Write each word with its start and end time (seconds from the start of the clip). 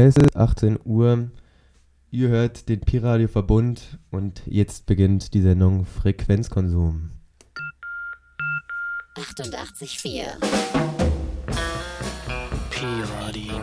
Es 0.00 0.14
ist 0.14 0.36
18 0.36 0.78
Uhr. 0.84 1.28
Ihr 2.12 2.28
hört 2.28 2.68
den 2.68 2.78
Pi-Radio 2.78 3.26
Verbund 3.26 3.98
und 4.12 4.42
jetzt 4.46 4.86
beginnt 4.86 5.34
die 5.34 5.40
Sendung 5.40 5.84
Frequenzkonsum. 5.86 7.10
88,4 9.16 10.22
Pi-Radio. 12.70 13.60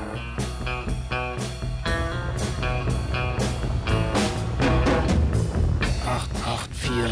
Acht, 6.05 6.29
acht, 6.45 6.75
vier. 6.75 7.11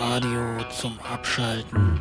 Radio 0.00 0.64
zum 0.76 0.98
Abschalten. 0.98 2.00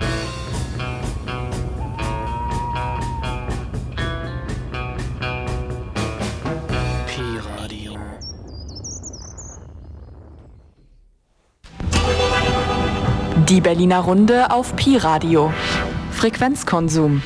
Die 13.50 13.62
Berliner 13.62 14.00
Runde 14.00 14.52
auf 14.52 14.76
Pi-Radio. 14.76 15.54
Frequenzkonsum. 16.12 17.22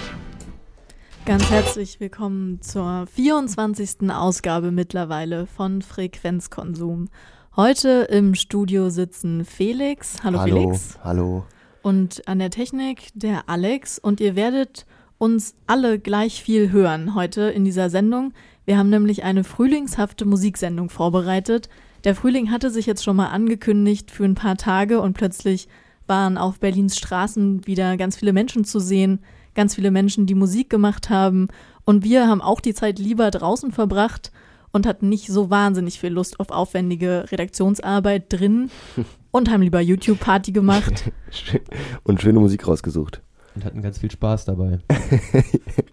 Ganz 1.25 1.49
herzlich 1.49 1.99
willkommen 1.99 2.61
zur 2.61 3.07
24. 3.07 4.11
Ausgabe 4.11 4.69
mittlerweile 4.69 5.47
von 5.47 5.81
Frequenzkonsum. 5.81 7.09
Heute 7.55 8.07
im 8.11 8.35
Studio 8.35 8.91
sitzen 8.91 9.45
Felix. 9.45 10.17
Hallo, 10.23 10.41
Hallo, 10.41 10.53
Felix. 10.53 10.99
hallo. 11.03 11.43
Und 11.81 12.27
an 12.27 12.37
der 12.37 12.51
Technik 12.51 13.09
der 13.15 13.49
Alex. 13.49 13.97
Und 13.97 14.19
ihr 14.19 14.35
werdet 14.35 14.85
uns 15.17 15.55
alle 15.65 15.97
gleich 15.97 16.43
viel 16.43 16.71
hören 16.71 17.15
heute 17.15 17.49
in 17.49 17.65
dieser 17.65 17.89
Sendung. 17.89 18.33
Wir 18.65 18.77
haben 18.77 18.91
nämlich 18.91 19.23
eine 19.23 19.43
frühlingshafte 19.43 20.25
Musiksendung 20.25 20.91
vorbereitet. 20.91 21.67
Der 22.03 22.13
Frühling 22.13 22.51
hatte 22.51 22.69
sich 22.69 22.85
jetzt 22.85 23.03
schon 23.03 23.15
mal 23.15 23.29
angekündigt 23.29 24.11
für 24.11 24.25
ein 24.25 24.35
paar 24.35 24.57
Tage 24.57 25.01
und 25.01 25.13
plötzlich 25.13 25.67
waren 26.11 26.37
auf 26.37 26.59
Berlins 26.59 26.97
Straßen 26.97 27.65
wieder 27.65 27.95
ganz 27.95 28.17
viele 28.17 28.33
Menschen 28.33 28.65
zu 28.65 28.81
sehen, 28.81 29.19
ganz 29.55 29.75
viele 29.75 29.91
Menschen, 29.91 30.25
die 30.25 30.35
Musik 30.35 30.69
gemacht 30.69 31.09
haben. 31.09 31.47
Und 31.85 32.03
wir 32.03 32.27
haben 32.27 32.41
auch 32.41 32.59
die 32.59 32.73
Zeit 32.73 32.99
lieber 32.99 33.31
draußen 33.31 33.71
verbracht 33.71 34.33
und 34.73 34.85
hatten 34.85 35.07
nicht 35.07 35.27
so 35.27 35.49
wahnsinnig 35.49 36.01
viel 36.01 36.09
Lust 36.11 36.37
auf 36.41 36.49
aufwendige 36.49 37.31
Redaktionsarbeit 37.31 38.25
drin 38.27 38.69
und 39.31 39.49
haben 39.49 39.61
lieber 39.61 39.79
YouTube-Party 39.79 40.51
gemacht. 40.51 41.13
Und 42.03 42.21
schöne 42.21 42.41
Musik 42.41 42.67
rausgesucht. 42.67 43.21
Und 43.55 43.63
hatten 43.63 43.81
ganz 43.81 43.99
viel 43.99 44.11
Spaß 44.11 44.43
dabei. 44.43 44.79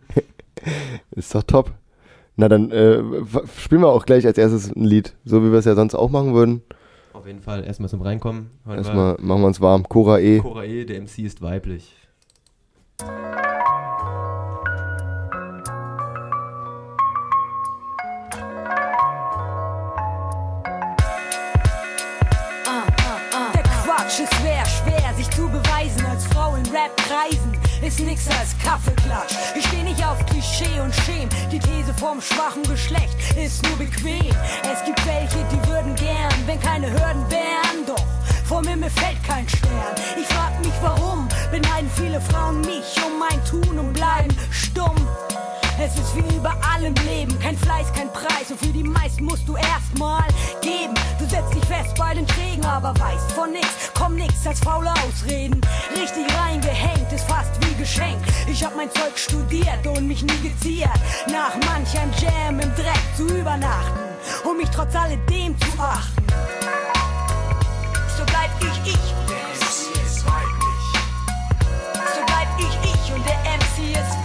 Ist 1.13 1.33
doch 1.33 1.45
top. 1.45 1.73
Na 2.35 2.49
dann 2.49 2.73
äh, 2.73 3.01
spielen 3.57 3.83
wir 3.83 3.89
auch 3.89 4.05
gleich 4.05 4.27
als 4.27 4.37
erstes 4.37 4.75
ein 4.75 4.85
Lied, 4.85 5.15
so 5.25 5.45
wie 5.45 5.53
wir 5.53 5.61
es 5.61 5.65
ja 5.65 5.77
sonst 5.77 5.95
auch 5.95 6.11
machen 6.11 6.35
würden. 6.35 6.63
Jeden 7.29 7.43
Fall 7.43 7.63
erstmal 7.63 7.91
zum 7.91 8.01
Reinkommen. 8.01 8.53
Hören 8.65 8.79
Erstmal 8.79 9.17
machen 9.21 9.43
wir 9.43 9.49
uns 9.49 9.61
warm. 9.61 9.87
Cora 9.87 10.19
E. 10.19 10.39
wir 10.39 10.41
Cora 10.41 10.65
E., 10.65 10.87
der 10.87 10.99
MC 11.03 11.19
ist 11.19 11.43
weiblich. 11.43 11.95
Der 23.53 23.63
Quatsch 23.63 24.21
ist 24.21 24.35
schwer, 24.37 24.65
schwer, 24.65 25.13
sich 25.15 25.29
zu 25.29 25.49
beweisen 25.49 26.07
als 26.07 26.25
Frau 26.29 26.55
in 26.55 26.63
Rap-Kreisen. 26.63 27.68
Ist 27.81 28.01
nix 28.01 28.27
als 28.29 28.59
Kaffeeklatsch. 28.63 29.35
Ich 29.57 29.65
steh 29.67 29.83
nicht 29.83 30.05
auf 30.05 30.25
Klischee 30.27 30.81
und 30.81 30.93
Schem. 30.95 31.29
Die 31.51 31.59
These 31.59 31.95
vom 31.95 32.21
schwachen 32.21 32.63
Geschlecht 32.65 33.17
ist 33.37 33.63
nur 33.63 33.77
bequem. 33.77 34.35
Es 34.71 34.85
gibt 34.85 35.07
welche, 35.07 35.39
die 35.53 35.69
würden 35.69 35.95
gern, 35.95 36.33
wenn 36.47 36.61
keine 36.61 36.91
Hürden 36.91 37.31
wären. 37.31 37.87
Doch 37.87 38.05
vom 38.45 38.67
Himmel 38.67 38.91
fällt 38.91 39.23
kein 39.25 39.49
Stern. 39.49 39.95
Ich 40.21 40.27
frag 40.27 40.59
mich 40.61 40.75
warum, 40.83 41.29
beneiden 41.51 41.91
viele 41.95 42.21
Frauen 42.21 42.61
mich 42.63 42.97
um 43.07 43.19
mein 43.19 43.45
Tun 43.45 43.79
und 43.79 43.93
bleiben 43.93 44.37
stumm. 44.51 44.97
Es 45.81 45.95
ist 45.95 46.17
wie 46.17 46.37
überall 46.37 46.83
im 46.83 46.95
Leben, 47.07 47.39
kein 47.39 47.57
Fleiß, 47.57 47.93
kein 47.93 48.13
Preis 48.13 48.51
und 48.51 48.59
für 48.59 48.73
die 48.73 48.83
meisten 48.83 49.25
musst 49.25 49.47
du 49.47 49.55
erstmal 49.55 50.25
geben. 50.61 50.93
Du 51.21 51.27
setzt 51.27 51.55
dich 51.55 51.65
fest 51.67 51.95
bei 51.97 52.15
den 52.15 52.27
Trägen, 52.27 52.65
aber 52.65 52.93
weißt 52.99 53.31
von 53.33 53.53
nix, 53.53 53.69
komm 53.97 54.17
nix 54.17 54.45
als 54.45 54.59
faule 54.59 54.93
Ausreden. 55.07 55.61
Richtig 55.95 56.27
reingehängt 56.37 57.13
ist 57.13 57.25
fast 57.29 57.53
wie 57.61 57.75
geschenkt. 57.77 58.25
Ich 58.49 58.65
hab 58.65 58.75
mein 58.75 58.91
Zeug 58.91 59.17
studiert 59.17 59.87
und 59.87 60.09
mich 60.09 60.23
nie 60.23 60.49
geziert, 60.49 60.91
nach 61.31 61.55
manch 61.67 61.97
ein 61.97 62.13
Jam 62.21 62.59
im 62.59 62.75
Dreck 62.75 63.03
zu 63.17 63.27
übernachten, 63.29 64.01
um 64.51 64.57
mich 64.57 64.69
trotz 64.71 64.97
alledem 64.97 65.57
zu 65.61 65.79
achten. 65.79 66.27
So 68.17 68.25
bleib 68.27 68.51
ich 68.63 68.95
ich 68.95 69.15
und 69.15 69.31
der 69.31 69.47
MC 69.47 70.05
ist 70.05 70.27
weiblich. 70.27 70.87
So 72.15 72.21
bleib 72.27 72.49
ich 72.59 72.91
ich 72.91 73.15
und 73.15 73.25
der 73.25 73.39
MC 73.55 73.93
ist 73.93 74.11
weiblich. 74.11 74.18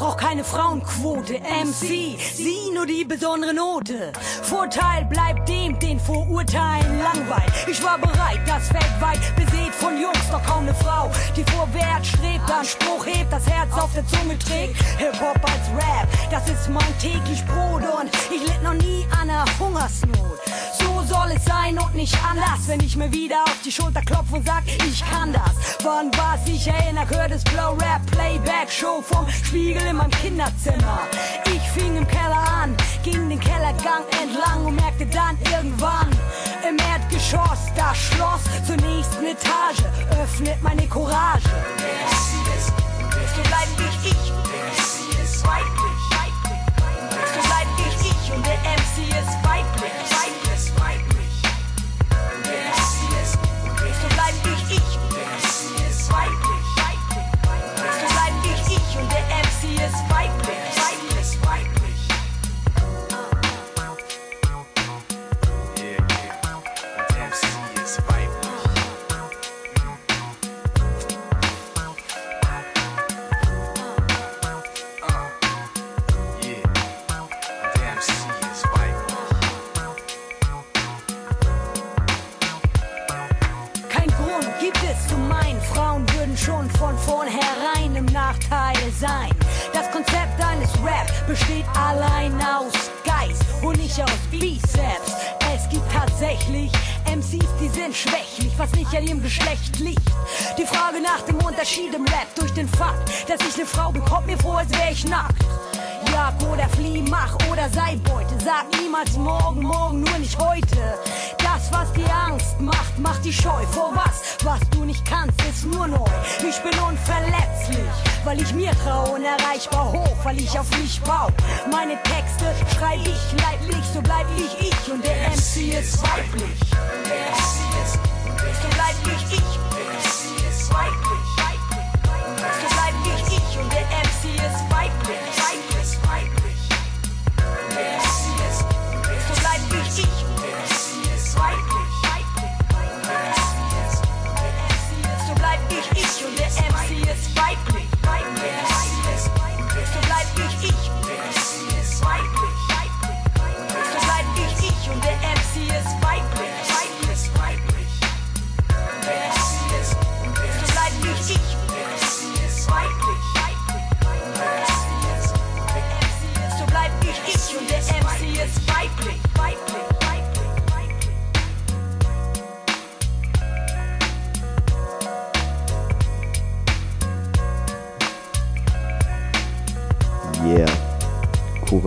Braucht 0.00 0.18
keine 0.18 0.42
Frauenquote. 0.42 1.34
MC, 1.34 2.18
sie 2.18 2.70
nur 2.74 2.86
die 2.86 3.04
besondere 3.04 3.52
Note. 3.52 4.12
Vorteil 4.42 5.04
bleibt 5.04 5.46
dem, 5.46 5.78
den 5.78 6.00
Vorurteilen 6.00 7.02
langweilt. 7.02 7.52
Ich 7.70 7.82
war 7.84 7.98
bereit, 7.98 8.40
das 8.46 8.72
weltweit 8.72 9.20
besät 9.36 9.74
von 9.74 10.00
Jungs, 10.00 10.30
doch 10.30 10.42
kaum 10.42 10.62
eine 10.62 10.74
Frau, 10.74 11.10
die 11.36 11.44
vorwärts 11.44 12.08
strebt, 12.08 12.50
Anspruch 12.50 13.04
hebt, 13.04 13.30
das 13.30 13.46
Herz 13.46 13.70
auf 13.74 13.92
der 13.92 14.06
Zunge 14.06 14.38
trägt. 14.38 14.74
Hip-Hop 14.98 15.38
als 15.44 15.68
Rap, 15.76 16.08
das 16.30 16.48
ist 16.48 16.70
mein 16.70 16.98
täglich 16.98 17.44
Brot 17.44 17.82
und 17.82 18.10
ich 18.34 18.40
litt 18.40 18.62
noch 18.62 18.74
nie 18.74 19.06
an 19.12 19.28
einer 19.28 19.44
Hungersnot. 19.58 20.49
So 20.78 21.02
soll 21.06 21.32
es 21.34 21.44
sein 21.44 21.78
und 21.78 21.94
nicht 21.94 22.16
anders, 22.24 22.66
wenn 22.66 22.80
ich 22.80 22.96
mir 22.96 23.12
wieder 23.12 23.42
auf 23.44 23.56
die 23.64 23.72
Schulter 23.72 24.00
klopfe 24.02 24.36
und 24.36 24.46
sag, 24.46 24.62
ich 24.66 25.04
kann 25.04 25.32
das. 25.32 25.52
Wann 25.82 26.14
war's, 26.16 26.40
ich 26.46 26.66
erinnere, 26.66 27.08
hört 27.10 27.32
es 27.32 27.42
Blow 27.44 27.72
Rap, 27.72 28.04
Playback, 28.10 28.70
Show 28.70 29.02
vom 29.02 29.28
Spiegel 29.30 29.82
in 29.82 29.96
meinem 29.96 30.10
Kinderzimmer. 30.10 31.00
Ich 31.46 31.62
fing 31.70 31.96
im 31.96 32.06
Keller 32.06 32.44
an, 32.62 32.76
ging 33.02 33.28
den 33.28 33.40
Kellergang 33.40 34.04
entlang 34.22 34.66
und 34.66 34.76
merkte 34.76 35.06
dann 35.06 35.36
irgendwann 35.52 36.10
im 36.68 36.76
Erdgeschoss 36.78 37.72
das 37.76 37.96
Schloss 37.96 38.42
zur 38.66 38.76
nächsten 38.76 39.24
Etage, 39.24 39.82
öffnet 40.22 40.62
meine 40.62 40.86
Courage. 40.86 41.48
So 43.34 43.42
bleib 43.42 43.68
ich 43.78 44.10
ich, 44.10 44.49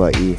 Cora 0.03 0.11
E. 0.19 0.35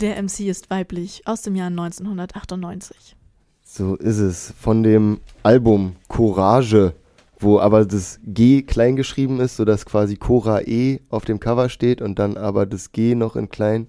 Der 0.00 0.20
MC 0.20 0.40
ist 0.48 0.70
weiblich 0.70 1.22
aus 1.24 1.42
dem 1.42 1.54
Jahr 1.54 1.68
1998. 1.68 3.14
So 3.62 3.94
ist 3.94 4.18
es. 4.18 4.52
Von 4.58 4.82
dem 4.82 5.20
Album 5.44 5.94
Courage, 6.08 6.94
wo 7.38 7.60
aber 7.60 7.84
das 7.84 8.18
G 8.24 8.62
klein 8.62 8.96
geschrieben 8.96 9.38
ist, 9.38 9.56
sodass 9.56 9.86
quasi 9.86 10.16
Cora 10.16 10.62
E 10.62 10.98
auf 11.08 11.24
dem 11.24 11.38
Cover 11.38 11.68
steht 11.68 12.02
und 12.02 12.18
dann 12.18 12.36
aber 12.36 12.66
das 12.66 12.90
G 12.90 13.14
noch 13.14 13.36
in 13.36 13.50
klein. 13.50 13.86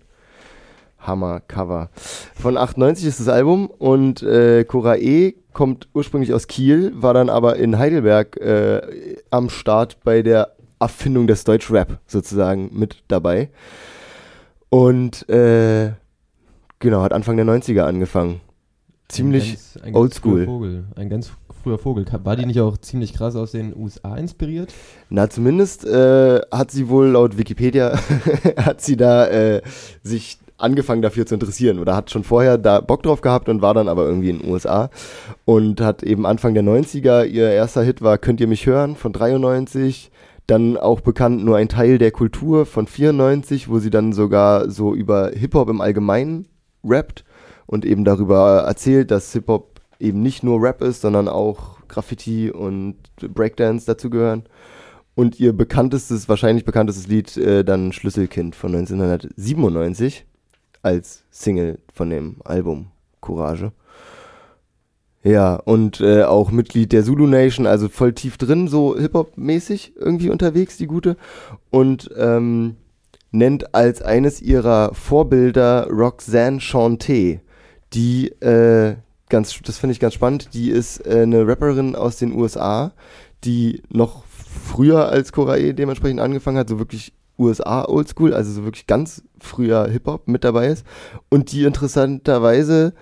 Hammer 1.00 1.40
Cover. 1.40 1.90
Von 2.36 2.56
98 2.56 3.08
ist 3.08 3.20
das 3.20 3.30
Album 3.30 3.68
und 3.68 4.22
äh, 4.22 4.64
Cora 4.64 4.98
E 4.98 5.34
kommt 5.54 5.88
ursprünglich 5.96 6.36
aus 6.36 6.46
Kiel, 6.46 6.92
war 6.96 7.16
dann 7.16 7.30
aber 7.32 7.56
in 7.56 7.80
Heidelberg 7.80 8.38
äh, 8.38 9.18
am 9.32 9.50
Start 9.50 10.04
bei 10.04 10.22
der 10.22 10.57
Erfindung 10.80 11.28
des 11.28 11.44
Deutschrap 11.44 12.00
sozusagen 12.08 12.70
mit 12.74 13.04
dabei. 13.08 13.50
Und 14.70 15.28
äh, 15.30 15.94
genau, 16.80 17.02
hat 17.02 17.14
Anfang 17.14 17.38
der 17.38 17.46
90er 17.46 17.82
angefangen. 17.82 18.42
Ziemlich 19.08 19.58
oldschool. 19.94 20.44
früher 20.44 20.46
Vogel. 20.46 20.84
Ein 20.96 21.10
ganz 21.10 21.32
früher 21.64 21.78
Vogel. 21.78 22.06
War 22.24 22.36
die 22.36 22.46
nicht 22.46 22.60
auch 22.60 22.78
ziemlich 22.78 23.14
krass 23.14 23.36
aus 23.36 23.52
den 23.52 23.76
USA 23.76 24.18
inspiriert? 24.18 24.74
Na, 25.10 25.30
zumindest 25.30 25.86
äh, 25.86 26.42
hat 26.52 26.72
sie 26.72 26.90
wohl 26.90 27.08
laut 27.08 27.38
Wikipedia, 27.38 27.98
hat 28.58 28.82
sie 28.82 28.98
da 28.98 29.28
äh, 29.28 29.62
sich 30.04 30.40
angefangen 30.58 31.02
dafür 31.02 31.26
zu 31.26 31.36
interessieren 31.36 31.80
oder 31.80 31.96
hat 31.96 32.10
schon 32.10 32.24
vorher 32.24 32.58
da 32.58 32.82
Bock 32.82 33.04
drauf 33.04 33.22
gehabt 33.22 33.48
und 33.48 33.62
war 33.62 33.74
dann 33.74 33.88
aber 33.88 34.06
irgendwie 34.06 34.32
in 34.32 34.40
den 34.40 34.52
USA 34.52 34.90
und 35.46 35.82
hat 35.82 36.04
eben 36.04 36.26
Anfang 36.26 36.54
der 36.54 36.64
90er, 36.64 37.26
ihr 37.26 37.50
erster 37.50 37.84
Hit 37.84 38.02
war 38.02 38.18
Könnt 38.18 38.42
ihr 38.42 38.48
mich 38.48 38.66
hören 38.66 38.96
von 38.96 39.14
93, 39.14 40.12
dann 40.48 40.78
auch 40.78 41.02
bekannt 41.02 41.44
nur 41.44 41.58
ein 41.58 41.70
Teil 41.70 41.98
der 41.98 42.12
Kultur 42.12 42.66
von 42.66 42.88
94, 42.88 43.70
wo 43.70 43.80
sie 43.80 43.90
dann 43.90 44.14
sogar 44.14 44.70
so 44.70 44.94
über 44.96 45.32
Hip-Hop 45.32 45.70
im 45.70 45.82
Allgemeinen 45.82 46.48
rappt 46.84 47.26
und 47.66 47.86
eben 47.86 48.06
darüber 48.06 48.64
erzählt, 48.66 49.12
dass 49.12 49.34
Hip-Hop 49.34 49.82
eben 50.00 50.22
nicht 50.22 50.44
nur 50.44 50.62
Rap 50.62 50.82
ist, 50.82 51.02
sondern 51.02 51.28
auch 51.28 51.78
Graffiti 51.88 52.50
und 52.50 52.96
Breakdance 53.18 53.86
dazugehören. 53.86 54.44
Und 55.16 55.40
ihr 55.40 55.52
bekanntestes, 55.52 56.30
wahrscheinlich 56.30 56.64
bekanntestes 56.64 57.08
Lied, 57.08 57.36
äh, 57.38 57.66
dann 57.66 57.92
Schlüsselkind 57.92 58.56
von 58.56 58.74
1997 58.76 60.26
als 60.84 61.24
Single 61.32 61.80
von 61.92 62.10
dem 62.10 62.38
Album 62.46 62.92
Courage. 63.20 63.72
Ja, 65.28 65.56
und 65.56 66.00
äh, 66.00 66.24
auch 66.24 66.52
Mitglied 66.52 66.94
der 66.94 67.04
Zulu 67.04 67.28
Nation, 67.28 67.68
also 67.68 67.90
voll 67.90 68.14
tief 68.14 68.38
drin, 68.38 68.70
so 68.70 68.98
Hip-Hop-mäßig 68.98 69.92
irgendwie 69.98 70.30
unterwegs, 70.30 70.78
die 70.78 70.88
gute. 70.88 71.18
Und 71.70 72.10
ähm, 72.16 72.78
nennt 73.32 73.76
als 73.76 74.02
eines 74.02 74.42
ihrer 74.42 74.94
Vorbilder 74.94 75.90
Roxanne 75.90 76.62
Shante, 76.62 77.42
die, 77.92 78.30
äh, 78.40 78.96
ganz, 79.28 79.60
das 79.66 79.78
finde 79.78 79.92
ich 79.92 80.00
ganz 80.00 80.14
spannend, 80.14 80.54
die 80.54 80.70
ist 80.70 81.06
äh, 81.06 81.24
eine 81.24 81.46
Rapperin 81.46 81.98
aus 81.98 82.16
den 82.16 82.34
USA, 82.34 82.94
die 83.44 83.82
noch 83.90 84.24
früher 84.28 85.10
als 85.10 85.34
Korae 85.34 85.74
dementsprechend 85.74 86.22
angefangen 86.22 86.58
hat, 86.58 86.70
so 86.70 86.80
wirklich 86.80 87.12
USA 87.38 87.84
Oldschool, 87.84 88.34
also 88.34 88.54
so 88.54 88.64
wirklich 88.64 88.88
ganz 88.88 89.24
früher 89.42 89.90
Hip-Hop 89.90 90.30
mit 90.30 90.46
dabei 90.46 90.68
ist 90.68 90.86
und 91.28 91.52
die 91.52 91.66
interessanterweise 91.66 92.94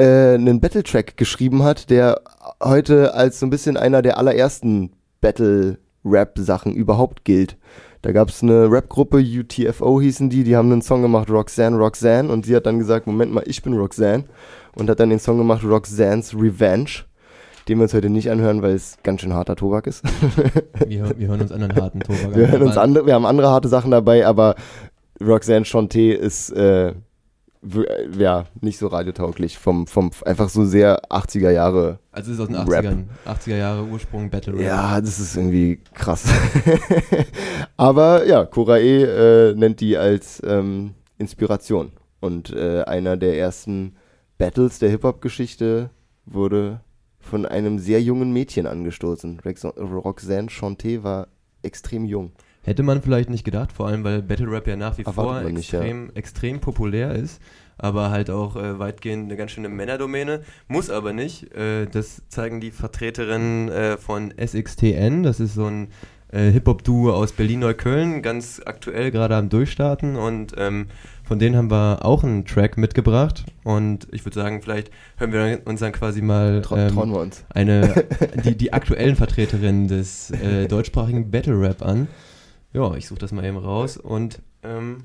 äh, 0.00 0.34
einen 0.34 0.60
Battle-Track 0.60 1.16
geschrieben 1.16 1.62
hat, 1.62 1.90
der 1.90 2.22
heute 2.62 3.14
als 3.14 3.38
so 3.38 3.46
ein 3.46 3.50
bisschen 3.50 3.76
einer 3.76 4.00
der 4.02 4.16
allerersten 4.18 4.92
Battle-Rap-Sachen 5.20 6.74
überhaupt 6.74 7.24
gilt. 7.24 7.58
Da 8.02 8.12
gab 8.12 8.30
es 8.30 8.42
eine 8.42 8.70
Rap-Gruppe, 8.70 9.18
UTFO 9.18 10.00
hießen 10.00 10.30
die, 10.30 10.42
die 10.42 10.56
haben 10.56 10.72
einen 10.72 10.80
Song 10.80 11.02
gemacht, 11.02 11.28
Roxanne, 11.28 11.76
Roxanne, 11.76 12.30
und 12.32 12.46
sie 12.46 12.56
hat 12.56 12.64
dann 12.64 12.78
gesagt, 12.78 13.06
Moment 13.06 13.32
mal, 13.32 13.44
ich 13.46 13.62
bin 13.62 13.74
Roxanne, 13.74 14.24
und 14.74 14.88
hat 14.88 15.00
dann 15.00 15.10
den 15.10 15.18
Song 15.18 15.36
gemacht, 15.36 15.62
Roxanne's 15.64 16.34
Revenge, 16.34 17.04
den 17.68 17.76
wir 17.76 17.82
uns 17.82 17.92
heute 17.92 18.08
nicht 18.08 18.30
anhören, 18.30 18.62
weil 18.62 18.72
es 18.72 18.96
ganz 19.02 19.20
schön 19.20 19.34
harter 19.34 19.54
Tobak 19.54 19.86
ist. 19.86 20.02
Wir, 20.86 21.12
wir 21.18 21.28
hören 21.28 21.42
uns 21.42 21.52
anderen 21.52 21.76
harten 21.76 22.00
Tobak 22.00 22.34
Wir, 22.34 22.46
an. 22.46 22.52
hören 22.52 22.62
uns 22.62 22.76
andere, 22.78 23.06
wir 23.06 23.14
haben 23.14 23.26
andere 23.26 23.50
harte 23.50 23.68
Sachen 23.68 23.90
dabei, 23.90 24.26
aber 24.26 24.54
Roxanne 25.20 25.66
Chanté 25.66 26.12
ist 26.12 26.50
äh, 26.52 26.94
ja 27.62 28.46
nicht 28.60 28.78
so 28.78 28.86
radiotauglich. 28.86 29.58
Vom, 29.58 29.86
vom 29.86 30.10
einfach 30.24 30.48
so 30.48 30.64
sehr 30.64 31.10
80er 31.10 31.50
Jahre. 31.50 31.98
Also 32.12 32.32
es 32.32 32.38
ist 32.38 32.42
aus 32.42 32.48
den 32.48 32.56
Rap. 32.68 32.84
80ern. 32.84 33.04
80er 33.26 33.56
Jahre 33.56 33.84
Ursprung 33.84 34.30
Battle 34.30 34.54
Rap. 34.54 34.62
Ja, 34.62 35.00
das 35.00 35.20
ist 35.20 35.36
irgendwie 35.36 35.80
krass. 35.94 36.24
aber 37.76 38.26
ja, 38.26 38.44
Korae 38.46 39.02
äh, 39.50 39.54
nennt 39.54 39.80
die 39.80 39.96
als 39.96 40.42
ähm, 40.44 40.94
Inspiration. 41.18 41.92
Und 42.20 42.50
äh, 42.50 42.82
einer 42.82 43.16
der 43.16 43.38
ersten 43.38 43.96
Battles 44.38 44.78
der 44.78 44.90
Hip-Hop-Geschichte 44.90 45.90
wurde 46.26 46.80
von 47.18 47.44
einem 47.44 47.78
sehr 47.78 48.00
jungen 48.02 48.32
Mädchen 48.32 48.66
angestoßen. 48.66 49.40
Roxanne 49.40 50.48
Chanté 50.48 51.02
war 51.02 51.28
extrem 51.62 52.04
jung. 52.04 52.32
Hätte 52.62 52.82
man 52.82 53.00
vielleicht 53.00 53.30
nicht 53.30 53.44
gedacht, 53.44 53.72
vor 53.72 53.86
allem 53.86 54.04
weil 54.04 54.22
Battle 54.22 54.50
Rap 54.50 54.66
ja 54.66 54.76
nach 54.76 54.98
wie 54.98 55.04
vor 55.04 55.32
man 55.32 55.54
nicht, 55.54 55.72
ja. 55.72 55.80
extrem, 55.80 56.10
extrem 56.14 56.60
populär 56.60 57.14
ist, 57.14 57.40
aber 57.78 58.10
halt 58.10 58.28
auch 58.28 58.56
äh, 58.56 58.78
weitgehend 58.78 59.24
eine 59.24 59.36
ganz 59.36 59.52
schöne 59.52 59.70
Männerdomäne. 59.70 60.42
Muss 60.68 60.90
aber 60.90 61.14
nicht. 61.14 61.54
Äh, 61.54 61.86
das 61.86 62.22
zeigen 62.28 62.60
die 62.60 62.70
Vertreterinnen 62.70 63.70
äh, 63.70 63.96
von 63.96 64.34
SXTN. 64.36 65.22
Das 65.22 65.40
ist 65.40 65.54
so 65.54 65.66
ein 65.66 65.88
äh, 66.32 66.50
Hip-Hop-Duo 66.50 67.12
aus 67.12 67.32
Berlin-Neukölln, 67.32 68.22
ganz 68.22 68.60
aktuell 68.64 69.10
gerade 69.10 69.36
am 69.36 69.48
Durchstarten 69.48 70.16
und 70.16 70.54
ähm, 70.56 70.86
von 71.24 71.38
denen 71.38 71.56
haben 71.56 71.70
wir 71.70 72.04
auch 72.04 72.24
einen 72.24 72.44
Track 72.44 72.76
mitgebracht 72.76 73.44
und 73.64 74.06
ich 74.12 74.24
würde 74.24 74.34
sagen, 74.34 74.62
vielleicht 74.62 74.90
hören 75.16 75.32
wir 75.32 75.60
uns 75.64 75.80
dann 75.80 75.92
quasi 75.92 76.22
mal 76.22 76.62
ähm, 76.72 76.88
trauen 76.94 77.10
wir 77.10 77.20
uns. 77.20 77.44
eine, 77.50 78.04
die, 78.44 78.56
die 78.56 78.72
aktuellen 78.72 79.16
Vertreterinnen 79.16 79.88
des 79.88 80.30
äh, 80.30 80.68
deutschsprachigen 80.68 81.30
Battle 81.30 81.60
Rap 81.60 81.82
an. 81.82 82.08
Ja, 82.72 82.94
ich 82.94 83.06
suche 83.06 83.18
das 83.20 83.32
mal 83.32 83.44
eben 83.44 83.56
raus 83.56 83.96
und 83.96 84.40
ähm, 84.62 85.04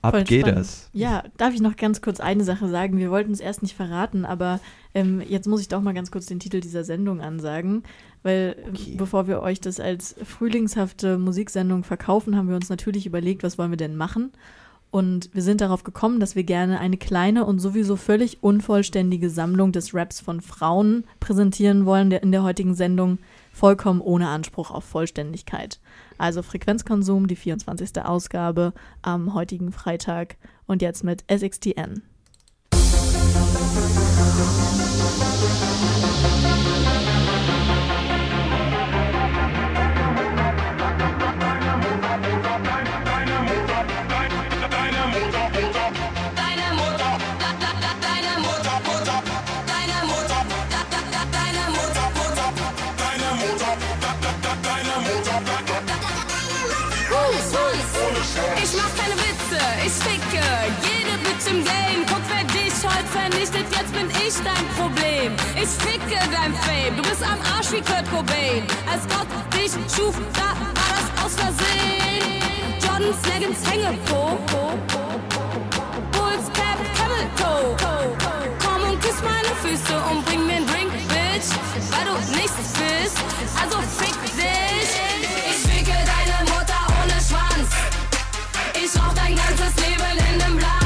ab 0.00 0.14
Voll 0.14 0.24
geht 0.24 0.40
spannend. 0.40 0.58
das. 0.58 0.90
Ja, 0.92 1.24
darf 1.36 1.54
ich 1.54 1.60
noch 1.60 1.76
ganz 1.76 2.00
kurz 2.00 2.18
eine 2.20 2.44
Sache 2.44 2.68
sagen? 2.68 2.98
Wir 2.98 3.10
wollten 3.10 3.32
es 3.32 3.40
erst 3.40 3.62
nicht 3.62 3.76
verraten, 3.76 4.24
aber 4.24 4.60
ähm, 4.94 5.20
jetzt 5.26 5.46
muss 5.46 5.60
ich 5.60 5.68
doch 5.68 5.80
mal 5.82 5.94
ganz 5.94 6.10
kurz 6.10 6.26
den 6.26 6.40
Titel 6.40 6.60
dieser 6.60 6.84
Sendung 6.84 7.20
ansagen, 7.20 7.82
weil 8.22 8.56
ähm, 8.66 8.70
Okay. 8.74 8.94
bevor 8.96 9.26
wir 9.26 9.42
euch 9.42 9.60
das 9.60 9.80
als 9.80 10.16
frühlingshafte 10.24 11.18
Musiksendung 11.18 11.84
verkaufen, 11.84 12.36
haben 12.36 12.48
wir 12.48 12.56
uns 12.56 12.68
natürlich 12.70 13.06
überlegt, 13.06 13.42
was 13.42 13.58
wollen 13.58 13.70
wir 13.70 13.76
denn 13.76 13.96
machen? 13.96 14.32
Und 14.90 15.30
wir 15.32 15.40
sind 15.40 15.62
darauf 15.62 15.84
gekommen, 15.84 16.20
dass 16.20 16.36
wir 16.36 16.44
gerne 16.44 16.78
eine 16.78 16.98
kleine 16.98 17.46
und 17.46 17.60
sowieso 17.60 17.96
völlig 17.96 18.42
unvollständige 18.42 19.30
Sammlung 19.30 19.72
des 19.72 19.94
Raps 19.94 20.20
von 20.20 20.42
Frauen 20.42 21.04
präsentieren 21.18 21.86
wollen 21.86 22.10
der, 22.10 22.22
in 22.22 22.30
der 22.30 22.42
heutigen 22.42 22.74
Sendung, 22.74 23.16
vollkommen 23.52 24.00
ohne 24.00 24.28
Anspruch 24.28 24.70
auf 24.70 24.84
Vollständigkeit. 24.84 25.80
Also 26.18 26.42
Frequenzkonsum, 26.42 27.26
die 27.28 27.36
24. 27.36 28.04
Ausgabe 28.04 28.72
am 29.02 29.34
heutigen 29.34 29.70
Freitag 29.72 30.36
und 30.66 30.82
jetzt 30.82 31.04
mit 31.04 31.24
SXTN. 31.30 32.02
Musik 35.52 35.71
ich 64.32 64.44
dein 64.44 64.66
Problem. 64.76 65.36
Ich 65.56 65.68
ficke 65.68 66.18
dein 66.30 66.54
Fame, 66.54 66.96
du 66.96 67.02
bist 67.02 67.22
am 67.22 67.38
Arsch 67.54 67.72
wie 67.72 67.80
Kurt 67.80 68.08
Cobain. 68.10 68.64
Als 68.90 69.02
Gott 69.08 69.26
dich 69.54 69.72
schuf, 69.94 70.14
da 70.32 70.54
war 70.60 70.72
das 70.74 71.24
aus 71.24 71.34
Versehen. 71.34 72.40
Jordans 72.80 73.18
Leggings 73.28 73.62
Hängepo. 73.68 74.38
Bulls 76.12 76.46
Cap 76.52 76.78
Camel 76.96 77.26
Toe. 77.36 77.76
Komm 78.64 78.90
und 78.90 79.00
küss 79.02 79.20
meine 79.22 79.52
Füße 79.62 79.96
und 80.10 80.24
bring 80.24 80.46
mir 80.46 80.56
einen 80.56 80.66
Drink, 80.66 80.92
Bitch. 81.08 81.50
Weil 81.90 82.06
du 82.06 82.14
nichts 82.36 82.72
bist, 82.78 83.18
also 83.60 83.78
fick 83.98 84.16
dich. 84.36 84.90
Ich 85.50 85.58
ficke 85.70 85.96
deine 86.12 86.50
Mutter 86.50 86.80
ohne 87.00 87.18
Schwanz. 87.20 87.70
Ich 88.74 89.00
rauch 89.00 89.14
dein 89.14 89.36
ganzes 89.36 89.74
Leben 89.84 90.18
in 90.30 90.38
nem 90.38 90.58
Land. 90.58 90.81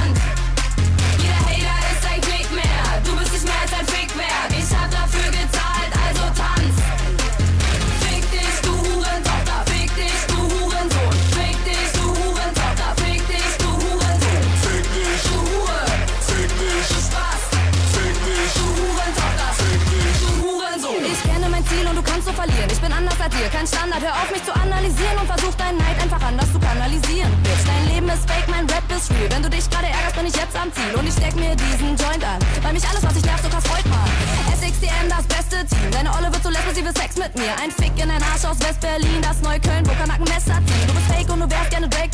Als 23.27 23.35
dir, 23.35 23.49
kein 23.51 23.67
Standard. 23.67 24.01
Hör 24.01 24.13
auf 24.23 24.31
mich 24.31 24.45
zu 24.45 24.55
analysieren 24.55 25.19
und 25.19 25.27
versuch 25.27 25.55
deinen 25.57 25.79
Neid 25.79 25.99
einfach 26.01 26.23
anders 26.23 26.47
zu 26.53 26.61
kanalisieren. 26.61 27.27
Bitch, 27.43 27.67
dein 27.67 27.85
Leben 27.91 28.09
ist 28.09 28.23
fake, 28.31 28.47
mein 28.47 28.71
Rap 28.71 28.87
ist 28.95 29.11
real. 29.11 29.27
Wenn 29.31 29.43
du 29.43 29.51
dich 29.51 29.69
gerade 29.69 29.87
ärgerst, 29.91 30.15
bin 30.15 30.27
ich 30.27 30.37
jetzt 30.37 30.55
am 30.55 30.71
Ziel 30.73 30.95
und 30.95 31.09
ich 31.09 31.15
steck 31.15 31.35
mir 31.35 31.57
diesen 31.57 31.97
Joint 31.99 32.23
an. 32.23 32.39
Weil 32.63 32.73
mich 32.75 32.87
alles, 32.87 33.03
was 33.03 33.17
ich 33.17 33.25
nervt, 33.25 33.43
so 33.43 33.51
krass 33.51 33.67
freut 33.67 33.87
mal. 33.91 34.07
SXDN, 34.55 35.11
das 35.11 35.27
beste 35.27 35.67
Team. 35.67 35.91
Deine 35.91 36.15
Olle 36.15 36.31
wird 36.31 36.39
so 36.41 36.51
lässt, 36.51 36.71
sie 36.71 36.85
will 36.85 36.95
Sex 36.95 37.17
mit 37.19 37.35
mir. 37.35 37.51
Ein 37.59 37.75
Fick 37.75 37.99
in 37.99 38.07
dein 38.07 38.23
Arsch 38.31 38.47
aus 38.47 38.61
West-Berlin, 38.63 39.19
das 39.23 39.43
Neukölln, 39.43 39.83
wo 39.83 39.93
Kanaken 39.99 40.31
Messer 40.31 40.63
ziehen. 40.63 40.87
Du 40.87 40.95
bist 40.95 41.06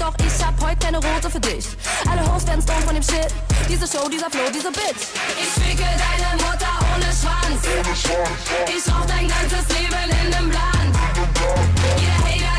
doch 0.02 0.14
ich 0.18 0.44
hab 0.44 0.60
heute 0.60 0.78
keine 0.84 0.96
Rote 0.98 1.30
für 1.30 1.40
dich. 1.40 1.66
Alle 2.10 2.22
Hosts 2.26 2.48
werden 2.48 2.62
stoned 2.62 2.84
von 2.84 2.94
dem 2.94 3.02
Shit. 3.02 3.30
Diese 3.68 3.86
Show, 3.86 4.08
dieser 4.08 4.30
Flow, 4.30 4.50
diese 4.52 4.70
Bitch. 4.72 5.02
Ich 5.40 5.50
ficke 5.62 5.86
deine 6.04 6.42
Mutter 6.42 6.72
ohne 6.90 7.08
Schwanz. 7.14 7.62
Ich 8.66 8.92
rauch 8.92 9.06
dein 9.06 9.28
ganzes 9.28 9.64
Leben 9.76 10.10
in 10.10 10.30
nem 10.30 10.50
Land. 10.50 10.92
Jeder 12.00 12.20
Hater 12.26 12.51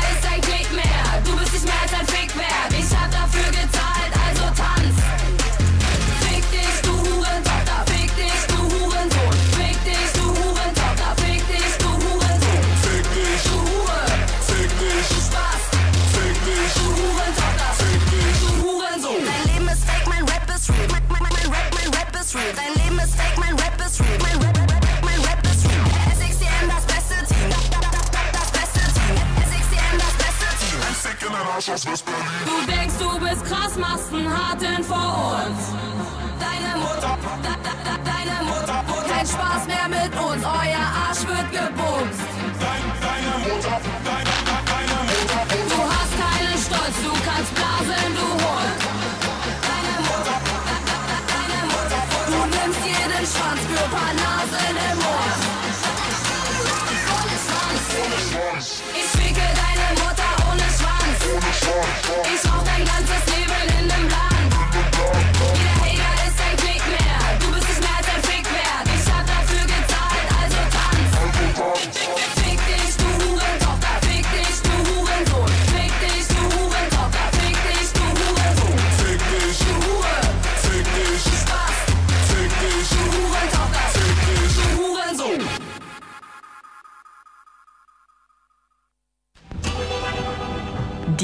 Du 31.66 31.70
denkst, 32.70 32.94
du 32.98 33.18
bist 33.20 33.42
krass, 33.46 33.78
machst 33.78 34.12
einen 34.12 34.28
harten 34.28 34.84
vor 34.84 35.40
uns. 35.46 35.72
Deine 36.38 36.78
Mutter, 36.78 37.16
da, 37.42 37.56
da, 37.62 37.70
da, 37.82 37.96
deine 38.04 38.44
Mutter, 38.44 38.82
Mutter. 38.82 39.08
Kein 39.08 39.26
Spaß 39.26 39.66
mehr 39.66 39.88
mit 39.88 40.12
uns, 40.14 40.44
euer 40.44 41.08
Arsch 41.08 41.26
wird 41.26 41.52
gebumst. 41.52 42.33
Ich 61.86 62.53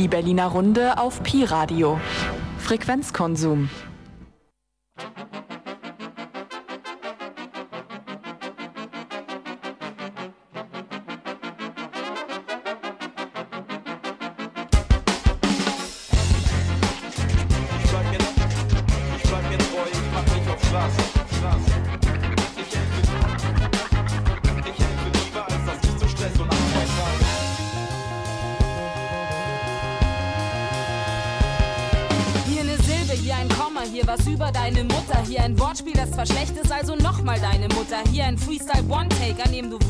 Die 0.01 0.09
Berliner 0.09 0.47
Runde 0.47 0.97
auf 0.97 1.23
Pi-Radio. 1.23 2.01
Frequenzkonsum. 2.57 3.69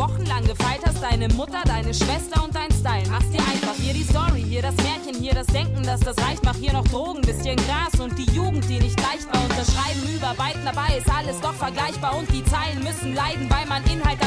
Wochenlang 0.01 0.45
gefeilt 0.47 0.81
hast. 0.87 1.03
Deine 1.03 1.29
Mutter, 1.35 1.61
deine 1.65 1.93
Schwester 1.93 2.43
und 2.43 2.55
dein 2.55 2.73
Style. 2.73 3.05
Mach's 3.11 3.31
dir 3.31 3.41
einfach. 3.41 3.75
Hier 3.77 3.93
die 3.93 4.05
Story, 4.05 4.43
hier 4.49 4.63
das 4.63 4.75
Märchen, 4.77 5.15
hier 5.21 5.35
das 5.35 5.47
Denken, 5.49 5.83
dass 5.83 6.01
das 6.01 6.17
reicht. 6.19 6.43
Mach 6.45 6.57
hier 6.57 6.73
noch 6.73 6.87
Drogen, 6.89 7.21
bisschen 7.21 7.57
Gras 7.57 8.01
und 8.01 8.17
die 8.19 8.31
Jugend, 8.33 8.67
die 8.69 8.81
nicht 8.81 8.99
leicht 9.01 9.29
war. 9.33 9.43
Unterschreiben, 9.43 10.03
überarbeiten, 10.17 10.63
dabei 10.65 10.97
ist 10.97 11.11
alles 11.13 11.39
doch 11.41 11.55
vergleichbar. 11.55 12.17
Und 12.17 12.29
die 12.33 12.45
Zeilen 12.45 12.83
müssen 12.83 13.15
leiden, 13.15 13.49
weil 13.51 13.67
man 13.67 13.85
Inhalt 13.85 14.20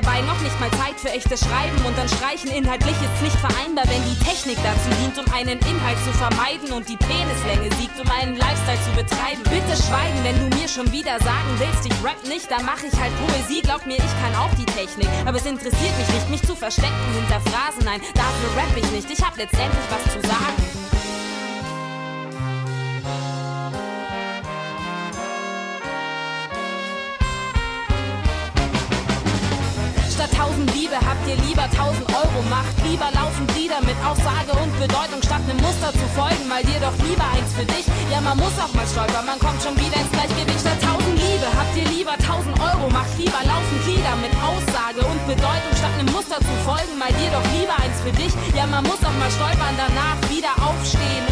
dabei 0.00 0.20
noch 0.22 0.40
nicht 0.40 0.58
mal 0.60 0.70
Zeit 0.72 0.98
für 0.98 1.10
echtes 1.10 1.40
Schreiben. 1.40 1.76
Und 1.84 1.96
dann 1.96 2.08
streichen 2.08 2.50
inhaltlich 2.50 2.96
ist 2.96 3.22
nicht 3.22 3.36
vereinbar, 3.36 3.84
wenn 3.88 4.02
die 4.04 4.18
Technik 4.24 4.58
dazu 4.62 4.88
dient, 5.00 5.18
um 5.18 5.26
einen 5.32 5.58
Inhalt 5.60 5.98
zu 6.04 6.12
vermeiden 6.12 6.72
und 6.72 6.88
die 6.88 6.96
Penislänge 6.96 7.68
siegt, 7.76 7.98
um 8.00 8.08
einen 8.10 8.36
Lifestyle 8.36 8.80
zu 8.84 8.92
betreiben. 8.96 9.42
Bitte 9.44 9.74
schweigen, 9.76 10.18
wenn 10.24 10.38
du 10.40 10.56
mir 10.56 10.68
schon 10.68 10.90
wieder 10.92 11.18
sagen 11.20 11.52
willst, 11.58 11.84
ich 11.84 11.96
rap 12.04 12.20
nicht, 12.26 12.50
dann 12.50 12.64
mach 12.64 12.80
ich 12.82 12.94
halt 12.98 13.12
Poesie. 13.26 13.62
Glaub 13.62 13.84
mir, 13.86 13.96
ich 13.96 14.14
kann 14.20 14.34
auch 14.40 14.52
die 14.56 14.66
Technik, 14.66 15.08
aber 15.26 15.36
es 15.36 15.46
interessiert 15.46 15.96
mich 15.98 16.08
nicht, 16.08 16.30
mich 16.30 16.42
zu 16.42 16.54
verstecken 16.56 17.06
hinter 17.14 17.40
Phrasen. 17.50 17.84
Nein, 17.84 18.00
dafür 18.14 18.50
rap 18.56 18.72
ich 18.76 18.90
nicht, 18.90 19.10
ich 19.10 19.20
hab 19.20 19.36
letztendlich 19.36 19.86
was 19.90 20.04
zu 20.12 20.20
sagen. 20.26 20.79
Ihr 31.30 31.36
lieber 31.46 31.66
tausend 31.70 32.06
Euro 32.10 32.42
Macht. 32.50 32.74
Lieber 32.82 33.06
laufen 33.14 33.46
Lieder 33.54 33.78
Glieder 33.78 33.80
mit 33.86 33.98
Aussage 34.02 34.50
und 34.58 34.72
Bedeutung 34.82 35.22
statt 35.22 35.42
einem 35.46 35.62
Muster 35.62 35.92
zu 35.94 36.06
folgen. 36.18 36.48
Mal 36.48 36.62
dir 36.66 36.80
doch 36.82 36.96
lieber 37.06 37.22
eins 37.30 37.54
für 37.54 37.64
dich. 37.64 37.86
Ja, 38.10 38.20
man 38.20 38.36
muss 38.36 38.58
auch 38.58 38.72
mal 38.74 38.86
stolpern, 38.86 39.26
man 39.26 39.38
kommt 39.38 39.62
schon 39.62 39.76
wieder 39.78 39.94
ins 39.94 40.10
Gleichgewicht. 40.10 40.58
Statt 40.58 40.82
tausend 40.82 41.14
Liebe 41.14 41.46
habt 41.54 41.74
ihr 41.78 41.86
lieber 41.94 42.18
tausend 42.18 42.58
Euro. 42.58 42.90
Macht 42.90 43.14
lieber 43.18 43.38
laufen 43.46 43.76
Glieder 43.86 44.14
mit 44.18 44.34
Aussage 44.42 45.06
und 45.06 45.20
Bedeutung 45.30 45.72
statt 45.78 45.94
einem 45.94 46.10
Muster 46.10 46.42
zu 46.42 46.54
folgen. 46.66 46.98
Mal 46.98 47.14
dir 47.14 47.30
doch 47.30 47.46
lieber 47.54 47.76
eins 47.78 47.98
für 48.02 48.14
dich. 48.14 48.34
Ja, 48.58 48.66
man 48.66 48.82
muss 48.82 48.98
auch 49.06 49.14
mal 49.22 49.30
stolpern, 49.30 49.74
danach 49.78 50.18
wieder 50.26 50.50
aufstehen 50.58 51.29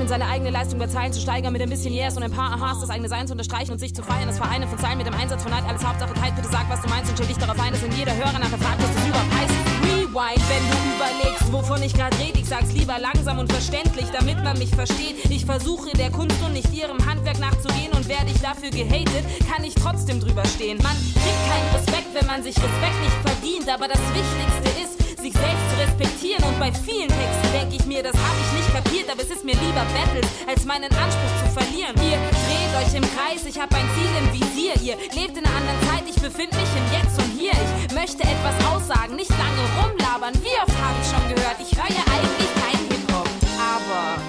in 0.00 0.08
seine 0.08 0.26
eigene 0.26 0.50
Leistung 0.50 0.78
bei 0.78 0.86
Zeilen 0.86 1.12
zu 1.12 1.20
steigern, 1.20 1.52
mit 1.52 1.62
ein 1.62 1.70
bisschen 1.70 1.92
Yes 1.92 2.16
und 2.16 2.22
ein 2.22 2.30
paar 2.30 2.52
Aha's 2.52 2.80
das 2.80 2.90
eigene 2.90 3.08
Sein 3.08 3.26
zu 3.26 3.32
unterstreichen 3.32 3.72
und 3.72 3.78
sich 3.78 3.94
zu 3.94 4.02
feiern. 4.02 4.26
Das 4.26 4.38
Vereinen 4.38 4.68
von 4.68 4.78
Zeilen 4.78 4.98
mit 4.98 5.06
dem 5.06 5.14
Einsatz 5.14 5.42
von 5.42 5.52
Neid, 5.52 5.64
alles 5.66 5.84
Hauptsache 5.84 6.14
Zeit. 6.14 6.34
Bitte 6.36 6.48
sag, 6.48 6.68
was 6.68 6.80
du 6.82 6.88
meinst 6.88 7.10
und 7.10 7.16
stell 7.16 7.26
dich 7.26 7.38
darauf 7.38 7.58
ein, 7.60 7.72
dass 7.72 7.82
in 7.82 7.92
jeder 7.92 8.14
Hörer 8.14 8.38
nachher 8.38 8.58
fragt, 8.58 8.82
was 8.82 8.94
das 8.94 9.06
überhaupt 9.06 9.34
heißt. 9.34 9.54
Rewind, 9.86 10.42
wenn 10.48 10.64
du 10.70 10.76
überlegst, 10.96 11.52
wovon 11.52 11.82
ich 11.82 11.94
gerade 11.94 12.16
rede. 12.18 12.38
Ich 12.38 12.46
sag's 12.46 12.72
lieber 12.72 12.98
langsam 12.98 13.38
und 13.38 13.52
verständlich, 13.52 14.06
damit 14.12 14.42
man 14.42 14.58
mich 14.58 14.70
versteht. 14.70 15.30
Ich 15.30 15.44
versuche 15.44 15.90
der 15.96 16.10
Kunst 16.10 16.36
und 16.44 16.52
nicht 16.52 16.72
ihrem 16.72 17.04
Handwerk 17.06 17.38
nachzugehen 17.38 17.92
und 17.92 18.08
werde 18.08 18.30
ich 18.30 18.40
dafür 18.40 18.70
gehatet, 18.70 19.24
kann 19.52 19.64
ich 19.64 19.74
trotzdem 19.74 20.20
drüber 20.20 20.44
stehen. 20.46 20.78
Man 20.82 20.96
kriegt 21.14 21.42
keinen 21.48 21.74
Respekt, 21.74 22.14
wenn 22.14 22.26
man 22.26 22.42
sich 22.42 22.56
Respekt 22.56 23.00
nicht 23.02 23.16
verdient, 23.24 23.68
aber 23.68 23.88
das 23.88 24.00
Wichtigste 24.14 24.82
ist, 24.82 25.05
sich 25.26 25.34
selbst 25.34 25.66
zu 25.74 25.76
respektieren 25.82 26.44
und 26.44 26.56
bei 26.60 26.70
vielen 26.70 27.10
Texten 27.10 27.50
denke 27.50 27.74
ich 27.74 27.84
mir, 27.86 28.00
das 28.00 28.14
habe 28.14 28.38
ich 28.38 28.50
nicht 28.62 28.70
kapiert, 28.70 29.10
aber 29.10 29.22
es 29.26 29.30
ist 29.30 29.42
mir 29.42 29.58
lieber 29.58 29.82
Battle, 29.90 30.22
als 30.46 30.64
meinen 30.64 30.92
Anspruch 30.94 31.34
zu 31.42 31.46
verlieren. 31.50 31.98
Ihr 31.98 32.18
dreht 32.46 32.72
euch 32.78 32.94
im 32.94 33.02
Kreis, 33.02 33.42
ich 33.42 33.58
habe 33.58 33.74
ein 33.74 33.90
Ziel 33.98 34.12
im 34.22 34.28
Visier, 34.30 34.74
ihr 34.86 34.94
lebt 35.18 35.34
in 35.34 35.42
einer 35.42 35.56
anderen 35.58 35.82
Zeit, 35.90 36.04
ich 36.06 36.14
befinde 36.22 36.54
mich 36.54 36.70
im 36.78 36.86
Jetzt 36.94 37.18
und 37.18 37.30
Hier. 37.34 37.58
Ich 37.58 37.90
möchte 37.90 38.22
etwas 38.22 38.54
aussagen, 38.70 39.16
nicht 39.16 39.34
lange 39.34 39.62
rumlabern, 39.74 40.34
wie 40.46 40.54
oft 40.62 40.76
habe 40.78 40.94
ich 41.02 41.08
schon 41.10 41.26
gehört, 41.26 41.58
ich 41.58 41.74
höre 41.74 42.06
eigentlich 42.06 42.50
kein 42.62 42.78
Hip-Hop, 42.86 43.30
aber... 43.58 44.22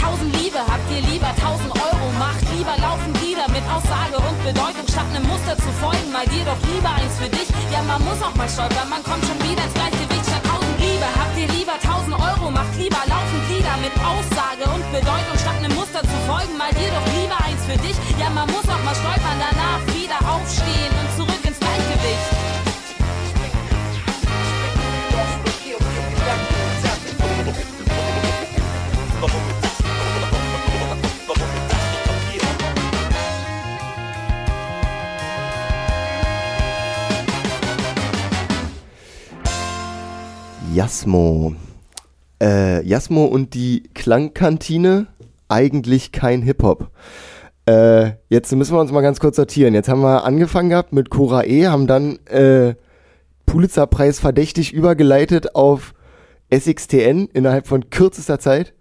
Tausend 0.00 0.34
Liebe 0.40 0.58
habt 0.58 0.90
ihr 0.90 1.00
lieber 1.10 1.34
tausend 1.40 1.72
Euro. 1.72 1.97
Lieber 2.58 2.74
laufen 2.82 3.12
Glieder 3.22 3.46
mit 3.54 3.62
Aussage 3.70 4.18
und 4.18 4.34
Bedeutung, 4.42 4.82
statt 4.90 5.06
einem 5.14 5.22
Muster 5.30 5.54
zu 5.54 5.70
folgen. 5.78 6.10
Mal 6.10 6.26
dir 6.26 6.42
doch 6.42 6.58
lieber 6.66 6.90
eins 6.90 7.14
für 7.14 7.30
dich. 7.30 7.46
Ja, 7.70 7.86
man 7.86 8.02
muss 8.02 8.18
auch 8.18 8.34
mal 8.34 8.50
stolpern, 8.50 8.90
man 8.90 8.98
kommt 9.06 9.22
schon 9.22 9.38
wieder 9.46 9.62
ins 9.62 9.78
Gleichgewicht. 9.78 10.26
Statt 10.26 10.42
tausend 10.42 10.74
Liebe 10.82 11.06
habt 11.06 11.38
ihr 11.38 11.46
lieber 11.54 11.78
tausend 11.78 12.18
Euro. 12.18 12.50
Macht 12.50 12.74
lieber 12.74 12.98
laufen 13.06 13.38
Glieder 13.46 13.78
mit 13.78 13.94
Aussage 14.02 14.66
und 14.74 14.82
Bedeutung, 14.90 15.38
statt 15.38 15.54
einem 15.62 15.74
Muster 15.78 16.02
zu 16.02 16.18
folgen. 16.26 16.58
Mal 16.58 16.74
dir 16.74 16.90
doch 16.90 17.06
lieber 17.14 17.38
eins 17.46 17.62
für 17.62 17.78
dich. 17.78 17.94
Ja, 18.18 18.26
man 18.34 18.50
muss 18.50 18.66
auch 18.66 18.82
mal 18.82 18.96
stolpern, 18.98 19.38
danach 19.38 19.82
wieder 19.94 20.18
aufstehen 20.26 20.90
und 20.98 21.08
zurück 21.14 21.42
ins 21.46 21.62
Gleichgewicht. 21.62 22.37
Jasmo. 40.78 41.56
Äh, 42.40 42.86
Jasmo 42.86 43.24
und 43.24 43.54
die 43.54 43.82
Klangkantine, 43.94 45.08
eigentlich 45.48 46.12
kein 46.12 46.40
Hip-Hop. 46.42 46.92
Äh, 47.66 48.12
jetzt 48.28 48.54
müssen 48.54 48.76
wir 48.76 48.80
uns 48.80 48.92
mal 48.92 49.00
ganz 49.00 49.18
kurz 49.18 49.34
sortieren. 49.34 49.74
Jetzt 49.74 49.88
haben 49.88 50.02
wir 50.02 50.22
angefangen 50.22 50.68
gehabt 50.70 50.92
mit 50.92 51.10
Cora 51.10 51.42
E, 51.42 51.66
haben 51.66 51.88
dann 51.88 52.20
äh, 52.26 52.76
Pulitzerpreis 53.44 54.20
verdächtig 54.20 54.72
übergeleitet 54.72 55.56
auf 55.56 55.94
SXTN 56.54 57.26
innerhalb 57.32 57.66
von 57.66 57.90
kürzester 57.90 58.38
Zeit 58.38 58.72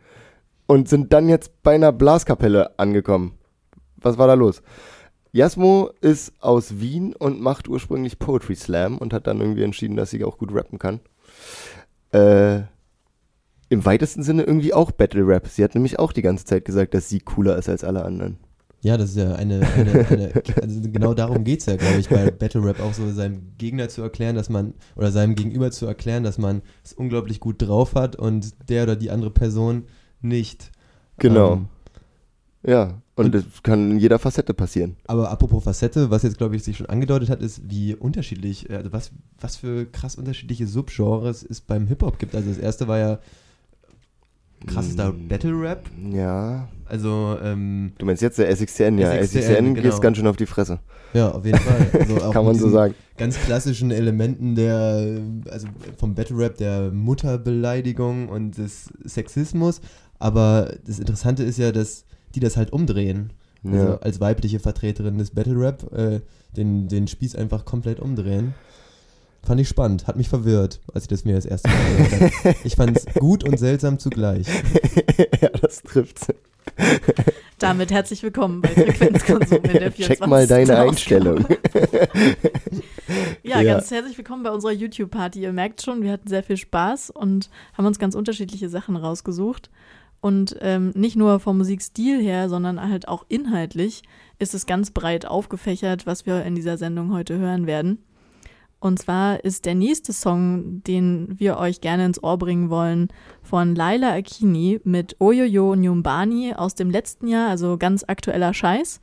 und 0.67 0.87
sind 0.87 1.13
dann 1.13 1.27
jetzt 1.29 1.63
bei 1.63 1.73
einer 1.73 1.91
Blaskapelle 1.91 2.77
angekommen. 2.77 3.39
Was 3.95 4.19
war 4.19 4.27
da 4.27 4.35
los? 4.35 4.61
Jasmo 5.31 5.89
ist 6.01 6.31
aus 6.41 6.79
Wien 6.79 7.15
und 7.15 7.41
macht 7.41 7.67
ursprünglich 7.67 8.19
Poetry 8.19 8.55
Slam 8.55 8.99
und 8.99 9.13
hat 9.13 9.25
dann 9.25 9.41
irgendwie 9.41 9.63
entschieden, 9.63 9.95
dass 9.95 10.11
sie 10.11 10.23
auch 10.23 10.37
gut 10.37 10.53
rappen 10.53 10.77
kann. 10.77 10.99
Äh, 12.11 12.63
Im 13.69 13.85
weitesten 13.85 14.23
Sinne 14.23 14.43
irgendwie 14.43 14.73
auch 14.73 14.91
Battle 14.91 15.27
Rap. 15.27 15.47
Sie 15.47 15.63
hat 15.63 15.75
nämlich 15.75 15.99
auch 15.99 16.13
die 16.13 16.21
ganze 16.21 16.45
Zeit 16.45 16.65
gesagt, 16.65 16.93
dass 16.93 17.09
sie 17.09 17.19
cooler 17.19 17.57
ist 17.57 17.69
als 17.69 17.83
alle 17.83 18.05
anderen. 18.05 18.37
Ja, 18.81 18.95
das 18.95 19.09
ist 19.09 19.17
ja 19.17 19.33
eine, 19.33 19.67
eine, 19.75 20.07
eine 20.07 20.31
also 20.61 20.81
genau 20.83 21.13
darum 21.13 21.43
geht 21.43 21.61
es 21.61 21.65
ja, 21.65 21.75
glaube 21.75 21.97
ich, 21.99 22.09
bei 22.09 22.29
Battle 22.31 22.63
Rap 22.63 22.79
auch 22.79 22.93
so 22.93 23.11
seinem 23.11 23.53
Gegner 23.57 23.89
zu 23.89 24.01
erklären, 24.03 24.35
dass 24.35 24.49
man, 24.49 24.75
oder 24.95 25.11
seinem 25.11 25.35
Gegenüber 25.35 25.71
zu 25.71 25.87
erklären, 25.87 26.23
dass 26.23 26.37
man 26.37 26.61
es 26.83 26.93
unglaublich 26.93 27.39
gut 27.39 27.61
drauf 27.61 27.95
hat 27.95 28.15
und 28.15 28.69
der 28.69 28.83
oder 28.83 28.95
die 28.95 29.09
andere 29.09 29.31
Person 29.31 29.85
nicht. 30.21 30.71
Genau. 31.17 31.53
Ähm, 31.53 31.67
Ja, 32.65 33.01
und, 33.17 33.25
Und- 33.25 33.35
das 33.35 33.43
kann 33.63 33.91
in 33.91 33.99
jeder 33.99 34.19
Facette 34.19 34.53
passieren. 34.53 34.95
aber 35.07 35.29
apropos 35.31 35.63
Facette, 35.63 36.09
was 36.11 36.23
jetzt, 36.23 36.37
glaube 36.37 36.55
ich, 36.55 36.63
sich 36.63 36.77
schon 36.77 36.85
angedeutet 36.87 37.29
hat, 37.29 37.41
ist, 37.41 37.61
wie 37.69 37.93
unterschiedlich, 37.95 38.69
äh, 38.69 38.75
also 38.77 38.93
was, 38.93 39.11
was 39.39 39.57
für 39.57 39.85
krass 39.87 40.15
unterschiedliche 40.15 40.65
Subgenres 40.67 41.43
es 41.49 41.59
beim 41.61 41.87
Hip-Hop 41.87 42.19
gibt. 42.19 42.33
Also 42.35 42.47
das 42.49 42.57
erste 42.57 42.87
war 42.87 42.97
ja 42.99 43.19
krassester 44.65 45.11
Mm. 45.11 45.27
Battle 45.27 45.59
Rap. 45.61 45.85
Ja. 46.11 46.67
Also, 46.85 47.37
ähm, 47.43 47.91
Du 47.99 48.05
meinst 48.05 48.21
jetzt 48.23 48.39
der 48.39 48.49
SXTN, 48.49 48.97
ja. 48.97 49.11
SXTN 49.13 49.75
geht 49.75 49.83
genau. 49.83 49.99
ganz 49.99 50.17
schön 50.17 50.25
auf 50.27 50.37
die 50.37 50.45
Fresse. 50.47 50.79
ja, 51.13 51.29
auf 51.31 51.45
jeden 51.45 51.59
Fall. 51.59 51.87
Also 51.99 52.17
auch 52.23 52.33
Kann 52.33 52.45
man 52.45 52.55
so 52.55 52.69
sagen. 52.69 52.95
Ganz 53.17 53.37
klassischen 53.39 53.91
Elementen 53.91 54.55
der, 54.55 55.19
also 55.49 55.67
vom 55.97 56.15
Battle 56.15 56.37
Rap, 56.37 56.57
der 56.57 56.91
Mutterbeleidigung 56.91 58.29
und 58.29 58.57
des 58.57 58.89
Sexismus. 59.03 59.79
Aber 60.19 60.73
das 60.85 60.97
Interessante 60.99 61.43
ist 61.43 61.59
ja, 61.59 61.71
dass 61.71 62.05
die 62.35 62.39
das 62.39 62.57
halt 62.57 62.71
umdrehen. 62.73 63.31
Also 63.63 63.77
Ja. 63.77 63.97
als 63.97 64.19
weibliche 64.19 64.59
Vertreterin 64.59 65.17
des 65.17 65.31
Battle 65.31 65.59
Rap 65.59 65.91
äh, 65.93 66.21
den, 66.55 66.87
den 66.87 67.07
Spieß 67.07 67.35
einfach 67.35 67.65
komplett 67.65 67.99
umdrehen. 67.99 68.53
Fand 69.43 69.61
ich 69.61 69.67
spannend, 69.69 70.07
hat 70.07 70.15
mich 70.17 70.29
verwirrt, 70.29 70.79
als 70.93 71.05
ich 71.05 71.07
das 71.09 71.23
mir 71.25 71.35
das 71.35 71.45
erste 71.45 71.69
Mal 71.69 71.95
gehört 71.97 72.33
habe. 72.43 72.55
Ich 72.63 72.75
fand 72.75 72.97
es 72.97 73.05
gut 73.15 73.43
und 73.43 73.57
seltsam 73.57 73.97
zugleich. 73.99 74.47
ja, 75.41 75.49
das 75.61 75.81
trifft's. 75.83 76.27
Damit 77.59 77.91
herzlich 77.91 78.21
willkommen 78.23 78.61
bei 78.61 78.69
Frequenzkonsum 78.69 79.63
in 79.63 79.71
der 79.79 79.91
24. 79.91 80.05
Check 80.07 80.27
mal 80.27 80.45
deine 80.45 80.81
Ausgabe. 80.83 80.89
Einstellung. 80.89 81.45
Ja, 83.43 83.61
Ja. 83.61 83.73
ganz 83.75 83.89
herzlich 83.89 84.17
willkommen 84.17 84.43
bei 84.43 84.51
unserer 84.51 84.71
YouTube-Party. 84.73 85.41
Ihr 85.41 85.53
merkt 85.53 85.81
schon, 85.81 86.01
wir 86.03 86.11
hatten 86.11 86.27
sehr 86.27 86.43
viel 86.43 86.57
Spaß 86.57 87.09
und 87.09 87.49
haben 87.73 87.85
uns 87.85 87.99
ganz 87.99 88.15
unterschiedliche 88.15 88.69
Sachen 88.69 88.95
rausgesucht. 88.95 89.69
Und 90.19 90.57
ähm, 90.61 90.91
nicht 90.95 91.15
nur 91.15 91.39
vom 91.39 91.57
Musikstil 91.57 92.21
her, 92.21 92.49
sondern 92.49 92.81
halt 92.81 93.07
auch 93.07 93.25
inhaltlich 93.29 94.01
ist 94.39 94.53
es 94.53 94.65
ganz 94.65 94.91
breit 94.91 95.25
aufgefächert, 95.25 96.05
was 96.05 96.25
wir 96.25 96.43
in 96.43 96.55
dieser 96.55 96.77
Sendung 96.77 97.13
heute 97.13 97.37
hören 97.37 97.67
werden. 97.67 97.99
Und 98.79 98.99
zwar 98.99 99.43
ist 99.43 99.65
der 99.65 99.73
nächste 99.73 100.13
Song, 100.13 100.83
den 100.83 101.39
wir 101.39 101.57
euch 101.57 101.81
gerne 101.81 102.05
ins 102.05 102.21
Ohr 102.21 102.37
bringen 102.37 102.69
wollen, 102.69 103.07
von 103.41 103.73
Laila 103.73 104.13
Akini 104.13 104.79
mit 104.83 105.15
Oyoyo 105.19 105.75
Nyumbani 105.75 106.53
aus 106.53 106.75
dem 106.75 106.91
letzten 106.91 107.27
Jahr, 107.27 107.49
also 107.49 107.77
ganz 107.77 108.03
aktueller 108.07 108.53
Scheiß. 108.53 109.01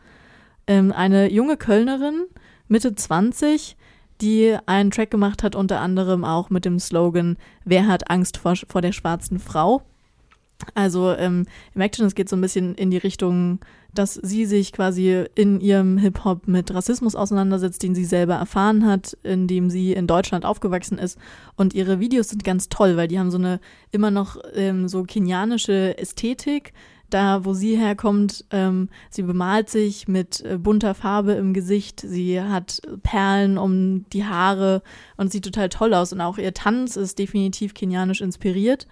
Ähm, 0.68 0.92
eine 0.92 1.30
junge 1.30 1.56
Kölnerin, 1.56 2.26
Mitte 2.68 2.94
20, 2.94 3.76
die 4.20 4.56
einen 4.66 4.92
Track 4.92 5.10
gemacht 5.10 5.42
hat, 5.42 5.56
unter 5.56 5.80
anderem 5.80 6.24
auch 6.24 6.50
mit 6.50 6.64
dem 6.64 6.78
Slogan 6.78 7.36
Wer 7.64 7.88
hat 7.88 8.10
Angst 8.10 8.36
vor, 8.36 8.54
vor 8.68 8.80
der 8.80 8.92
schwarzen 8.92 9.40
Frau? 9.40 9.82
Also 10.74 11.12
ähm, 11.12 11.46
schon, 11.94 12.06
es 12.06 12.14
geht 12.14 12.28
so 12.28 12.36
ein 12.36 12.40
bisschen 12.40 12.74
in 12.74 12.90
die 12.90 12.98
Richtung, 12.98 13.60
dass 13.94 14.14
sie 14.14 14.44
sich 14.44 14.72
quasi 14.72 15.24
in 15.34 15.60
ihrem 15.60 15.98
Hip-Hop 15.98 16.48
mit 16.48 16.74
Rassismus 16.74 17.14
auseinandersetzt, 17.14 17.82
den 17.82 17.94
sie 17.94 18.04
selber 18.04 18.34
erfahren 18.34 18.86
hat, 18.86 19.16
indem 19.22 19.70
sie 19.70 19.92
in 19.92 20.06
Deutschland 20.06 20.44
aufgewachsen 20.44 20.98
ist. 20.98 21.18
Und 21.56 21.74
ihre 21.74 22.00
Videos 22.00 22.28
sind 22.28 22.44
ganz 22.44 22.68
toll, 22.68 22.96
weil 22.96 23.08
die 23.08 23.18
haben 23.18 23.30
so 23.30 23.38
eine 23.38 23.60
immer 23.92 24.10
noch 24.10 24.36
ähm, 24.54 24.88
so 24.88 25.04
kenianische 25.04 25.96
Ästhetik. 25.98 26.72
Da, 27.10 27.44
wo 27.44 27.52
sie 27.52 27.76
herkommt, 27.76 28.44
ähm, 28.50 28.88
sie 29.08 29.22
bemalt 29.22 29.70
sich 29.70 30.08
mit 30.08 30.40
äh, 30.40 30.58
bunter 30.58 30.94
Farbe 30.94 31.32
im 31.32 31.54
Gesicht, 31.54 32.00
sie 32.00 32.40
hat 32.40 32.80
Perlen 33.04 33.56
um 33.56 34.08
die 34.12 34.24
Haare 34.24 34.82
und 35.16 35.30
sieht 35.30 35.44
total 35.44 35.68
toll 35.68 35.94
aus. 35.94 36.12
Und 36.12 36.20
auch 36.20 36.38
ihr 36.38 36.54
Tanz 36.54 36.96
ist 36.96 37.20
definitiv 37.20 37.74
kenianisch 37.74 38.20
inspiriert. 38.20 38.88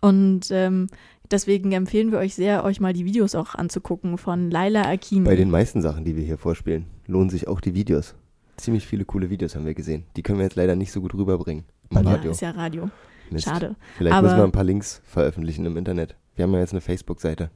Und 0.00 0.50
ähm, 0.50 0.88
deswegen 1.30 1.72
empfehlen 1.72 2.12
wir 2.12 2.18
euch 2.18 2.34
sehr, 2.34 2.64
euch 2.64 2.80
mal 2.80 2.92
die 2.92 3.04
Videos 3.04 3.34
auch 3.34 3.54
anzugucken 3.54 4.18
von 4.18 4.50
Laila 4.50 4.88
Akini. 4.88 5.24
Bei 5.26 5.36
den 5.36 5.50
meisten 5.50 5.82
Sachen, 5.82 6.04
die 6.04 6.16
wir 6.16 6.24
hier 6.24 6.38
vorspielen, 6.38 6.86
lohnen 7.06 7.30
sich 7.30 7.48
auch 7.48 7.60
die 7.60 7.74
Videos. 7.74 8.14
Ziemlich 8.56 8.86
viele 8.86 9.04
coole 9.04 9.30
Videos 9.30 9.54
haben 9.54 9.64
wir 9.64 9.74
gesehen. 9.74 10.04
Die 10.16 10.22
können 10.22 10.38
wir 10.38 10.44
jetzt 10.44 10.56
leider 10.56 10.76
nicht 10.76 10.92
so 10.92 11.00
gut 11.00 11.14
rüberbringen 11.14 11.64
im 11.90 11.96
ja, 11.96 12.02
Radio. 12.02 12.30
ist 12.30 12.40
ja 12.40 12.50
Radio. 12.50 12.90
Mist. 13.30 13.46
Schade. 13.46 13.76
Vielleicht 13.96 14.16
Aber- 14.16 14.26
müssen 14.28 14.38
wir 14.38 14.44
ein 14.44 14.52
paar 14.52 14.64
Links 14.64 15.00
veröffentlichen 15.04 15.64
im 15.66 15.76
Internet. 15.76 16.16
Wir 16.40 16.44
haben 16.44 16.54
ja 16.54 16.60
jetzt 16.60 16.72
eine 16.72 16.80
Facebook-Seite. 16.80 17.50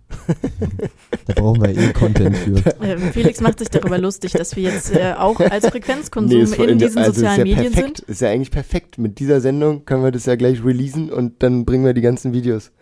Da 1.24 1.32
brauchen 1.40 1.62
wir 1.62 1.70
eh 1.70 1.90
Content 1.94 2.36
für. 2.36 2.62
Ähm, 2.82 2.98
Felix 3.14 3.40
macht 3.40 3.58
sich 3.60 3.70
darüber 3.70 3.96
lustig, 3.96 4.32
dass 4.32 4.54
wir 4.56 4.64
jetzt 4.64 4.94
äh, 4.94 5.14
auch 5.16 5.40
als 5.40 5.66
Frequenzkonsum 5.68 6.38
ist 6.42 6.54
voll- 6.54 6.68
in 6.68 6.78
diesen 6.78 6.98
also 6.98 7.12
ist 7.12 7.16
sozialen 7.16 7.46
ja 7.46 7.56
Medien 7.56 7.72
perfekt. 7.72 7.96
sind. 8.00 8.08
Ist 8.10 8.20
ja 8.20 8.28
eigentlich 8.28 8.50
perfekt. 8.50 8.98
Mit 8.98 9.18
dieser 9.20 9.40
Sendung 9.40 9.86
können 9.86 10.02
wir 10.04 10.10
das 10.10 10.26
ja 10.26 10.36
gleich 10.36 10.62
releasen 10.62 11.10
und 11.10 11.42
dann 11.42 11.64
bringen 11.64 11.86
wir 11.86 11.94
die 11.94 12.02
ganzen 12.02 12.34
Videos. 12.34 12.72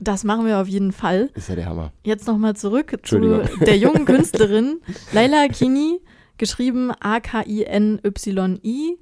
Das 0.00 0.24
machen 0.24 0.46
wir 0.46 0.58
auf 0.58 0.66
jeden 0.66 0.90
Fall. 0.90 1.30
Ist 1.34 1.48
ja 1.48 1.54
der 1.54 1.66
Hammer. 1.66 1.92
Jetzt 2.02 2.26
nochmal 2.26 2.56
zurück 2.56 2.96
zu 3.04 3.20
der 3.60 3.78
jungen 3.78 4.04
Künstlerin 4.04 4.80
Laila 5.12 5.46
Kini, 5.46 6.00
geschrieben 6.38 6.90
A-K-I-N-Y-I, 7.78 8.98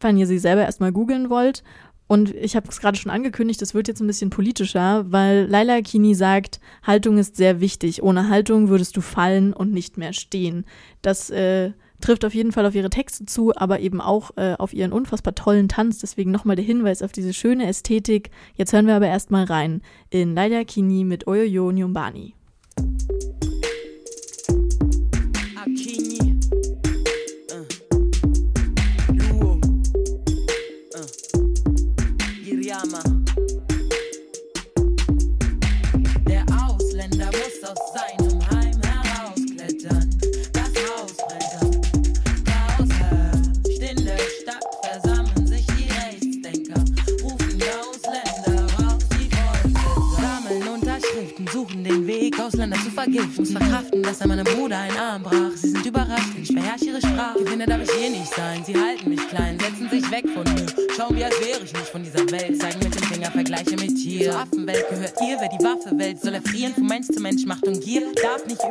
wenn 0.00 0.16
ihr 0.16 0.26
sie 0.26 0.38
selber 0.40 0.62
erstmal 0.62 0.90
googeln 0.90 1.30
wollt. 1.30 1.62
Und 2.10 2.34
ich 2.34 2.56
habe 2.56 2.68
es 2.68 2.80
gerade 2.80 2.98
schon 2.98 3.12
angekündigt, 3.12 3.62
es 3.62 3.72
wird 3.72 3.86
jetzt 3.86 4.00
ein 4.00 4.08
bisschen 4.08 4.30
politischer, 4.30 5.04
weil 5.12 5.46
Laila 5.48 5.80
Kini 5.80 6.16
sagt, 6.16 6.58
Haltung 6.82 7.18
ist 7.18 7.36
sehr 7.36 7.60
wichtig. 7.60 8.02
Ohne 8.02 8.28
Haltung 8.28 8.68
würdest 8.68 8.96
du 8.96 9.00
fallen 9.00 9.52
und 9.52 9.72
nicht 9.72 9.96
mehr 9.96 10.12
stehen. 10.12 10.64
Das 11.02 11.30
äh, 11.30 11.70
trifft 12.00 12.24
auf 12.24 12.34
jeden 12.34 12.50
Fall 12.50 12.66
auf 12.66 12.74
ihre 12.74 12.90
Texte 12.90 13.26
zu, 13.26 13.54
aber 13.54 13.78
eben 13.78 14.00
auch 14.00 14.32
äh, 14.36 14.56
auf 14.58 14.74
ihren 14.74 14.90
unfassbar 14.90 15.36
tollen 15.36 15.68
Tanz. 15.68 15.98
Deswegen 15.98 16.32
nochmal 16.32 16.56
der 16.56 16.64
Hinweis 16.64 17.02
auf 17.02 17.12
diese 17.12 17.32
schöne 17.32 17.68
Ästhetik. 17.68 18.32
Jetzt 18.56 18.72
hören 18.72 18.88
wir 18.88 18.96
aber 18.96 19.06
erstmal 19.06 19.44
rein 19.44 19.80
in 20.08 20.34
Laila 20.34 20.64
Kini 20.64 21.04
mit 21.04 21.28
Oyoyo 21.28 21.70
Nyumbani. 21.70 22.34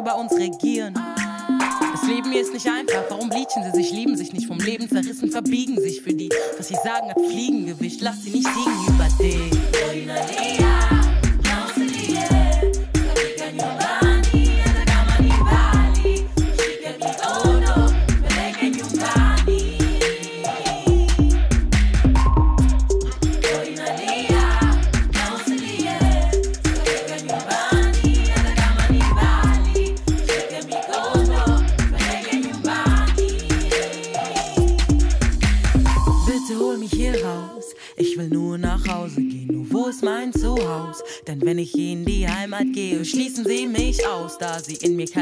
Über 0.09 0.17
uns 0.17 0.33
regieren. 0.33 0.93
Das 1.91 2.03
Leben 2.07 2.31
hier 2.31 2.41
ist 2.41 2.53
nicht 2.53 2.67
einfach, 2.67 3.03
warum 3.09 3.29
bleachen 3.29 3.63
sie 3.63 3.71
sich, 3.71 3.91
lieben 3.91 4.15
sich 4.15 4.33
nicht? 4.33 4.47
Vom 4.47 4.57
Leben 4.57 4.89
zerrissen, 4.89 5.31
verbiegen 5.31 5.79
sich 5.79 6.01
für 6.01 6.13
die, 6.13 6.29
was 6.57 6.67
sie 6.67 6.75
sagen, 6.75 7.09
hat 7.09 7.19
Fliegen 7.19 7.65
gewischt, 7.65 8.01
lass 8.01 8.23
sie 8.23 8.31
nicht 8.31 8.47
siegen 8.47 8.78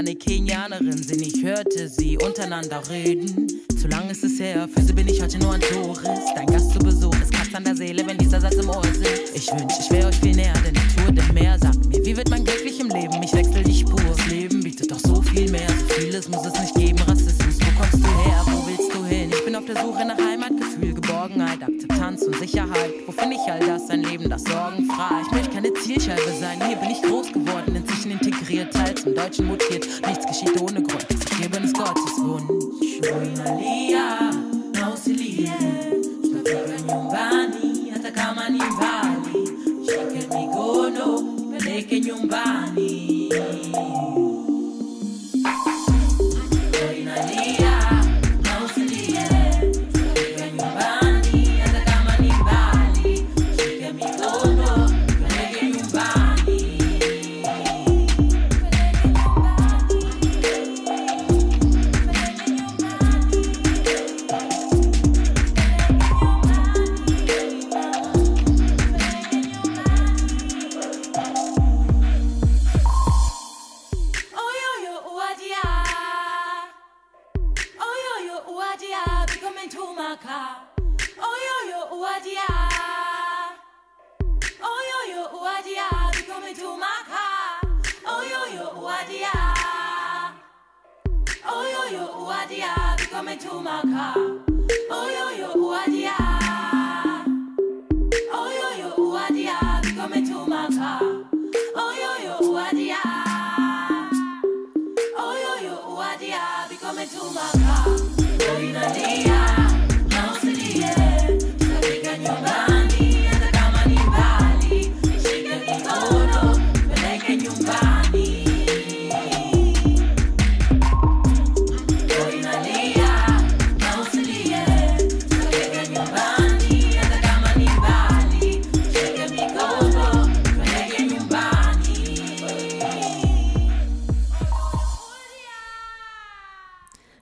keine 0.07 0.15
Kenianerin 0.15 1.03
sind. 1.03 1.21
Ich 1.21 1.43
hörte 1.43 1.89
sie 1.89 2.17
untereinander 2.17 2.81
reden. 2.89 3.16
Ich 23.37 23.51
all 23.51 23.59
das? 23.59 23.89
Ein 23.89 24.03
Leben, 24.03 24.29
das 24.29 24.43
sorgenfrei. 24.43 25.21
Ich 25.21 25.31
möchte 25.31 25.53
keine 25.53 25.73
Zielscheibe 25.73 26.31
sein. 26.39 26.59
Hier 26.65 26.77
bin 26.77 26.89
ich 26.91 27.01
groß 27.01 27.31
geworden, 27.31 27.75
inzwischen 27.75 28.11
integriert, 28.11 28.73
teils 28.73 29.03
im 29.03 29.15
Deutschen 29.15 29.47
mutiert. 29.47 29.87
Nichts 30.07 30.25
geschieht 30.25 30.59
ohne 30.61 30.81
Grund. 30.81 31.05
Hier 31.37 31.49
bin, 31.49 31.63
ist 31.63 31.77
Gottes 31.77 32.17
Wunsch. 32.17 33.09
Ruinalia, 33.11 34.31
Nausilie, 34.73 35.51
Stafika 36.25 36.77
nyumbani, 36.87 37.91
hata 37.93 38.11
kama 38.11 38.49
ni 38.49 38.57
mbali. 38.57 39.47
Shike 39.85 40.27
peleke 41.57 41.99
nyumbani. 41.99 43.29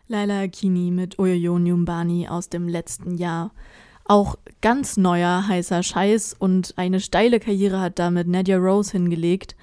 Laila 0.08 0.42
Akini 0.42 0.92
mit 0.92 1.18
Oyoyo 1.18 1.58
Nyumbani 1.58 2.28
aus 2.28 2.50
dem 2.50 2.68
letzten 2.68 3.18
Jahr. 3.18 3.52
Auch 4.04 4.36
ganz 4.62 4.98
neuer 4.98 5.48
heißer 5.48 5.82
Scheiß 5.82 6.36
und 6.38 6.74
eine 6.78 7.00
steile 7.00 7.40
Karriere 7.40 7.82
hat 7.82 7.98
damit 7.98 8.28
Nadia 8.28 8.58
Rose 8.58 8.92
hingelegt. 8.92 9.56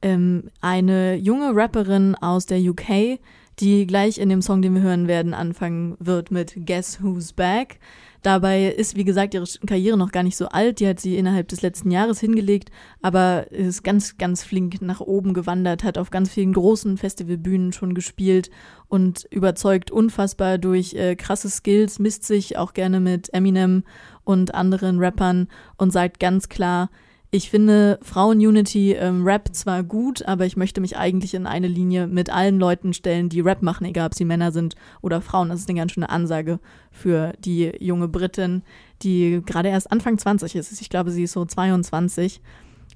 Ähm, 0.00 0.44
eine 0.60 1.16
junge 1.16 1.56
Rapperin 1.56 2.14
aus 2.14 2.46
der 2.46 2.60
UK, 2.60 3.18
die 3.58 3.86
gleich 3.86 4.18
in 4.18 4.28
dem 4.28 4.42
Song, 4.42 4.62
den 4.62 4.74
wir 4.74 4.82
hören 4.82 5.08
werden, 5.08 5.34
anfangen 5.34 5.96
wird 5.98 6.30
mit 6.30 6.54
Guess 6.66 7.02
Who's 7.02 7.32
Back. 7.32 7.80
Dabei 8.22 8.66
ist, 8.66 8.96
wie 8.96 9.04
gesagt, 9.04 9.32
ihre 9.32 9.46
Karriere 9.66 9.96
noch 9.96 10.12
gar 10.12 10.22
nicht 10.22 10.36
so 10.36 10.48
alt. 10.48 10.80
Die 10.80 10.86
hat 10.86 11.00
sie 11.00 11.16
innerhalb 11.16 11.48
des 11.48 11.62
letzten 11.62 11.90
Jahres 11.90 12.20
hingelegt, 12.20 12.70
aber 13.00 13.50
ist 13.50 13.82
ganz, 13.82 14.18
ganz 14.18 14.44
flink 14.44 14.82
nach 14.82 15.00
oben 15.00 15.32
gewandert, 15.32 15.84
hat 15.84 15.96
auf 15.96 16.10
ganz 16.10 16.30
vielen 16.30 16.52
großen 16.52 16.98
Festivalbühnen 16.98 17.72
schon 17.72 17.94
gespielt 17.94 18.50
und 18.88 19.26
überzeugt 19.30 19.90
unfassbar 19.90 20.58
durch 20.58 20.94
äh, 20.94 21.16
krasse 21.16 21.48
Skills, 21.48 21.98
misst 21.98 22.24
sich 22.24 22.58
auch 22.58 22.74
gerne 22.74 23.00
mit 23.00 23.32
Eminem 23.32 23.84
und 24.24 24.54
anderen 24.54 24.98
Rappern 24.98 25.48
und 25.76 25.90
sagt 25.92 26.20
ganz 26.20 26.48
klar, 26.48 26.90
ich 27.32 27.48
finde 27.48 28.00
Frauen-Unity 28.02 28.94
ähm, 28.94 29.24
Rap 29.24 29.50
zwar 29.52 29.84
gut, 29.84 30.26
aber 30.26 30.46
ich 30.46 30.56
möchte 30.56 30.80
mich 30.80 30.96
eigentlich 30.96 31.34
in 31.34 31.46
eine 31.46 31.68
Linie 31.68 32.08
mit 32.08 32.28
allen 32.28 32.58
Leuten 32.58 32.92
stellen, 32.92 33.28
die 33.28 33.40
Rap 33.40 33.62
machen, 33.62 33.84
egal 33.84 34.06
ob 34.06 34.14
sie 34.14 34.24
Männer 34.24 34.50
sind 34.50 34.74
oder 35.00 35.20
Frauen. 35.20 35.48
Das 35.48 35.60
ist 35.60 35.68
eine 35.68 35.78
ganz 35.78 35.92
schöne 35.92 36.10
Ansage 36.10 36.58
für 36.90 37.32
die 37.38 37.72
junge 37.78 38.08
Britin, 38.08 38.62
die 39.02 39.42
gerade 39.46 39.68
erst 39.68 39.92
Anfang 39.92 40.18
20 40.18 40.56
ist. 40.56 40.80
Ich 40.80 40.90
glaube, 40.90 41.12
sie 41.12 41.22
ist 41.22 41.32
so 41.32 41.44
22. 41.44 42.40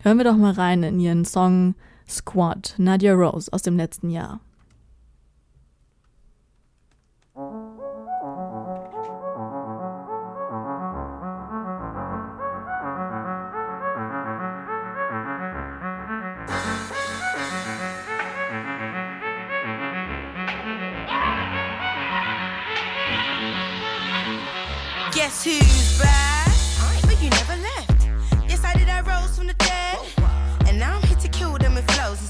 Hören 0.03 0.19
wir 0.19 0.25
doch 0.25 0.37
mal 0.37 0.53
rein 0.53 0.83
in 0.83 0.99
ihren 0.99 1.25
Song 1.25 1.77
Squad, 2.09 2.75
Nadia 2.77 3.15
Rose 3.15 3.53
aus 3.53 3.63
dem 3.63 3.77
letzten 3.77 4.11
Jahr. 4.11 4.41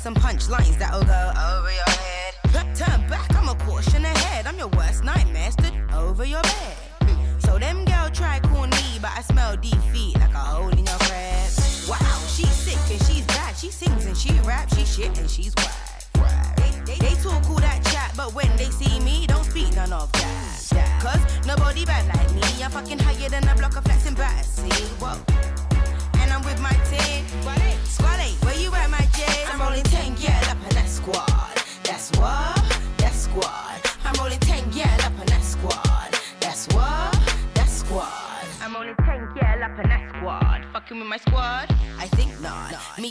Some 0.05 0.15
punchlines 0.17 0.79
that'll 0.79 1.03
go 1.03 1.33
over 1.57 1.73
your 1.73 1.89
head. 1.89 2.35
Turn 2.77 3.09
back, 3.09 3.35
I'm 3.37 3.49
a 3.49 3.55
caution 3.55 4.05
ahead. 4.05 4.47
I'm 4.47 4.59
your 4.59 4.69
worst 4.77 5.03
nightmare, 5.03 5.51
stood 5.51 5.73
over 5.95 6.27
your 6.27 6.43
bed. 6.43 6.77
So 7.39 7.59
them 7.59 7.87
girl 7.87 8.11
try 8.11 8.39
call 8.41 8.67
me, 8.67 8.99
but 9.01 9.13
I 9.17 9.23
smell 9.23 9.57
defeat 9.57 10.21
like 10.21 10.35
a 10.35 10.45
hole 10.53 10.69
in 10.69 10.85
your 10.85 10.99
bread. 11.09 11.51
Wow, 11.89 12.19
she's 12.29 12.53
sick 12.53 12.77
and 12.93 13.03
she's 13.07 13.25
bad. 13.29 13.57
She 13.57 13.71
sings 13.71 14.05
and 14.05 14.15
she 14.15 14.39
raps, 14.41 14.77
she 14.77 14.85
shit 14.85 15.19
and 15.19 15.31
she's 15.31 15.55
whack. 15.57 16.61
They, 16.85 16.99
they 16.99 17.15
talk 17.23 17.49
all 17.49 17.57
that 17.61 17.83
chat, 17.85 18.13
but 18.15 18.35
when 18.35 18.55
they 18.59 18.69
see 18.69 19.01
me, 19.01 19.27
don't 19.27 19.45
speak 19.45 19.75
none 19.75 19.95
of 19.95 20.13
that. 20.13 21.01
Cause 21.01 21.47
nobody 21.47 21.87
bad 21.87 22.07
like 22.15 22.31
me. 22.35 22.63
I'm 22.63 22.71
fucking 22.71 22.99
higher 22.99 23.31
than 23.31 23.49
a 23.49 23.55
block 23.55 23.75
of 23.75 23.85
flexing 23.85 24.17
battersea. 24.17 24.69
Whoa. 25.01 25.64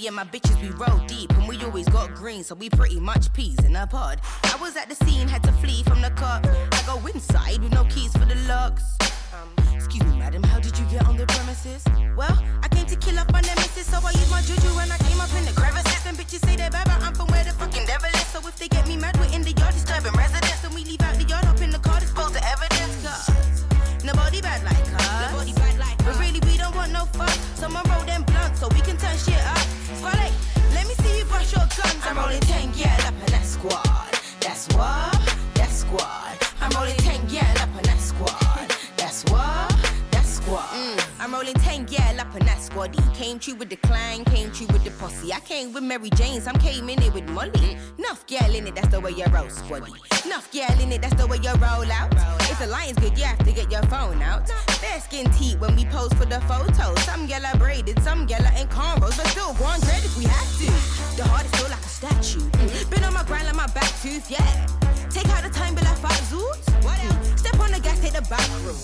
And 0.05 0.17
my 0.17 0.25
bitches, 0.25 0.59
we 0.61 0.67
roll 0.71 0.99
deep, 1.07 1.31
and 1.31 1.47
we 1.47 1.55
always 1.63 1.87
got 1.87 2.13
green, 2.13 2.43
so 2.43 2.55
we 2.55 2.69
pretty 2.69 2.99
much 2.99 3.31
peas 3.31 3.57
in 3.63 3.73
a 3.73 3.87
pod. 3.87 4.19
I 4.43 4.57
was 4.59 4.75
at 4.75 4.89
the 4.89 4.95
scene, 4.95 5.29
had 5.29 5.41
to 5.43 5.51
flee 5.53 5.81
from 5.83 6.01
the 6.01 6.09
cop. 6.09 6.45
I 6.45 6.83
go 6.85 6.99
inside 7.07 7.63
with 7.63 7.71
no 7.71 7.85
keys 7.85 8.11
for 8.11 8.25
the 8.25 8.35
locks. 8.45 8.83
Um, 9.31 9.47
excuse 9.73 10.03
me, 10.03 10.17
madam, 10.19 10.43
how 10.43 10.59
did 10.59 10.77
you 10.77 10.85
get 10.87 11.07
on 11.07 11.15
the 11.15 11.25
premises? 11.27 11.85
Well, 12.17 12.37
I 12.61 12.67
came 12.67 12.85
to 12.87 12.97
kill 12.97 13.17
off 13.17 13.31
my 13.31 13.39
nemesis, 13.41 13.87
so 13.87 13.99
I 14.03 14.11
used 14.11 14.29
my 14.29 14.41
juju 14.41 14.75
when 14.75 14.91
I 14.91 14.97
came 15.07 15.21
up 15.21 15.31
in 15.39 15.45
the 15.45 15.53
crevices. 15.53 16.05
And 16.05 16.17
bitches 16.17 16.43
say 16.45 16.57
they're 16.57 16.69
bad, 16.69 16.83
but 16.83 17.01
I'm 17.01 17.15
from 17.15 17.27
where 17.27 17.45
the 17.45 17.51
fucking 17.51 17.85
devil 17.85 18.09
is. 18.13 18.27
So 18.27 18.39
if 18.45 18.57
they 18.57 18.67
get 18.67 18.85
me 18.89 18.97
mad, 18.97 19.15
we're 19.17 19.33
in 19.33 19.41
the 19.41 19.53
yard 19.53 19.73
disturbing 19.73 20.11
residents, 20.19 20.65
and 20.65 20.75
we 20.75 20.83
leave 20.83 21.01
out 21.01 21.15
the 21.15 21.23
yard 21.23 21.45
up 21.45 21.61
in 21.61 21.71
the 21.71 21.79
car, 21.79 22.01
dispose 22.01 22.33
the 22.33 22.43
evidence. 22.43 23.07
Cause 23.07 24.03
nobody 24.03 24.41
bad 24.41 24.65
like 24.65 24.83
us. 24.99 25.31
Nobody 25.31 25.53
bad 25.53 25.79
like 25.79 25.97
But 26.03 26.19
really, 26.19 26.41
we 26.43 26.57
don't 26.57 26.75
want 26.75 26.91
no 26.91 27.05
fuck. 27.15 27.31
Someone 27.55 27.87
roll 27.87 28.03
them 28.03 28.25
blunts 28.53 28.59
so 28.59 28.67
we 28.75 28.81
can 28.81 28.97
turn 28.97 29.17
shit 29.17 29.39
up. 29.45 29.57
Swallow, 29.97 30.31
let 30.73 30.87
me 30.87 30.93
see 30.95 31.19
you 31.19 31.25
brush 31.25 31.51
your 31.53 31.65
guns. 31.77 32.01
I'm 32.03 32.17
rolling 32.17 32.39
10, 32.41 32.71
yeah, 32.75 32.97
up 33.07 33.13
in 33.13 33.31
that 33.31 33.45
squad. 33.45 34.09
That's 34.39 34.67
what? 34.75 35.35
That's 35.53 35.77
squad. 35.77 36.37
I'm 36.61 36.71
rolling 36.71 36.97
10, 36.97 37.29
yeah, 37.29 37.53
up 37.59 37.69
in 37.77 37.83
that 37.83 37.99
squad. 37.99 38.75
That's 38.97 39.23
what? 39.25 39.75
That's 40.11 40.29
squad. 40.29 40.69
Mm. 40.69 41.02
I'm 41.23 41.33
rolling 41.33 41.53
10, 41.53 41.87
yeah, 41.89 42.17
up 42.19 42.35
in 42.35 42.45
that 42.47 42.59
squad. 42.59 42.91
Came 43.13 43.39
true 43.39 43.55
with 43.55 43.69
the 43.69 43.77
clan, 43.77 44.25
came 44.25 44.51
true 44.51 44.67
with 44.67 44.83
the 44.83 44.91
posse. 44.99 45.31
I 45.31 45.39
came 45.39 45.71
with 45.71 45.81
Mary 45.81 46.09
Jane's, 46.09 46.47
I'm 46.47 46.55
came 46.55 46.89
in 46.89 47.01
it 47.01 47.13
with 47.13 47.29
Molly. 47.29 47.77
Nuff 47.97 48.27
girl 48.27 48.53
in 48.53 48.67
it, 48.67 48.75
that's 48.75 48.89
the 48.89 48.99
way 48.99 49.11
you 49.11 49.23
roll, 49.31 49.45
squaddy. 49.45 49.95
Nuff 50.27 50.51
girl 50.51 50.81
in 50.81 50.91
it, 50.91 51.01
that's 51.01 51.15
the 51.15 51.25
way 51.25 51.37
you 51.37 51.53
roll 51.53 51.89
out. 51.89 52.11
If 52.51 52.59
the 52.59 52.67
line's 52.67 52.97
good, 52.97 53.17
you 53.17 53.23
have 53.23 53.37
to 53.37 53.53
get 53.53 53.71
your 53.71 53.83
phone 53.83 54.21
out. 54.21 54.51
Bare 54.81 54.99
skin 54.99 55.31
teeth 55.31 55.61
when 55.61 55.77
we 55.77 55.85
pose 55.85 56.11
for 56.11 56.25
the 56.25 56.41
photos. 56.41 57.01
Some 57.05 57.25
gal 57.25 57.45
are 57.45 57.57
braided, 57.57 58.03
some 58.03 58.25
gal 58.25 58.45
are 58.45 58.61
in 58.61 58.67
cornrows, 58.67 59.15
but 59.15 59.27
still 59.27 59.53
go 59.53 59.63
on 59.63 59.79
dread 59.79 60.03
if 60.03 60.17
we 60.17 60.25
have 60.25 60.57
to. 60.57 61.15
The 61.15 61.23
heart 61.23 61.45
is 61.45 61.51
still 61.53 61.69
like 61.69 61.79
a 61.79 61.87
statue. 61.87 62.89
Been 62.89 63.05
on 63.05 63.13
my 63.13 63.23
grind 63.23 63.45
like 63.45 63.55
my 63.55 63.67
back 63.67 63.93
tooth, 64.01 64.29
yeah. 64.29 64.67
Take 65.13 65.29
out 65.29 65.43
the 65.43 65.49
time, 65.49 65.75
be 65.75 65.81
like 65.81 65.97
five 65.97 66.23
zoots. 66.25 66.65
What 66.83 66.97
else? 67.05 67.39
Step 67.39 67.59
on 67.59 67.71
the 67.71 67.79
gas, 67.79 67.99
take 67.99 68.13
the 68.13 68.21
back 68.23 68.47
room. 68.65 68.75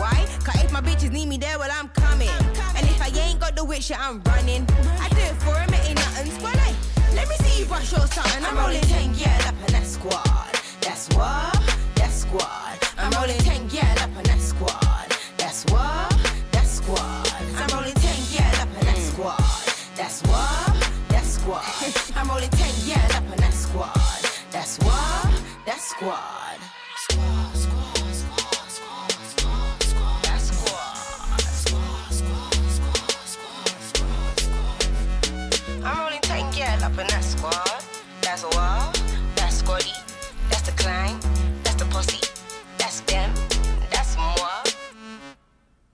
Why? 0.00 0.26
Cause 0.42 0.64
if 0.64 0.72
my 0.72 0.80
bitches 0.80 1.12
need 1.12 1.28
me 1.28 1.38
there, 1.38 1.60
well, 1.60 1.70
I'm 1.72 1.88
coming. 1.90 2.28
And 2.74 2.84
if 2.88 3.00
I 3.00 3.08
ain't 3.20 3.38
got 3.38 3.54
the 3.54 3.64
wit 3.64 3.84
shit, 3.84 3.98
I'm 4.00 4.20
running. 4.24 4.66
I 4.98 5.08
do 5.10 5.22
it 5.22 5.36
for 5.46 5.54
him, 5.54 5.72
it 5.72 5.88
ain't 5.88 5.94
nothing. 5.94 6.32
Squad, 6.32 6.56
hey, 6.56 6.74
let 7.14 7.28
me 7.28 7.36
see 7.36 7.60
you 7.60 7.66
brush 7.66 7.92
your 7.92 8.00
something. 8.08 8.44
I'm 8.44 8.58
rolling 8.58 8.80
10, 8.80 9.14
yeah, 9.14 9.46
up 9.46 9.54
in 9.64 9.72
that 9.74 9.86
squad. 9.86 10.50
That's 10.80 11.08
what? 11.14 11.54
That's 11.94 12.14
squad. 12.14 12.78
I'm 12.98 13.12
rolling 13.12 13.38
10, 13.38 13.70
yeah, 13.70 13.94
up 14.00 14.10
in 14.10 14.24
that 14.24 14.40
squad. 14.40 15.06
That's 15.36 15.64
what? 15.66 16.16
That's 16.50 16.70
squad. 16.82 17.30
I'm 17.58 17.70
rolling 17.70 17.94
10, 17.94 18.16
yeah, 18.32 18.62
up 18.62 18.68
in 18.74 18.86
that 18.86 18.98
squad. 18.98 19.38
That's 19.94 20.22
what? 20.22 20.90
That's 21.08 21.28
squad. 21.28 21.62
I'm 22.16 22.28
rolling 22.28 22.50
10, 22.50 22.74
yeah, 22.86 23.06
up 23.14 23.22
in 23.32 23.38
that 23.38 23.54
squad. 23.54 23.94
That's 24.50 24.78
what? 24.80 25.25
That's 25.66 25.90
squad. 25.90 26.60
Squad, 27.10 27.56
squad, 27.56 27.96
squad, 28.14 28.70
squad, 28.70 29.10
squad, 29.26 29.82
squad. 29.82 30.22
That's 30.22 30.46
squad. 30.46 31.40
Squad, 31.42 32.12
squad, 32.12 32.12
squad, 32.14 32.54
squad, 32.70 33.26
squad, 33.26 34.38
squad. 34.38 35.84
I'm 35.84 35.98
rolling 35.98 36.20
10, 36.22 36.52
yeah, 36.54 36.78
up 36.86 36.92
in 36.92 37.06
that 37.08 37.24
squad. 37.24 37.82
That's 38.22 38.44
what? 38.44 39.02
That's 39.34 39.60
squaddy. 39.60 39.92
That's 40.50 40.62
the 40.62 40.72
climb. 40.80 41.18
That's 41.64 41.74
the 41.74 41.86
pussy. 41.86 42.20
That's 42.78 43.00
them. 43.00 43.34
That's 43.90 44.16
more. 44.16 44.62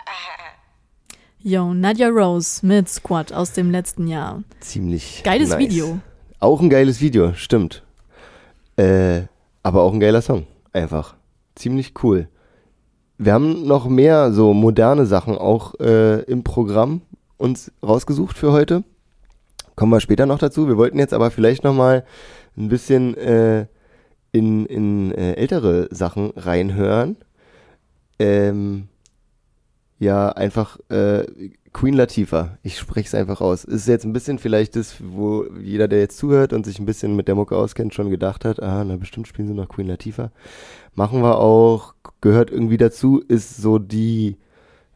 Yo, 1.42 1.72
Nadia 1.72 2.10
Rose 2.10 2.60
mit 2.62 2.90
Squad 2.90 3.32
aus 3.32 3.52
dem 3.52 3.70
letzten 3.70 4.06
Jahr. 4.06 4.42
Ziemlich 4.60 5.22
Geiles 5.24 5.48
nice. 5.48 5.58
Video. 5.58 6.00
Auch 6.40 6.60
ein 6.60 6.68
geiles 6.68 7.00
Video, 7.00 7.32
stimmt. 7.32 7.82
Äh, 8.76 9.31
aber 9.62 9.82
auch 9.82 9.92
ein 9.92 10.00
geiler 10.00 10.22
Song, 10.22 10.46
einfach. 10.72 11.16
Ziemlich 11.54 11.94
cool. 12.02 12.28
Wir 13.18 13.34
haben 13.34 13.66
noch 13.66 13.88
mehr 13.88 14.32
so 14.32 14.52
moderne 14.54 15.06
Sachen 15.06 15.36
auch 15.36 15.78
äh, 15.80 16.22
im 16.22 16.42
Programm 16.42 17.02
uns 17.36 17.70
rausgesucht 17.82 18.36
für 18.36 18.52
heute. 18.52 18.84
Kommen 19.76 19.92
wir 19.92 20.00
später 20.00 20.26
noch 20.26 20.38
dazu. 20.38 20.68
Wir 20.68 20.76
wollten 20.76 20.98
jetzt 20.98 21.14
aber 21.14 21.30
vielleicht 21.30 21.64
noch 21.64 21.74
mal 21.74 22.04
ein 22.56 22.68
bisschen 22.68 23.16
äh, 23.16 23.66
in, 24.32 24.66
in 24.66 25.12
äh, 25.12 25.34
ältere 25.34 25.88
Sachen 25.90 26.32
reinhören. 26.36 27.16
Ähm, 28.18 28.88
ja, 29.98 30.30
einfach 30.30 30.78
äh, 30.90 31.24
Queen 31.72 31.94
Latifah. 31.94 32.58
Ich 32.62 32.78
spreche 32.78 33.06
es 33.06 33.14
einfach 33.14 33.40
aus. 33.40 33.64
Ist 33.64 33.88
jetzt 33.88 34.04
ein 34.04 34.12
bisschen 34.12 34.38
vielleicht 34.38 34.76
das, 34.76 34.96
wo 35.00 35.46
jeder, 35.60 35.88
der 35.88 36.00
jetzt 36.00 36.18
zuhört 36.18 36.52
und 36.52 36.66
sich 36.66 36.78
ein 36.78 36.86
bisschen 36.86 37.16
mit 37.16 37.28
der 37.28 37.34
Mucke 37.34 37.56
auskennt, 37.56 37.94
schon 37.94 38.10
gedacht 38.10 38.44
hat, 38.44 38.62
ah, 38.62 38.84
na 38.84 38.96
bestimmt 38.96 39.26
spielen 39.26 39.48
sie 39.48 39.54
noch 39.54 39.68
Queen 39.68 39.86
Latifah. 39.86 40.30
Machen 40.94 41.22
wir 41.22 41.38
auch, 41.38 41.94
gehört 42.20 42.50
irgendwie 42.50 42.76
dazu, 42.76 43.20
ist 43.20 43.56
so 43.56 43.78
die, 43.78 44.36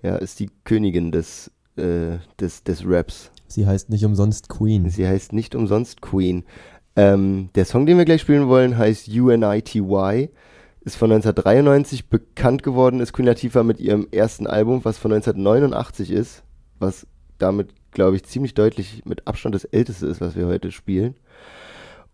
ja, 0.02 0.16
ist 0.16 0.38
die 0.38 0.50
Königin 0.64 1.12
des, 1.12 1.50
äh, 1.76 2.18
des, 2.38 2.62
des 2.62 2.82
Raps. 2.86 3.30
Sie 3.48 3.66
heißt 3.66 3.90
nicht 3.90 4.04
umsonst 4.04 4.48
Queen. 4.48 4.90
Sie 4.90 5.06
heißt 5.06 5.32
nicht 5.32 5.54
umsonst 5.54 6.02
Queen. 6.02 6.44
Ähm, 6.94 7.50
der 7.54 7.64
Song, 7.64 7.86
den 7.86 7.98
wir 7.98 8.04
gleich 8.04 8.22
spielen 8.22 8.48
wollen, 8.48 8.76
heißt 8.76 9.08
UNITY. 9.08 10.30
Ist 10.82 10.96
von 10.96 11.10
1993 11.10 12.08
bekannt 12.08 12.62
geworden, 12.62 13.00
ist 13.00 13.12
Queen 13.12 13.26
Latifah 13.26 13.64
mit 13.64 13.80
ihrem 13.80 14.06
ersten 14.12 14.46
Album, 14.46 14.84
was 14.84 14.98
von 14.98 15.12
1989 15.12 16.12
ist, 16.12 16.44
was 16.78 17.06
damit, 17.38 17.70
glaube 17.90 18.16
ich, 18.16 18.24
ziemlich 18.24 18.54
deutlich 18.54 19.02
mit 19.04 19.26
Abstand 19.26 19.54
das 19.54 19.64
älteste 19.64 20.06
ist, 20.06 20.20
was 20.20 20.36
wir 20.36 20.46
heute 20.46 20.72
spielen. 20.72 21.14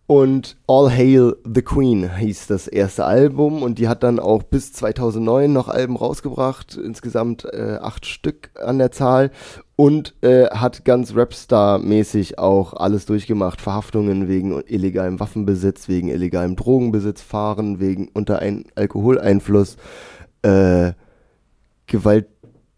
Und 0.05 0.57
All 0.67 0.91
Hail 0.91 1.37
the 1.45 1.61
Queen 1.61 2.17
hieß 2.17 2.47
das 2.47 2.67
erste 2.67 3.05
Album 3.05 3.63
und 3.63 3.79
die 3.79 3.87
hat 3.87 4.03
dann 4.03 4.19
auch 4.19 4.43
bis 4.43 4.73
2009 4.73 5.51
noch 5.51 5.69
Alben 5.69 5.95
rausgebracht, 5.95 6.75
insgesamt 6.75 7.45
äh, 7.45 7.77
acht 7.81 8.05
Stück 8.05 8.51
an 8.61 8.79
der 8.79 8.91
Zahl 8.91 9.31
und 9.77 10.13
äh, 10.21 10.47
hat 10.47 10.83
ganz 10.83 11.15
Rapstar-mäßig 11.15 12.37
auch 12.37 12.73
alles 12.73 13.05
durchgemacht. 13.05 13.61
Verhaftungen 13.61 14.27
wegen 14.27 14.61
illegalem 14.67 15.21
Waffenbesitz, 15.21 15.87
wegen 15.87 16.09
illegalem 16.09 16.57
Drogenbesitz, 16.57 17.21
Fahren, 17.21 17.79
wegen 17.79 18.09
unter 18.13 18.39
ein 18.39 18.65
Alkoholeinfluss, 18.75 19.77
äh, 20.41 20.91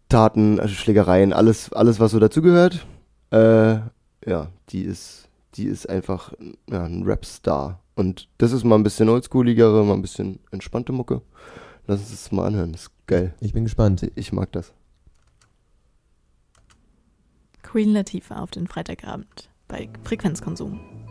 Gewalttaten, 0.08 0.60
also 0.60 0.74
Schlägereien, 0.74 1.32
alles, 1.32 1.72
alles 1.72 2.00
was 2.00 2.12
so 2.12 2.18
dazugehört. 2.18 2.86
Äh, 3.30 3.78
ja, 4.24 4.48
die 4.70 4.82
ist 4.82 5.28
die 5.54 5.64
ist 5.64 5.88
einfach 5.88 6.32
ja, 6.70 6.84
ein 6.84 7.02
Rapstar. 7.04 7.80
Und 7.94 8.28
das 8.36 8.52
ist 8.52 8.64
mal 8.64 8.74
ein 8.74 8.82
bisschen 8.82 9.08
oldschooligere, 9.08 9.84
mal 9.84 9.94
ein 9.94 10.02
bisschen 10.02 10.38
entspannte 10.50 10.92
Mucke. 10.92 11.22
Lass 11.86 12.00
uns 12.00 12.10
das 12.10 12.32
mal 12.32 12.46
anhören, 12.46 12.72
das 12.72 12.82
ist 12.82 12.90
geil. 13.06 13.34
Ich 13.40 13.54
bin 13.54 13.64
gespannt. 13.64 14.10
Ich 14.16 14.32
mag 14.32 14.52
das. 14.52 14.74
Queen 17.62 17.92
Latifah 17.92 18.42
auf 18.42 18.50
den 18.50 18.66
Freitagabend 18.66 19.48
bei 19.66 19.88
Frequenzkonsum. 20.04 21.05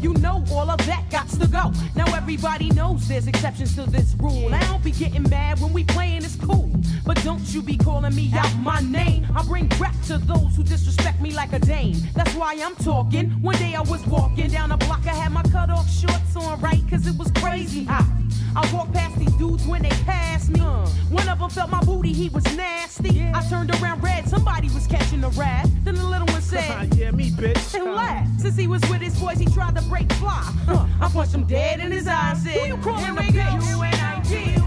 You 0.00 0.12
know 0.14 0.44
all 0.50 0.70
of 0.70 0.78
that 0.86 1.04
got 1.10 1.28
to 1.28 1.46
go. 1.46 1.55
Now 1.56 2.14
everybody 2.14 2.68
knows 2.70 3.08
there's 3.08 3.26
exceptions 3.26 3.74
to 3.76 3.88
this 3.88 4.14
rule. 4.18 4.54
I 4.54 4.60
don't 4.64 4.84
be 4.84 4.90
getting 4.90 5.22
mad 5.22 5.58
when 5.58 5.72
we 5.72 5.84
playing 5.84 6.22
it's 6.22 6.36
cool, 6.36 6.70
but 7.06 7.16
don't 7.24 7.42
you 7.54 7.62
be 7.62 7.78
calling 7.78 8.14
me 8.14 8.30
out 8.34 8.54
my 8.58 8.80
name. 8.80 9.26
I 9.34 9.42
bring 9.42 9.66
rap 9.80 9.94
to 10.08 10.18
those 10.18 10.54
who 10.54 10.62
disrespect 10.62 11.20
me 11.22 11.32
like 11.32 11.54
a 11.54 11.58
dame. 11.58 11.96
That's 12.14 12.34
why 12.34 12.58
I'm 12.62 12.76
talking. 12.76 13.30
One 13.40 13.56
day 13.56 13.74
I 13.74 13.80
was 13.80 14.06
walking 14.06 14.50
down 14.50 14.68
the 14.68 14.76
block, 14.76 15.06
I 15.06 15.14
had 15.14 15.32
my 15.32 15.42
cut 15.44 15.70
off 15.70 15.90
shorts 15.90 16.36
on 16.36 16.60
right, 16.60 16.82
cause 16.90 17.06
it 17.06 17.16
was 17.16 17.30
crazy 17.32 17.84
hot. 17.84 18.06
I 18.54 18.70
walked 18.74 18.92
past 18.92 19.18
these 19.18 19.32
dudes 19.34 19.66
when 19.66 19.82
they 19.82 19.90
passed 20.04 20.50
me. 20.50 20.60
One 20.60 21.28
of 21.28 21.38
them 21.38 21.50
felt 21.50 21.70
my 21.70 21.82
booty, 21.84 22.12
he 22.12 22.28
was 22.30 22.44
nasty. 22.56 23.30
I 23.34 23.46
turned 23.48 23.70
around 23.80 24.02
red, 24.02 24.28
somebody 24.28 24.68
was 24.70 24.86
catching 24.86 25.22
a 25.24 25.28
rat. 25.30 25.68
Then 25.84 25.94
the 25.94 26.04
little 26.04 26.26
one 26.26 26.42
said, 26.46 26.94
yeah, 26.94 27.10
me, 27.10 27.30
bitch. 27.30 27.74
and 27.74 27.94
laughed. 27.94 28.40
Since 28.40 28.56
he 28.56 28.66
was 28.66 28.80
with 28.88 29.00
his 29.00 29.18
boys, 29.18 29.38
he 29.38 29.46
tried 29.46 29.76
to 29.76 29.82
break 29.82 30.10
fly. 30.14 30.42
Huh. 30.66 30.86
I 31.00 31.08
punched 31.10 31.34
him 31.34 31.45
dead 31.46 31.80
in 31.80 31.90
his 31.90 32.06
eyes. 32.06 32.42
Said, 32.42 32.52
Who 32.52 32.66
you 32.66 32.76
calling 32.82 33.16
a 33.16 33.20
bitch? 33.20 33.70
You 33.70 34.65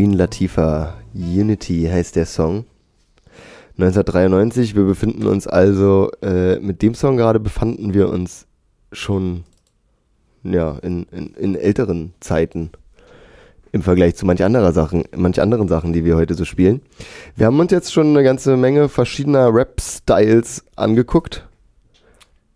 Queen 0.00 0.14
Latifah 0.14 0.94
Unity 1.12 1.86
heißt 1.92 2.16
der 2.16 2.24
Song. 2.24 2.64
1993, 3.76 4.74
wir 4.74 4.84
befinden 4.84 5.26
uns 5.26 5.46
also, 5.46 6.10
äh, 6.22 6.58
mit 6.58 6.80
dem 6.80 6.94
Song 6.94 7.18
gerade 7.18 7.38
befanden 7.38 7.92
wir 7.92 8.08
uns 8.08 8.46
schon 8.92 9.44
ja, 10.42 10.78
in, 10.78 11.02
in, 11.12 11.34
in 11.34 11.54
älteren 11.54 12.14
Zeiten 12.20 12.70
im 13.72 13.82
Vergleich 13.82 14.14
zu 14.14 14.24
manch 14.24 14.42
anderer 14.42 14.72
Sachen, 14.72 15.04
manch 15.14 15.38
anderen 15.38 15.68
Sachen, 15.68 15.92
die 15.92 16.06
wir 16.06 16.16
heute 16.16 16.32
so 16.32 16.46
spielen. 16.46 16.80
Wir 17.36 17.44
haben 17.44 17.60
uns 17.60 17.70
jetzt 17.70 17.92
schon 17.92 18.06
eine 18.06 18.22
ganze 18.22 18.56
Menge 18.56 18.88
verschiedener 18.88 19.52
Rap-Styles 19.52 20.64
angeguckt. 20.76 21.46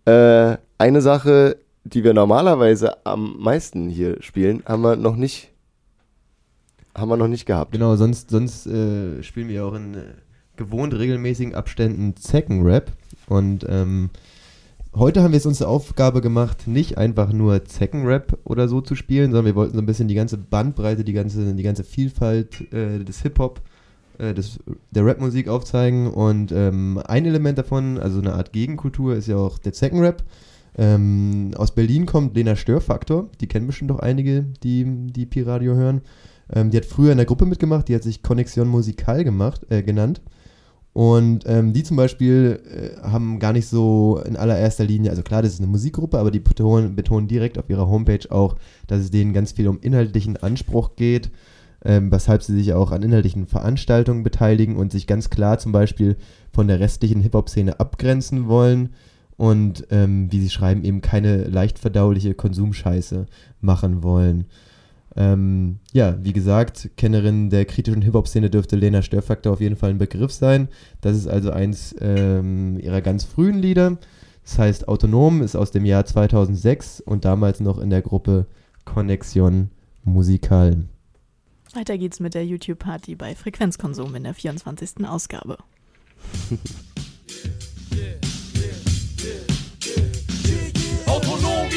Äh, 0.06 0.56
eine 0.78 1.02
Sache, 1.02 1.58
die 1.84 2.04
wir 2.04 2.14
normalerweise 2.14 3.04
am 3.04 3.36
meisten 3.38 3.90
hier 3.90 4.16
spielen, 4.22 4.62
haben 4.64 4.80
wir 4.80 4.96
noch 4.96 5.16
nicht, 5.16 5.53
haben 6.94 7.08
wir 7.08 7.16
noch 7.16 7.28
nicht 7.28 7.46
gehabt. 7.46 7.72
Genau, 7.72 7.96
sonst, 7.96 8.30
sonst 8.30 8.66
äh, 8.66 9.22
spielen 9.22 9.48
wir 9.48 9.66
auch 9.66 9.74
in 9.74 9.94
äh, 9.94 10.02
gewohnt 10.56 10.94
regelmäßigen 10.94 11.54
Abständen 11.54 12.16
Zeckenrap. 12.16 12.92
Und 13.26 13.66
ähm, 13.68 14.10
heute 14.94 15.22
haben 15.22 15.32
wir 15.32 15.38
es 15.38 15.46
uns 15.46 15.58
zur 15.58 15.68
Aufgabe 15.68 16.20
gemacht, 16.20 16.66
nicht 16.66 16.98
einfach 16.98 17.32
nur 17.32 17.64
Zeckenrap 17.64 18.38
oder 18.44 18.68
so 18.68 18.80
zu 18.80 18.94
spielen, 18.94 19.32
sondern 19.32 19.46
wir 19.46 19.54
wollten 19.54 19.74
so 19.74 19.80
ein 19.80 19.86
bisschen 19.86 20.08
die 20.08 20.14
ganze 20.14 20.38
Bandbreite, 20.38 21.04
die 21.04 21.12
ganze, 21.12 21.54
die 21.54 21.62
ganze 21.62 21.84
Vielfalt 21.84 22.72
äh, 22.72 23.02
des 23.04 23.22
Hip-Hop, 23.22 23.60
äh, 24.18 24.34
des, 24.34 24.60
der 24.90 25.04
Rapmusik 25.04 25.48
aufzeigen. 25.48 26.06
Und 26.06 26.52
ähm, 26.52 27.00
ein 27.04 27.26
Element 27.26 27.58
davon, 27.58 27.98
also 27.98 28.20
eine 28.20 28.34
Art 28.34 28.52
Gegenkultur, 28.52 29.16
ist 29.16 29.26
ja 29.26 29.36
auch 29.36 29.58
der 29.58 29.72
Zeckenrap. 29.72 30.22
Ähm, 30.76 31.52
aus 31.56 31.72
Berlin 31.72 32.04
kommt 32.04 32.34
Lena 32.34 32.56
Störfaktor, 32.56 33.28
die 33.40 33.46
kennen 33.46 33.68
bestimmt 33.68 33.92
auch 33.92 34.00
einige, 34.00 34.44
die, 34.62 34.84
die 34.84 35.26
Pi-Radio 35.26 35.74
hören. 35.74 36.02
Ähm, 36.52 36.70
die 36.70 36.76
hat 36.76 36.84
früher 36.84 37.12
in 37.12 37.18
der 37.18 37.26
Gruppe 37.26 37.46
mitgemacht, 37.46 37.88
die 37.88 37.94
hat 37.94 38.02
sich 38.02 38.22
Connexion 38.22 38.68
Musikal 38.68 39.24
gemacht, 39.24 39.66
äh, 39.70 39.82
genannt. 39.82 40.20
Und 40.94 41.42
ähm, 41.46 41.72
die 41.72 41.82
zum 41.82 41.96
Beispiel 41.96 42.60
äh, 42.70 43.02
haben 43.02 43.40
gar 43.40 43.52
nicht 43.52 43.66
so 43.66 44.22
in 44.24 44.36
allererster 44.36 44.84
Linie, 44.84 45.10
also 45.10 45.22
klar, 45.22 45.42
das 45.42 45.54
ist 45.54 45.60
eine 45.60 45.66
Musikgruppe, 45.66 46.18
aber 46.18 46.30
die 46.30 46.38
betonen, 46.38 46.94
betonen 46.94 47.26
direkt 47.26 47.58
auf 47.58 47.68
ihrer 47.68 47.88
Homepage 47.88 48.30
auch, 48.30 48.54
dass 48.86 49.00
es 49.00 49.10
denen 49.10 49.32
ganz 49.32 49.50
viel 49.50 49.66
um 49.66 49.80
inhaltlichen 49.80 50.36
Anspruch 50.36 50.94
geht, 50.94 51.32
ähm, 51.84 52.12
weshalb 52.12 52.44
sie 52.44 52.54
sich 52.54 52.74
auch 52.74 52.92
an 52.92 53.02
inhaltlichen 53.02 53.48
Veranstaltungen 53.48 54.22
beteiligen 54.22 54.76
und 54.76 54.92
sich 54.92 55.08
ganz 55.08 55.30
klar 55.30 55.58
zum 55.58 55.72
Beispiel 55.72 56.16
von 56.52 56.68
der 56.68 56.78
restlichen 56.78 57.22
Hip-Hop-Szene 57.22 57.80
abgrenzen 57.80 58.46
wollen 58.46 58.90
und, 59.36 59.88
ähm, 59.90 60.30
wie 60.30 60.40
sie 60.40 60.50
schreiben, 60.50 60.84
eben 60.84 61.00
keine 61.00 61.44
leicht 61.44 61.80
verdauliche 61.80 62.34
Konsumscheiße 62.34 63.26
machen 63.60 64.04
wollen. 64.04 64.44
Ähm, 65.16 65.78
ja, 65.92 66.16
wie 66.22 66.32
gesagt, 66.32 66.90
Kennerin 66.96 67.50
der 67.50 67.64
kritischen 67.64 68.02
Hip-Hop-Szene 68.02 68.50
dürfte 68.50 68.76
Lena 68.76 69.02
Störfaktor 69.02 69.52
auf 69.52 69.60
jeden 69.60 69.76
Fall 69.76 69.90
ein 69.90 69.98
Begriff 69.98 70.32
sein. 70.32 70.68
Das 71.00 71.16
ist 71.16 71.28
also 71.28 71.50
eins 71.50 71.94
ähm, 72.00 72.78
ihrer 72.80 73.00
ganz 73.00 73.24
frühen 73.24 73.58
Lieder. 73.60 73.98
Das 74.42 74.58
heißt, 74.58 74.88
Autonom 74.88 75.42
ist 75.42 75.56
aus 75.56 75.70
dem 75.70 75.84
Jahr 75.84 76.04
2006 76.04 77.00
und 77.00 77.24
damals 77.24 77.60
noch 77.60 77.78
in 77.78 77.90
der 77.90 78.02
Gruppe 78.02 78.46
Connexion 78.84 79.70
Musical. 80.02 80.84
Weiter 81.72 81.96
geht's 81.96 82.20
mit 82.20 82.34
der 82.34 82.44
YouTube-Party 82.44 83.14
bei 83.14 83.34
Frequenzkonsum 83.34 84.14
in 84.14 84.24
der 84.24 84.34
24. 84.34 85.06
Ausgabe. 85.06 85.58
Autonom 86.50 86.58
wie 87.90 88.33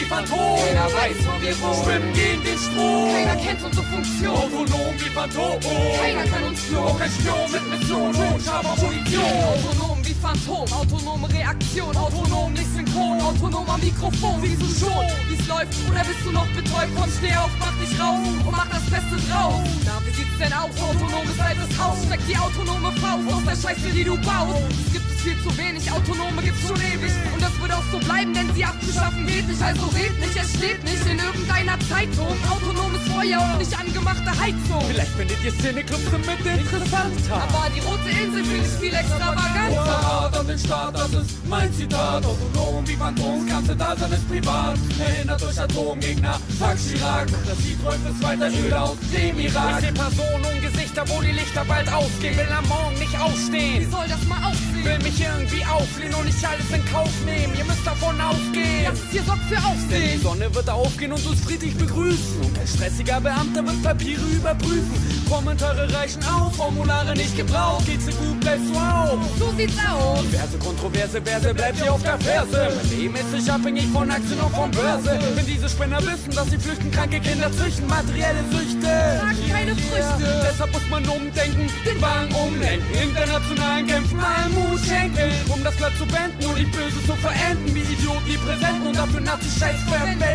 Phantom. 0.08 0.56
Keiner 0.56 0.88
weiß, 0.88 1.18
wo 1.28 1.34
wir 1.42 1.56
wohnen. 1.62 1.84
Schwimmen 1.84 2.14
gegen 2.14 2.44
den 2.44 2.58
Strom. 2.58 3.12
Keiner 3.12 3.36
kennt 3.36 3.64
unsere 3.64 3.86
Funktion. 3.86 4.36
Autonom 4.36 4.94
wie 4.96 5.12
Phantom. 5.12 5.60
Keiner 5.60 6.24
kann 6.24 6.44
uns 6.48 6.60
klonen. 6.68 6.88
Auch 6.88 7.00
kein 7.00 7.12
Spion 7.12 7.52
mit 7.52 7.64
Mission. 7.70 8.14
Totscharfer 8.14 8.76
Munition. 8.82 9.24
Autonom 9.52 10.00
wie 10.04 10.16
Phantom. 10.16 10.66
Autonome 10.72 11.28
Reaktion. 11.34 11.96
Autonom 11.96 12.54
nicht 12.54 12.72
synchron. 12.74 13.22
Autonom 13.22 13.70
am 13.70 13.82
Mikrofon. 13.82 14.42
Siehst 14.42 14.62
du 14.62 14.70
schon, 14.86 15.06
wie's 15.28 15.48
läuft? 15.48 15.76
Oder 15.90 16.04
bist 16.08 16.22
du 16.24 16.32
noch 16.32 16.48
betäubt? 16.56 16.92
Komm, 16.96 17.12
steh 17.12 17.36
auf, 17.36 17.52
mach 17.60 17.76
dich 17.76 17.94
raus. 18.00 18.20
Und 18.46 18.52
mach 18.52 18.70
das 18.70 18.86
Beste 18.88 19.16
draus. 19.28 19.60
Na, 19.86 20.00
wie 20.06 20.14
sieht's 20.16 20.38
denn 20.40 20.54
aus? 20.54 20.72
Autonomes 20.80 21.40
altes 21.40 21.72
Haus. 21.78 21.98
Steck 22.08 22.22
die 22.28 22.38
autonome 22.38 22.92
Faust 23.04 23.28
aus 23.28 23.44
der 23.44 23.58
Scheiße, 23.60 23.90
die 23.92 24.04
du 24.04 24.16
baust. 24.24 24.56
Es 24.72 24.94
gibt 24.94 25.07
es 25.18 25.24
viel 25.24 25.38
zu 25.44 25.58
wenig. 25.58 25.92
Autonome 25.92 26.42
gibt's 26.42 26.68
schon 26.68 26.78
ewig. 26.78 27.12
Und 27.34 27.42
das 27.42 27.52
wird 27.60 27.74
auch 27.74 27.84
so 27.92 28.00
bleiben, 28.00 28.34
denn 28.34 28.54
sie 28.54 28.64
abzuschaffen 28.64 29.26
geht 29.26 29.48
nicht. 29.48 29.62
Also 29.62 29.86
red 29.88 30.20
nicht, 30.20 30.36
es 30.36 30.50
steht 30.54 30.84
nicht 30.84 31.06
in 31.06 31.20
irgendeiner 31.20 31.78
Zeitung. 31.90 32.28
Autonomes 32.50 33.02
Feuer 33.14 33.42
und 33.42 33.60
nicht 33.60 33.78
angemachte 33.78 34.32
Heizung. 34.32 34.84
Vielleicht 34.88 35.12
findet 35.12 35.44
ihr 35.44 35.52
Szeneclubs 35.52 36.12
mit 36.12 36.46
interessanter. 36.46 37.36
Aber 37.36 37.70
die 37.74 37.80
rote 37.82 38.10
Insel 38.10 38.44
finde 38.44 38.66
ich 38.66 38.80
viel 38.80 38.94
extravaganter. 38.94 39.84
Verrat 39.84 40.38
an 40.38 40.48
den 40.48 40.60
Staat, 40.60 40.96
das 40.96 41.14
ist 41.14 41.48
mein 41.48 41.74
Zitat. 41.74 42.26
Autonom 42.26 42.88
wie 42.88 42.96
Phantom, 42.96 43.48
ganze 43.48 43.76
Dasein 43.76 44.12
ist 44.12 44.30
privat. 44.30 44.78
Erinnert 45.00 45.44
euch 45.44 45.60
Atomgegner, 45.60 46.40
fuck 46.60 46.78
Chirac. 46.78 47.28
Das 47.48 47.58
Lied 47.66 47.82
träumt 47.84 48.06
es 48.08 48.24
weiter 48.24 48.50
Öl 48.50 48.74
aus 48.74 48.98
dem 49.14 49.40
Irak. 49.40 49.80
Ich 49.80 49.88
seh 49.88 49.92
Personen 49.94 50.46
und 50.46 50.62
Gesichter, 50.62 51.04
wo 51.08 51.22
die 51.22 51.32
Lichter 51.32 51.66
bald 51.66 51.92
ausgehen. 51.92 52.38
Will 52.38 52.52
am 52.52 52.68
Morgen 52.68 53.00
nicht 53.00 53.20
aufstehen. 53.20 53.88
Wie 53.88 53.92
soll 53.92 54.08
das 54.08 54.24
mal 54.28 54.44
aussehen? 54.44 54.86
Will 54.86 55.00
mich 55.08 55.22
irgendwie 55.22 55.64
auflehnen 55.66 56.14
und 56.16 56.26
nicht 56.26 56.44
alles 56.46 56.70
in 56.72 56.84
Kauf 56.92 57.12
nehmen. 57.26 57.54
Ihr 57.58 57.66
müsst 57.66 57.86
davon 57.86 58.20
ausgehen. 58.20 58.86
Das 58.86 59.00
ist 59.00 59.12
hier 59.12 59.24
sorgt 59.24 59.44
für 59.48 59.58
Aufsehen. 59.58 59.90
Denn 59.90 60.12
die 60.18 60.24
Sonne 60.24 60.56
wird 60.56 60.70
aufgehen 60.70 61.12
und 61.14 61.26
uns 61.26 61.40
friedlich 61.42 61.76
begrüßen. 61.78 62.42
Und 62.42 62.60
ein 62.60 62.68
stressiger 62.68 63.22
Beamter 63.22 63.66
wird 63.66 63.82
Papiere 63.84 64.26
überprüfen. 64.36 64.98
Kommentare 65.30 65.94
reichen 65.94 66.24
aus, 66.24 66.56
Formulare 66.56 67.14
nicht 67.14 67.36
gebraucht. 67.36 67.86
Geht's 67.86 68.06
dir 68.06 68.16
gut, 68.16 68.40
bleibst 68.40 68.70
du 68.70 68.78
auf. 68.78 69.20
So 69.40 69.54
sieht's 69.58 69.78
aus. 69.88 70.22
Diverse 70.24 70.58
kontroverse 70.58 71.22
Verse, 71.22 71.54
bleibt 71.54 71.80
ihr 71.84 71.94
auf 71.94 72.04
der 72.04 72.20
Ferse. 72.20 72.70
Mein 72.76 72.90
Leben 72.98 73.16
ist 73.16 73.32
nicht 73.32 73.50
abhängig 73.50 73.88
von 73.94 74.12
Aktien 74.12 74.40
und 74.40 74.56
von 74.56 74.72
Börse. 74.72 75.20
Wenn 75.36 75.46
diese 75.46 75.70
Spinner 75.70 76.02
wissen, 76.02 76.32
dass 76.36 76.50
sie 76.50 76.58
flüchten, 76.58 76.92
kranke 76.92 77.20
Kinder 77.20 77.52
züchten, 77.52 77.88
materielle 77.88 78.44
Süchte. 78.52 78.88
Tragen 78.88 79.50
keine 79.52 79.76
Früchte. 79.76 80.48
Deshalb 80.50 80.74
muss 80.74 80.90
man 80.90 81.06
umdenken, 81.08 81.70
den 81.86 82.02
Wagen 82.02 82.34
umlenken. 82.36 82.88
Internationalen 83.02 83.88
Kämpfen 83.88 84.20
allen 84.20 84.58
Schenken. 84.98 85.52
Um 85.52 85.64
das 85.64 85.76
Blatt 85.76 85.96
zu 85.98 86.06
beenden 86.06 86.46
und 86.46 86.58
die 86.58 86.66
Böse 86.66 87.06
zu 87.06 87.16
verenden. 87.16 87.76
Wie 87.76 87.82
Idioten, 87.82 88.26
die 88.28 88.38
präsenten 88.38 88.88
und 88.88 88.98
dafür 88.98 89.22
Nazi-Scheiß 89.22 89.84
verwenden. 89.84 90.28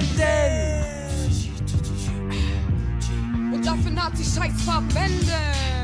Und 3.52 3.66
dafür 3.66 3.90
Nazi-Scheiß 3.90 4.62
verwenden. 4.62 5.81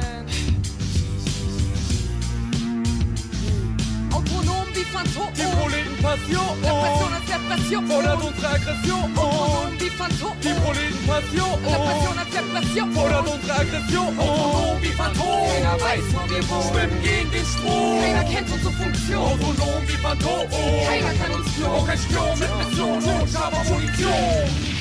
Autonom 4.19 4.66
wie 4.75 4.85
Phantom. 4.85 5.29
Die 5.33 5.43
Proletenpassion. 5.43 6.51
Repression 6.62 7.12
als 7.14 7.27
Depression. 7.31 7.87
Fordert 7.87 8.23
unsere 8.25 8.49
Aggression. 8.49 9.16
Autonom 9.16 9.71
wie 9.79 9.91
Phantom. 9.91 10.35
Die 10.43 10.55
Proletenpassion. 10.59 11.55
Repression 11.62 12.19
als 12.19 12.31
Depression. 12.35 12.93
Fordert 12.93 13.29
unsere 13.29 13.55
Aggression. 13.61 14.19
Autonom 14.19 14.83
wie 14.83 14.95
Phantom. 14.99 15.39
Keiner 15.55 15.81
weiß, 15.81 16.07
wo 16.11 16.23
wir 16.31 16.43
wohnen. 16.51 16.69
Schwimmen 16.69 17.03
gegen 17.03 17.31
den 17.31 17.47
Strom. 17.47 18.01
Keiner 18.03 18.25
kennt 18.25 18.51
unsere 18.51 18.73
Funktion. 18.75 19.23
Autonom 19.23 19.83
wie 19.87 19.99
Phantom. 20.03 20.43
Keiner 20.51 21.14
kann 21.14 21.31
uns 21.39 21.47
klonen. 21.55 21.75
Auch 21.79 21.87
kein 21.87 21.99
Spion 21.99 22.39
mit 22.39 22.51
Mission. 22.59 22.99
Totscharfer 22.99 23.64
Munition. 23.71 24.78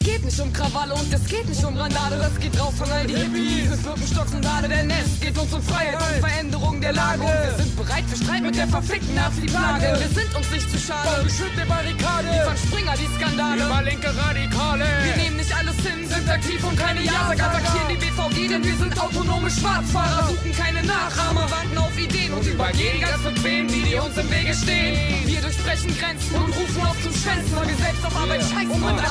Es 0.00 0.06
geht 0.06 0.24
nicht 0.24 0.40
um 0.40 0.52
Krawalle 0.52 0.94
und 0.94 1.12
es 1.12 1.24
geht 1.26 1.48
nicht 1.48 1.64
um 1.64 1.76
Randale, 1.76 2.18
das 2.18 2.38
geht 2.40 2.60
raus 2.60 2.74
von 2.76 2.90
all 2.90 3.06
die 3.06 3.14
Hippies. 3.14 3.70
Es 3.70 3.84
Birkenstocks 4.14 4.34
und 4.34 4.44
Dade, 4.44 4.68
denn 4.68 4.90
es 4.90 5.20
geht 5.20 5.36
uns 5.38 5.52
um 5.52 5.62
Freiheit 5.62 5.94
und 5.94 6.20
Veränderung 6.20 6.80
der 6.80 6.92
Lage. 6.92 7.22
Und 7.22 7.28
wir 7.28 7.54
sind 7.56 7.76
bereit 7.76 8.04
für 8.08 8.16
Streit 8.16 8.42
mit 8.42 8.56
der 8.56 8.68
verfickten 8.68 9.14
Nazi-Plage. 9.14 9.98
Wir 10.00 10.22
sind 10.22 10.34
uns 10.34 10.50
nicht 10.50 10.70
zu 10.70 10.78
schade. 10.78 11.22
Beschützt 11.22 11.56
der 11.56 11.66
Barrikade. 11.66 12.28
Liefern 12.28 12.56
Springer 12.56 12.94
die 12.96 13.08
Skandale. 13.16 13.64
Über 13.64 13.82
linke 13.82 14.10
Radikale. 14.16 14.84
Wir 15.04 15.16
nehmen 15.22 15.36
nicht 15.36 15.54
alles 15.56 15.76
hin, 15.76 16.08
sind 16.08 16.28
aktiv 16.28 16.64
und 16.64 16.76
keine 16.76 17.02
Ja-Sager. 17.02 17.44
Attackieren 17.44 17.88
die 17.90 17.96
BVG, 17.96 18.48
denn 18.48 18.64
wir 18.64 18.76
sind 18.76 19.00
autonome 19.00 19.50
Schwarzfahrer. 19.50 20.28
Suchen 20.28 20.52
keine 20.56 20.82
Nachahmer, 20.82 21.50
warten 21.50 21.78
auf 21.78 21.96
Ideen 21.98 22.32
und 22.32 22.46
übergehen 22.46 23.00
ganz 23.00 23.22
bequem 23.22 23.68
die, 23.68 23.82
die 23.82 23.94
uns 23.94 24.16
im 24.16 24.30
Wege 24.30 24.54
stehen. 24.54 25.26
Wir 25.26 25.40
durchbrechen 25.40 25.96
Grenzen 25.98 26.34
und 26.34 26.52
rufen 26.56 26.82
auf 26.82 26.96
zum 27.02 27.14
Schwänzen, 27.14 27.56
weil 27.56 27.68
wir 27.68 27.76
selbst 27.76 28.04
auf 28.04 28.16
Arbeit 28.16 28.42
scheißen 28.42 28.70
und 28.70 28.80
mit 28.80 29.04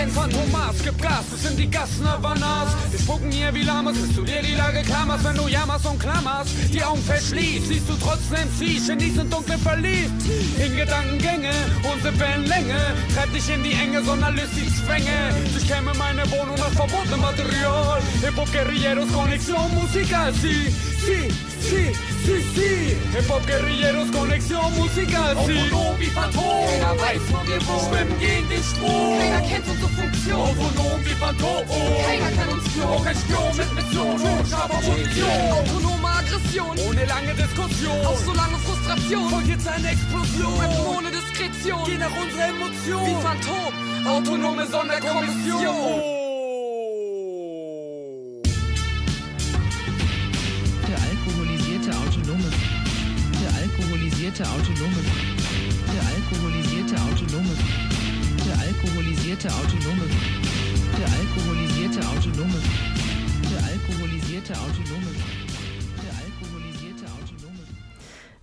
Abwesenheit 0.00 0.08
glänzen. 0.08 0.10
Phantomas, 0.10 0.76
gib 0.82 1.02
Gas, 1.02 1.24
das 1.30 1.42
sind 1.42 1.58
die 1.58 1.70
Gassen 1.70 2.08
Havanas. 2.08 2.68
Wir 2.90 2.98
spucken 2.98 3.30
hier 3.30 3.54
wie 3.54 3.62
Lamas, 3.62 3.96
bis 3.96 4.14
du 4.14 4.22
dir 4.22 4.42
die 4.42 4.54
Lage 4.54 4.82
klammerst. 4.82 5.24
Wenn 5.24 5.36
du 5.36 5.48
jammerst 5.48 5.86
und 5.86 5.98
klammerst, 5.98 6.50
die 6.72 6.82
Augen 6.82 7.02
verschließt, 7.02 7.66
siehst 7.66 7.88
du 7.88 7.94
trotzdem 7.94 8.48
sie, 8.58 8.80
Genies 8.86 9.14
sind 9.14 9.32
dunkel 9.32 9.58
verliebt. 9.58 10.22
In 10.58 10.76
Gedankengänge, 10.76 11.52
unsere 11.92 12.18
Wellenlänge, 12.18 12.80
treib 13.14 13.32
dich 13.32 13.48
in 13.50 13.62
die 13.62 13.72
Enge, 13.72 14.02
sondern 14.02 14.34
löst 14.36 14.54
die 14.56 14.68
Zwänge. 14.74 15.34
Durchkämme 15.52 15.92
meine 15.98 16.30
Wohnung 16.30 16.56
nach 16.56 16.70
verbotenem 16.70 17.20
Material. 17.20 18.00
Hip-Hop 18.22 18.50
Guerilleros, 18.52 19.12
Connexion 19.12 19.74
musical, 19.74 20.32
sí, 21.04 21.28
sí, 21.60 21.68
sí, 21.68 21.92
sí, 22.24 22.44
sí. 22.54 22.96
Hip-Hop 23.14 23.46
Guerilleros, 23.46 24.10
Connexion 24.12 24.74
musical, 24.76 25.36
sí. 25.46 25.58
Autonom 25.58 25.98
wie 25.98 26.06
Phantom. 26.06 26.66
Keiner 26.66 26.94
weiß, 27.00 27.22
wo 27.30 27.38
wir 27.46 27.60
wohnen. 27.66 27.86
Schwimmen 27.88 28.18
gegen 28.20 28.48
den 28.48 28.62
Strom. 28.62 29.18
Keiner 29.18 29.40
kennt 29.40 29.66
unsere 29.68 29.88
Funktion. 29.88 30.40
Autonom 30.40 31.00
wie 31.04 31.16
Phantom. 31.22 31.64
Keiner 32.06 32.30
kann 32.36 32.48
uns 32.54 32.64
klonen. 32.72 32.90
Auch 32.90 33.04
kein 33.04 33.16
Spion 33.16 33.56
mit 33.56 33.70
Mission. 33.74 34.16
Totscharfer 34.16 34.80
Munition. 34.86 35.40
Autonome 35.58 36.08
Aggression. 36.08 36.72
Ohne 36.88 37.04
lange 37.06 37.34
Diskussion. 37.34 38.06
Auf 38.06 38.20
so 38.24 38.32
lange 38.32 38.58
Frustration. 38.64 39.30
Folgt 39.30 39.48
jetzt 39.48 39.68
eine 39.68 39.88
Explosion. 39.90 40.54
Rappen 40.60 40.86
ohne 40.96 41.10
Diskretion. 41.10 41.82
Geh 41.86 41.98
nach 41.98 42.14
unserer 42.14 42.48
Emotion. 42.54 43.06
Wie 43.06 43.18
Phantom. 43.22 43.70
Autonome 44.06 44.66
Sonderkommission. 44.66 46.19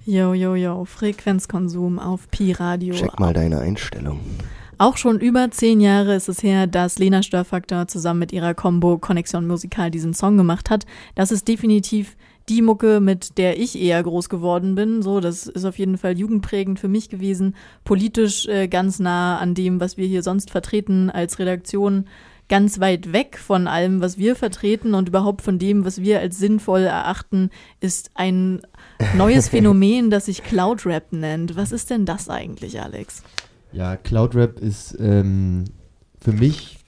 Yo, 0.10 0.34
yo, 0.34 0.56
yo, 0.56 0.86
Frequenzkonsum 0.86 2.00
auf 2.00 2.32
Pi 2.32 2.54
Radio. 2.54 2.94
Check 2.94 3.20
mal 3.20 3.34
deine 3.34 3.60
Einstellung. 3.60 4.22
Auch 4.78 4.96
schon 4.96 5.20
über 5.20 5.52
zehn 5.52 5.82
Jahre 5.82 6.16
ist 6.16 6.30
es 6.30 6.42
her, 6.42 6.66
dass 6.66 6.98
Lena 6.98 7.24
Störfaktor 7.24 7.90
zusammen 7.90 8.22
mit 8.22 8.32
ihrer 8.32 8.54
Combo 8.54 9.00
Connexion 9.00 9.46
Musical 9.46 9.92
diesen 9.92 10.14
Song 10.14 10.38
gemacht 10.38 10.70
hat. 10.70 10.86
Das 11.16 11.30
ist 11.34 11.50
definitiv 11.50 12.16
die 12.48 12.62
Mucke, 12.62 13.02
mit 13.02 13.38
der 13.38 13.60
ich 13.60 13.78
eher 13.78 14.02
groß 14.02 14.30
geworden 14.30 14.76
bin. 14.76 15.02
So, 15.02 15.20
das 15.20 15.46
ist 15.46 15.66
auf 15.66 15.78
jeden 15.78 15.98
Fall 15.98 16.18
jugendprägend 16.18 16.80
für 16.80 16.88
mich 16.88 17.10
gewesen. 17.10 17.54
Politisch 17.84 18.48
äh, 18.48 18.70
ganz 18.70 19.00
nah 19.00 19.38
an 19.40 19.56
dem, 19.56 19.82
was 19.82 19.98
wir 19.98 20.08
hier 20.08 20.24
sonst 20.24 20.52
vertreten 20.52 21.10
als 21.10 21.38
Redaktion. 21.38 22.06
Ganz 22.48 22.80
weit 22.80 23.12
weg 23.12 23.38
von 23.38 23.68
allem, 23.68 24.00
was 24.00 24.18
wir 24.18 24.38
vertreten 24.38 24.94
und 24.94 25.10
überhaupt 25.10 25.42
von 25.42 25.60
dem, 25.60 25.84
was 25.84 26.02
wir 26.02 26.22
als 26.22 26.38
sinnvoll 26.38 26.84
erachten, 26.84 27.50
ist 27.82 28.12
ein 28.14 28.62
neues 29.16 29.50
Phänomen, 29.50 30.10
das 30.10 30.26
sich 30.26 30.44
Cloud 30.44 30.86
Rap 30.86 31.12
nennt. 31.12 31.56
Was 31.56 31.72
ist 31.72 31.90
denn 31.90 32.06
das 32.06 32.30
eigentlich, 32.30 32.82
Alex? 32.82 33.24
Ja, 33.72 33.96
Cloud 33.96 34.36
Rap 34.36 34.60
ist 34.60 34.98
ähm, 35.00 35.66
für 36.20 36.34
mich 36.34 36.80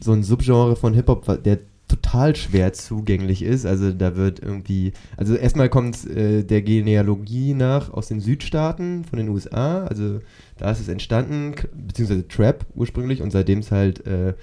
so 0.00 0.12
ein 0.12 0.22
Subgenre 0.22 0.76
von 0.76 0.94
Hip-Hop, 0.94 1.42
der 1.42 1.58
total 1.88 2.34
schwer 2.34 2.72
zugänglich 2.72 3.42
ist. 3.42 3.64
Also 3.66 3.92
da 3.92 4.16
wird 4.16 4.40
irgendwie, 4.40 4.92
also 5.16 5.34
erstmal 5.34 5.68
kommt 5.68 6.04
äh, 6.06 6.42
der 6.42 6.62
Genealogie 6.62 7.54
nach 7.54 7.92
aus 7.92 8.08
den 8.08 8.20
Südstaaten 8.20 9.04
von 9.04 9.18
den 9.18 9.28
USA. 9.28 9.84
Also 9.84 10.20
da 10.58 10.70
ist 10.70 10.80
es 10.80 10.88
entstanden, 10.88 11.54
beziehungsweise 11.74 12.26
Trap 12.26 12.66
ursprünglich 12.74 13.22
und 13.22 13.30
seitdem 13.30 13.60
es 13.60 13.70
halt 13.70 14.06
äh, 14.06 14.34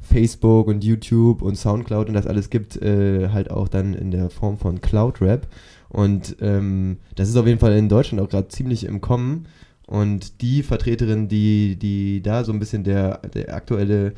Facebook 0.00 0.66
und 0.66 0.84
YouTube 0.84 1.42
und 1.42 1.56
Soundcloud 1.56 2.08
und 2.08 2.14
das 2.14 2.26
alles 2.26 2.50
gibt, 2.50 2.80
äh, 2.80 3.28
halt 3.30 3.50
auch 3.50 3.68
dann 3.68 3.94
in 3.94 4.10
der 4.10 4.30
Form 4.30 4.58
von 4.58 4.80
Cloud 4.80 5.20
Rap. 5.20 5.46
Und 5.90 6.36
ähm, 6.40 6.98
das 7.16 7.28
ist 7.28 7.36
auf 7.36 7.46
jeden 7.46 7.58
Fall 7.58 7.76
in 7.76 7.88
Deutschland 7.88 8.22
auch 8.22 8.28
gerade 8.28 8.48
ziemlich 8.48 8.84
im 8.84 9.00
Kommen. 9.00 9.46
Und 9.86 10.40
die 10.40 10.62
Vertreterin, 10.62 11.28
die, 11.28 11.76
die 11.76 12.22
da 12.22 12.44
so 12.44 12.52
ein 12.52 12.60
bisschen 12.60 12.84
der, 12.84 13.18
der 13.34 13.52
aktuelle 13.54 14.14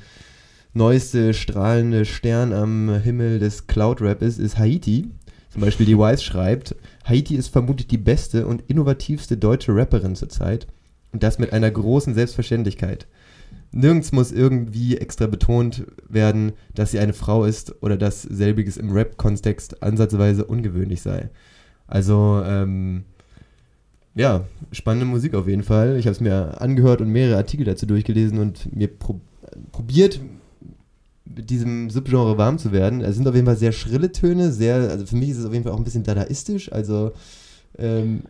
neueste 0.75 1.33
strahlende 1.33 2.05
Stern 2.05 2.53
am 2.53 3.01
Himmel 3.01 3.39
des 3.39 3.67
Cloud 3.67 4.03
Rap 4.03 4.23
ist, 4.23 4.39
ist 4.39 4.59
Haiti. 4.59 5.11
Zum 5.49 5.63
Beispiel 5.63 5.87
die 5.87 5.99
Wise 5.99 6.23
schreibt, 6.23 6.77
Haiti 7.05 7.37
ist 7.37 7.49
vermutlich 7.49 7.89
die 7.89 7.99
beste 7.99 8.47
und 8.47 8.63
innovativste 8.69 9.37
deutsche 9.37 9.75
Rapperin 9.75 10.15
zurzeit. 10.15 10.67
Und 11.13 11.23
das 11.23 11.39
mit 11.39 11.53
einer 11.53 11.71
großen 11.71 12.15
Selbstverständlichkeit. 12.15 13.07
Nirgends 13.71 14.13
muss 14.13 14.33
irgendwie 14.33 14.99
extra 14.99 15.27
betont 15.27 15.87
werden, 16.09 16.53
dass 16.75 16.91
sie 16.91 16.99
eine 16.99 17.15
Frau 17.15 17.45
ist 17.45 17.83
oder 17.83 17.97
dass 17.97 18.23
selbiges 18.23 18.77
im 18.77 18.93
Rap-Kontext 18.93 19.83
ansatzweise 19.83 20.45
ungewöhnlich 20.45 21.01
sei. 21.01 21.31
Also, 21.93 22.43
ähm, 22.47 23.05
ja, 24.15 24.45
spannende 24.73 25.05
Musik 25.05 25.35
auf 25.35 25.47
jeden 25.47 25.63
Fall. 25.63 25.99
Ich 25.99 26.07
habe 26.07 26.13
es 26.13 26.21
mir 26.21 26.59
angehört 26.59 27.03
und 27.03 27.11
mehrere 27.11 27.37
Artikel 27.37 27.67
dazu 27.67 27.85
durchgelesen 27.85 28.39
und 28.39 28.75
mir 28.75 28.89
pro 28.89 29.21
probiert, 29.73 30.19
mit 31.27 31.51
diesem 31.51 31.91
Subgenre 31.91 32.39
warm 32.39 32.57
zu 32.57 32.73
werden. 32.73 33.03
Es 33.03 33.17
sind 33.17 33.29
auf 33.29 33.35
jeden 33.35 33.47
Fall 33.47 33.59
sehr 33.59 33.73
schrille 33.73 34.11
Töne, 34.11 34.53
sehr, 34.53 34.77
also 34.77 35.05
für 35.05 35.17
mich 35.17 35.29
ist 35.29 35.39
es 35.39 35.45
auf 35.45 35.53
jeden 35.53 35.65
Fall 35.65 35.75
auch 35.75 35.79
ein 35.79 35.85
bisschen 35.85 36.03
dadaistisch, 36.03 36.73
also 36.73 37.13
ähm, 37.77 38.23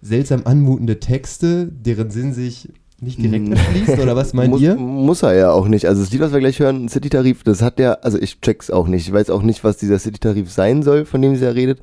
seltsam 0.00 0.42
anmutende 0.44 1.00
Texte, 1.00 1.66
deren 1.66 2.12
Sinn 2.12 2.32
sich 2.32 2.68
nicht 3.00 3.20
direkt 3.20 3.48
erschließt, 3.48 3.98
oder 3.98 4.14
was 4.14 4.34
meint 4.34 4.50
muss, 4.52 4.60
ihr? 4.60 4.76
Muss 4.76 5.24
er 5.24 5.34
ja 5.34 5.50
auch 5.50 5.66
nicht. 5.66 5.86
Also 5.88 6.00
das 6.00 6.12
Lied, 6.12 6.20
was 6.20 6.32
wir 6.32 6.38
gleich 6.38 6.60
hören, 6.60 6.88
City-Tarif, 6.88 7.42
das 7.42 7.60
hat 7.60 7.80
ja, 7.80 7.94
also 7.94 8.18
ich 8.20 8.40
check's 8.40 8.70
auch 8.70 8.86
nicht. 8.86 9.08
Ich 9.08 9.12
weiß 9.12 9.30
auch 9.30 9.42
nicht, 9.42 9.64
was 9.64 9.78
dieser 9.78 9.98
City-Tarif 9.98 10.52
sein 10.52 10.84
soll, 10.84 11.04
von 11.04 11.20
dem 11.20 11.34
sie 11.34 11.44
ja 11.44 11.50
redet. 11.50 11.80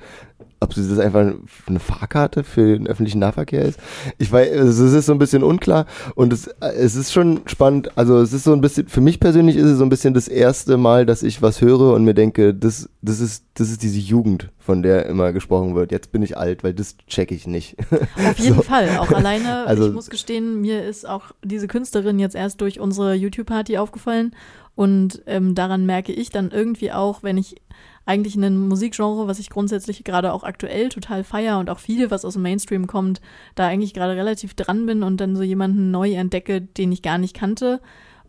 Ob 0.63 0.75
das 0.75 0.99
einfach 0.99 1.33
eine 1.65 1.79
Fahrkarte 1.79 2.43
für 2.43 2.77
den 2.77 2.85
öffentlichen 2.87 3.17
Nahverkehr 3.17 3.63
ist. 3.65 3.79
Ich 4.19 4.31
weiß, 4.31 4.47
es 4.51 4.79
ist 4.79 5.07
so 5.07 5.11
ein 5.11 5.17
bisschen 5.17 5.41
unklar 5.41 5.87
und 6.13 6.31
es, 6.31 6.47
es 6.59 6.95
ist 6.95 7.11
schon 7.11 7.41
spannend. 7.47 7.97
Also 7.97 8.19
es 8.19 8.31
ist 8.31 8.43
so 8.43 8.53
ein 8.53 8.61
bisschen, 8.61 8.87
für 8.87 9.01
mich 9.01 9.19
persönlich 9.19 9.55
ist 9.55 9.65
es 9.65 9.79
so 9.79 9.83
ein 9.83 9.89
bisschen 9.89 10.13
das 10.13 10.27
erste 10.27 10.77
Mal, 10.77 11.07
dass 11.07 11.23
ich 11.23 11.41
was 11.41 11.61
höre 11.61 11.93
und 11.95 12.03
mir 12.05 12.13
denke, 12.13 12.53
das, 12.53 12.87
das 13.01 13.19
ist, 13.21 13.43
das 13.55 13.71
ist 13.71 13.81
diese 13.81 13.97
Jugend, 13.97 14.49
von 14.59 14.83
der 14.83 15.07
immer 15.07 15.33
gesprochen 15.33 15.73
wird. 15.73 15.91
Jetzt 15.91 16.11
bin 16.11 16.21
ich 16.21 16.37
alt, 16.37 16.63
weil 16.63 16.75
das 16.75 16.95
check 17.07 17.31
ich 17.31 17.47
nicht. 17.47 17.75
Auf 18.29 18.37
jeden 18.37 18.57
So. 18.57 18.61
Fall, 18.61 18.87
auch 18.99 19.11
alleine, 19.11 19.65
Also- 19.65 19.87
ich 19.87 19.93
muss 19.93 20.11
gestehen, 20.11 20.61
mir 20.61 20.85
ist 20.85 21.09
auch 21.09 21.31
diese 21.43 21.65
Künstlerin 21.67 22.19
jetzt 22.19 22.35
erst 22.35 22.61
durch 22.61 22.79
unsere 22.79 23.15
YouTube-Party 23.15 23.79
aufgefallen 23.79 24.35
und 24.81 25.21
ähm, 25.27 25.53
daran 25.53 25.85
merke 25.85 26.11
ich 26.11 26.31
dann 26.31 26.49
irgendwie 26.49 26.91
auch, 26.91 27.21
wenn 27.21 27.37
ich 27.37 27.61
eigentlich 28.07 28.33
ein 28.33 28.67
Musikgenre, 28.67 29.27
was 29.27 29.37
ich 29.37 29.51
grundsätzlich 29.51 30.03
gerade 30.03 30.33
auch 30.33 30.43
aktuell 30.43 30.89
total 30.89 31.23
feier 31.23 31.59
und 31.59 31.69
auch 31.69 31.77
viele, 31.77 32.09
was 32.09 32.25
aus 32.25 32.33
dem 32.33 32.41
Mainstream 32.41 32.87
kommt, 32.87 33.21
da 33.53 33.67
eigentlich 33.67 33.93
gerade 33.93 34.15
relativ 34.15 34.55
dran 34.55 34.87
bin 34.87 35.03
und 35.03 35.21
dann 35.21 35.35
so 35.35 35.43
jemanden 35.43 35.91
neu 35.91 36.13
entdecke, 36.13 36.61
den 36.61 36.91
ich 36.91 37.03
gar 37.03 37.19
nicht 37.19 37.35
kannte 37.35 37.79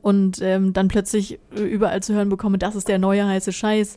und 0.02 0.42
ähm, 0.42 0.74
dann 0.74 0.88
plötzlich 0.88 1.38
äh, 1.56 1.62
überall 1.62 2.02
zu 2.02 2.12
hören 2.12 2.28
bekomme, 2.28 2.58
das 2.58 2.76
ist 2.76 2.86
der 2.86 2.98
neue 2.98 3.26
heiße 3.26 3.54
Scheiß 3.54 3.96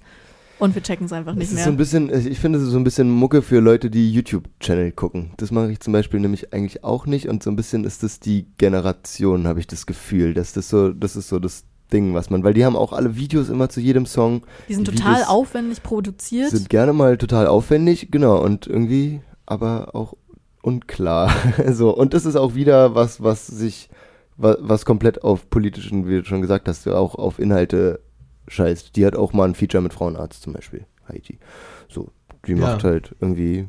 und 0.58 0.76
wir 0.76 0.82
checken 0.82 1.08
es 1.08 1.12
einfach 1.12 1.36
nicht 1.36 1.52
mehr. 1.52 1.62
so 1.62 1.70
ein 1.70 1.76
bisschen, 1.76 2.10
ich 2.10 2.40
finde 2.40 2.60
es 2.60 2.64
ist 2.64 2.72
so 2.72 2.78
ein 2.78 2.86
bisschen 2.86 3.10
Mucke 3.10 3.42
für 3.42 3.60
Leute, 3.60 3.90
die 3.90 4.14
YouTube-Channel 4.14 4.94
gucken. 4.94 5.32
Das 5.36 5.52
mache 5.52 5.74
ich 5.74 5.82
zum 5.82 5.92
Beispiel 5.92 6.22
nämlich 6.22 6.54
eigentlich 6.54 6.86
auch 6.86 7.06
nicht 7.06 7.28
und 7.28 7.44
so 7.44 7.50
ein 7.50 7.58
bisschen 7.58 7.84
ist 7.84 8.02
das 8.02 8.22
die 8.22 8.48
Generation, 8.58 9.46
habe 9.46 9.60
ich 9.60 9.68
das 9.68 9.86
Gefühl. 9.86 10.34
Dass 10.34 10.54
das 10.54 10.70
so, 10.70 10.94
das 10.94 11.18
ist 11.18 11.28
so 11.28 11.40
das 11.40 11.66
Ding, 11.94 12.14
was 12.14 12.30
man, 12.30 12.44
weil 12.44 12.54
die 12.54 12.66
haben 12.66 12.76
auch 12.76 12.94
alle 12.94 13.16
Videos 13.16 13.50
immer 13.50 13.70
zu 13.70 13.80
jedem 13.80 14.06
Song. 14.06 14.44
die 14.68 14.74
sind 14.76 14.86
total 14.86 15.14
Videos 15.16 15.28
aufwendig 15.30 15.84
produziert. 15.84 16.50
Sind 16.50 16.70
gerne 16.70 16.94
mal 16.94 17.18
total 17.18 17.48
aufwendig, 17.48 18.10
genau, 18.12 18.42
und 18.44 18.68
irgendwie 18.68 19.22
aber 19.46 19.94
auch 19.94 20.16
unklar. 20.62 21.32
so, 21.72 21.96
und 21.96 22.14
das 22.14 22.26
ist 22.26 22.36
auch 22.36 22.56
wieder 22.56 22.96
was, 22.96 23.22
was 23.22 23.46
sich, 23.48 23.90
was, 24.38 24.58
was 24.62 24.86
komplett 24.86 25.24
auf 25.24 25.50
politischen, 25.50 26.08
wie 26.08 26.18
du 26.18 26.26
schon 26.26 26.42
gesagt 26.42 26.68
hast, 26.68 26.88
auch 26.88 27.16
auf 27.16 27.38
Inhalte 27.40 28.00
scheißt. 28.48 28.96
Die 28.96 29.06
hat 29.06 29.16
auch 29.16 29.34
mal 29.34 29.48
ein 29.48 29.56
Feature 29.56 29.82
mit 29.84 29.94
Frauenarzt 29.94 30.42
zum 30.42 30.54
Beispiel, 30.54 30.86
Haiti. 31.08 31.40
So, 31.88 32.10
die 32.48 32.54
Ja. 32.54 32.58
macht 32.58 32.84
halt 32.84 33.16
irgendwie 33.22 33.68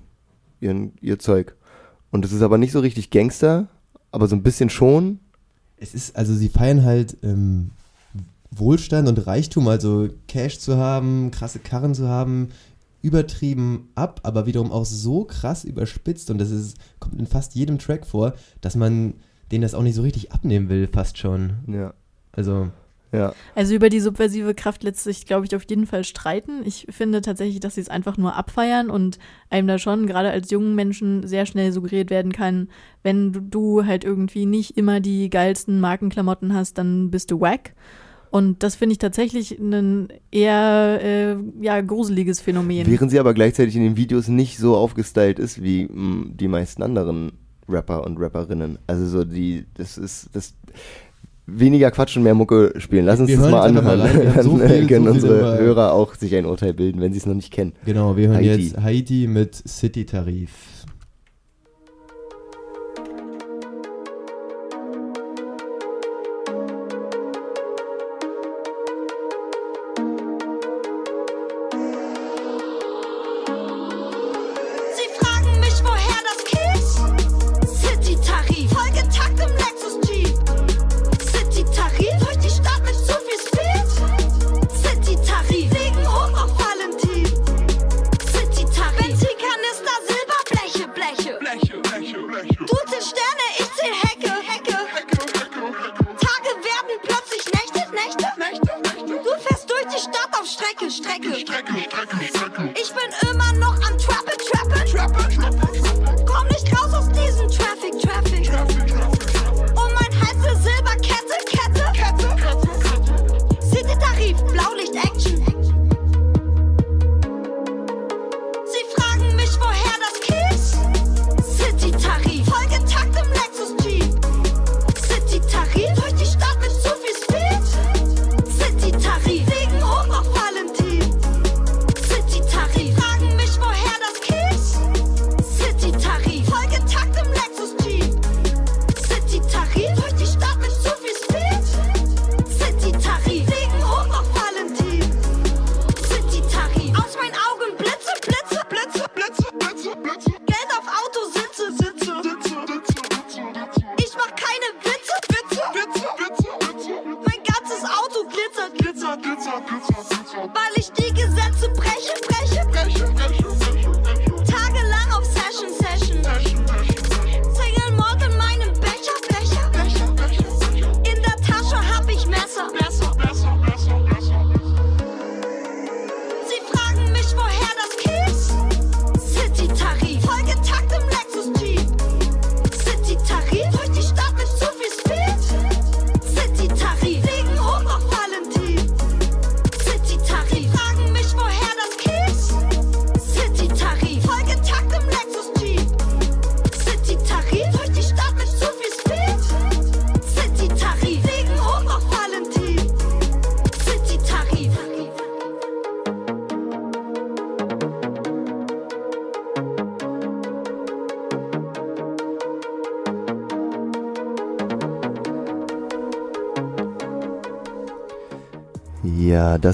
ihren, 0.61 0.93
ihr 1.01 1.19
Zeug. 1.19 1.55
Und 2.11 2.25
es 2.25 2.33
ist 2.33 2.43
aber 2.43 2.57
nicht 2.57 2.73
so 2.73 2.81
richtig 2.81 3.11
Gangster, 3.11 3.69
aber 4.11 4.27
so 4.27 4.37
ein 4.37 4.43
bisschen 4.43 4.71
schon. 4.71 5.21
Es 5.77 5.93
ist, 5.95 6.17
also 6.17 6.35
sie 6.35 6.49
feiern 6.49 6.85
halt 6.85 7.19
ähm, 7.23 7.73
Wohlstand 8.51 9.09
und 9.09 9.26
Reichtum, 9.26 9.68
also 9.68 10.09
Cash 10.28 10.59
zu 10.59 10.76
haben, 10.76 11.30
krasse 11.30 11.59
Karren 11.59 11.94
zu 11.94 12.09
haben, 12.09 12.49
übertrieben 13.03 13.88
ab, 13.94 14.20
aber 14.24 14.47
wiederum 14.47 14.72
auch 14.72 14.84
so 14.84 15.24
krass 15.24 15.64
überspitzt 15.64 16.30
und 16.30 16.38
das 16.38 16.51
ist, 16.51 16.76
kommt 16.99 17.18
in 17.20 17.26
fast 17.26 17.55
jedem 17.55 17.78
Track 17.78 18.07
vor, 18.07 18.34
dass 18.61 18.74
man 18.74 19.14
denen 19.53 19.62
das 19.62 19.74
auch 19.74 19.82
nicht 19.82 19.94
so 19.94 20.03
richtig 20.03 20.32
abnehmen 20.32 20.68
will, 20.68 20.88
fast 20.92 21.18
schon. 21.18 21.55
Ja. 21.68 21.94
Also. 22.32 22.68
Ja. 23.12 23.32
Also 23.55 23.74
über 23.74 23.88
die 23.88 24.01
subversive 24.01 24.55
Kraft 24.55 24.82
lässt 24.82 25.05
sich, 25.05 25.24
glaube 25.24 25.47
ich, 25.47 25.55
auf 25.55 25.62
jeden 25.70 25.86
Fall 25.86 26.03
streiten. 26.03 26.62
Ich 26.64 26.88
finde 26.90 27.22
tatsächlich, 27.22 27.61
dass 27.61 27.76
sie 27.76 27.80
es 27.80 27.88
einfach 27.88 28.16
nur 28.18 28.34
abfeiern 28.34 28.90
und 28.90 29.18
einem 29.49 29.68
da 29.68 29.78
schon 29.78 30.07
gerade 30.07 30.30
als 30.30 30.51
jungen 30.51 30.74
Menschen 30.74 31.26
sehr 31.26 31.47
schnell 31.47 31.72
suggeriert 31.72 32.11
werden 32.11 32.32
kann, 32.32 32.68
wenn 33.05 33.32
du, 33.32 33.40
du 33.40 33.86
halt 33.86 34.05
irgendwie 34.05 34.44
nicht 34.44 34.76
immer 34.76 35.01
die 35.01 35.30
geilsten 35.30 35.80
Markenklamotten 35.80 36.53
hast, 36.53 36.76
dann 36.78 37.11
bist 37.12 37.30
du 37.30 37.40
wack. 37.40 37.74
Und 38.37 38.62
das 38.62 38.74
finde 38.76 38.93
ich 38.93 38.99
tatsächlich 38.99 39.59
ein 39.59 40.09
eher 40.30 40.99
äh, 41.03 41.37
ja, 41.64 41.80
gruseliges 41.80 42.41
Phänomen. 42.41 42.87
Während 42.87 43.11
sie 43.11 43.18
aber 43.18 43.32
gleichzeitig 43.34 43.76
in 43.76 43.82
den 43.82 43.97
Videos 43.97 44.28
nicht 44.28 44.59
so 44.59 44.76
aufgestylt 44.76 45.39
ist 45.39 45.62
wie 45.62 45.87
mh, 45.91 46.26
die 46.34 46.49
meisten 46.49 46.82
anderen 46.82 47.32
Rapper 47.68 48.05
und 48.05 48.18
Rapperinnen. 48.18 48.78
Also 48.87 49.07
so 49.07 49.24
die, 49.24 49.64
das 49.74 49.97
ist 49.97 50.28
das 50.34 50.55
weniger 51.47 51.91
Quatsch 51.91 52.16
und 52.16 52.24
mehr 52.24 52.34
Mucke 52.34 52.74
spielen. 52.78 53.07
Lass 53.07 53.20
uns 53.20 53.28
Wir 53.30 53.39
das 53.39 53.51
mal 53.51 53.62
anhören. 53.62 53.99
mal 54.01 54.43
so 54.43 54.59
Dann 54.59 54.68
viel- 54.68 54.87
können 54.87 55.05
so 55.07 55.11
unsere 55.12 55.39
über- 55.39 55.59
Hörer 55.59 55.93
auch 55.93 56.14
sich 56.14 56.34
ein 56.34 56.45
Urteil 56.45 56.74
bilden, 56.74 57.01
wenn 57.01 57.12
sie 57.12 57.18
es 57.18 57.26
noch 57.26 57.34
nicht 57.34 57.53
kennen. 57.53 57.72
Genau, 57.84 58.16
wir 58.16 58.28
hören 58.28 58.37
Haiti. 58.37 58.62
jetzt 58.64 58.76
Haiti 58.82 59.26
mit 59.28 59.55
City-Tarif. 59.55 60.51
Sie 60.74 60.76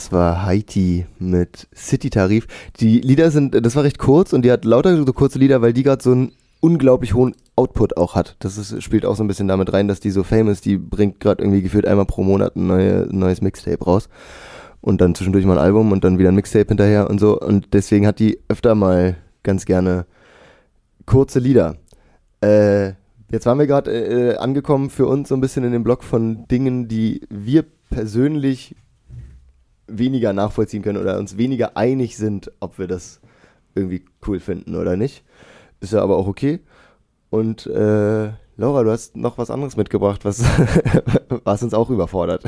das 0.02 0.10
war 0.10 0.44
Haiti 0.44 1.06
mit 1.20 1.68
City-Tarif. 1.72 2.48
Die 2.80 2.98
Lieder 3.00 3.30
sind, 3.30 3.54
das 3.64 3.76
war 3.76 3.84
recht 3.84 4.00
kurz 4.00 4.32
und 4.32 4.42
die 4.42 4.50
hat 4.50 4.64
lauter 4.64 4.96
so 4.96 5.12
kurze 5.12 5.38
Lieder, 5.38 5.62
weil 5.62 5.72
die 5.72 5.84
gerade 5.84 6.02
so 6.02 6.10
einen 6.10 6.32
unglaublich 6.58 7.14
hohen 7.14 7.36
Output 7.54 7.96
auch 7.96 8.16
hat. 8.16 8.34
Das 8.40 8.58
ist, 8.58 8.82
spielt 8.82 9.06
auch 9.06 9.14
so 9.14 9.22
ein 9.22 9.28
bisschen 9.28 9.46
damit 9.46 9.72
rein, 9.72 9.86
dass 9.86 10.00
die 10.00 10.10
so 10.10 10.24
famous, 10.24 10.60
die 10.60 10.76
bringt 10.76 11.20
gerade 11.20 11.44
irgendwie 11.44 11.62
gefühlt 11.62 11.86
einmal 11.86 12.06
pro 12.06 12.24
Monat 12.24 12.56
ein 12.56 12.66
neue, 12.66 13.06
neues 13.12 13.42
Mixtape 13.42 13.84
raus. 13.84 14.08
Und 14.80 15.00
dann 15.00 15.14
zwischendurch 15.14 15.44
mal 15.44 15.56
ein 15.56 15.64
Album 15.64 15.92
und 15.92 16.02
dann 16.02 16.18
wieder 16.18 16.30
ein 16.30 16.34
Mixtape 16.34 16.66
hinterher 16.66 17.08
und 17.08 17.20
so. 17.20 17.38
Und 17.38 17.72
deswegen 17.72 18.04
hat 18.04 18.18
die 18.18 18.40
öfter 18.48 18.74
mal 18.74 19.18
ganz 19.44 19.66
gerne 19.66 20.06
kurze 21.06 21.38
Lieder. 21.38 21.76
Äh, 22.42 22.94
jetzt 23.30 23.46
waren 23.46 23.60
wir 23.60 23.68
gerade 23.68 23.92
äh, 23.92 24.36
angekommen 24.38 24.90
für 24.90 25.06
uns 25.06 25.28
so 25.28 25.36
ein 25.36 25.40
bisschen 25.40 25.62
in 25.62 25.70
dem 25.70 25.84
Block 25.84 26.02
von 26.02 26.48
Dingen, 26.48 26.88
die 26.88 27.20
wir 27.30 27.64
persönlich 27.88 28.74
weniger 29.86 30.32
nachvollziehen 30.32 30.82
können 30.82 31.00
oder 31.00 31.18
uns 31.18 31.36
weniger 31.36 31.76
einig 31.76 32.16
sind, 32.16 32.50
ob 32.60 32.78
wir 32.78 32.86
das 32.86 33.20
irgendwie 33.74 34.04
cool 34.26 34.40
finden 34.40 34.76
oder 34.76 34.96
nicht. 34.96 35.24
Ist 35.80 35.92
ja 35.92 36.02
aber 36.02 36.16
auch 36.16 36.26
okay. 36.26 36.60
Und 37.30 37.66
äh, 37.66 38.32
Laura, 38.62 38.84
du 38.84 38.92
hast 38.92 39.16
noch 39.16 39.38
was 39.38 39.50
anderes 39.50 39.76
mitgebracht, 39.76 40.24
was, 40.24 40.40
was 41.42 41.64
uns 41.64 41.74
auch 41.74 41.90
überfordert. 41.90 42.44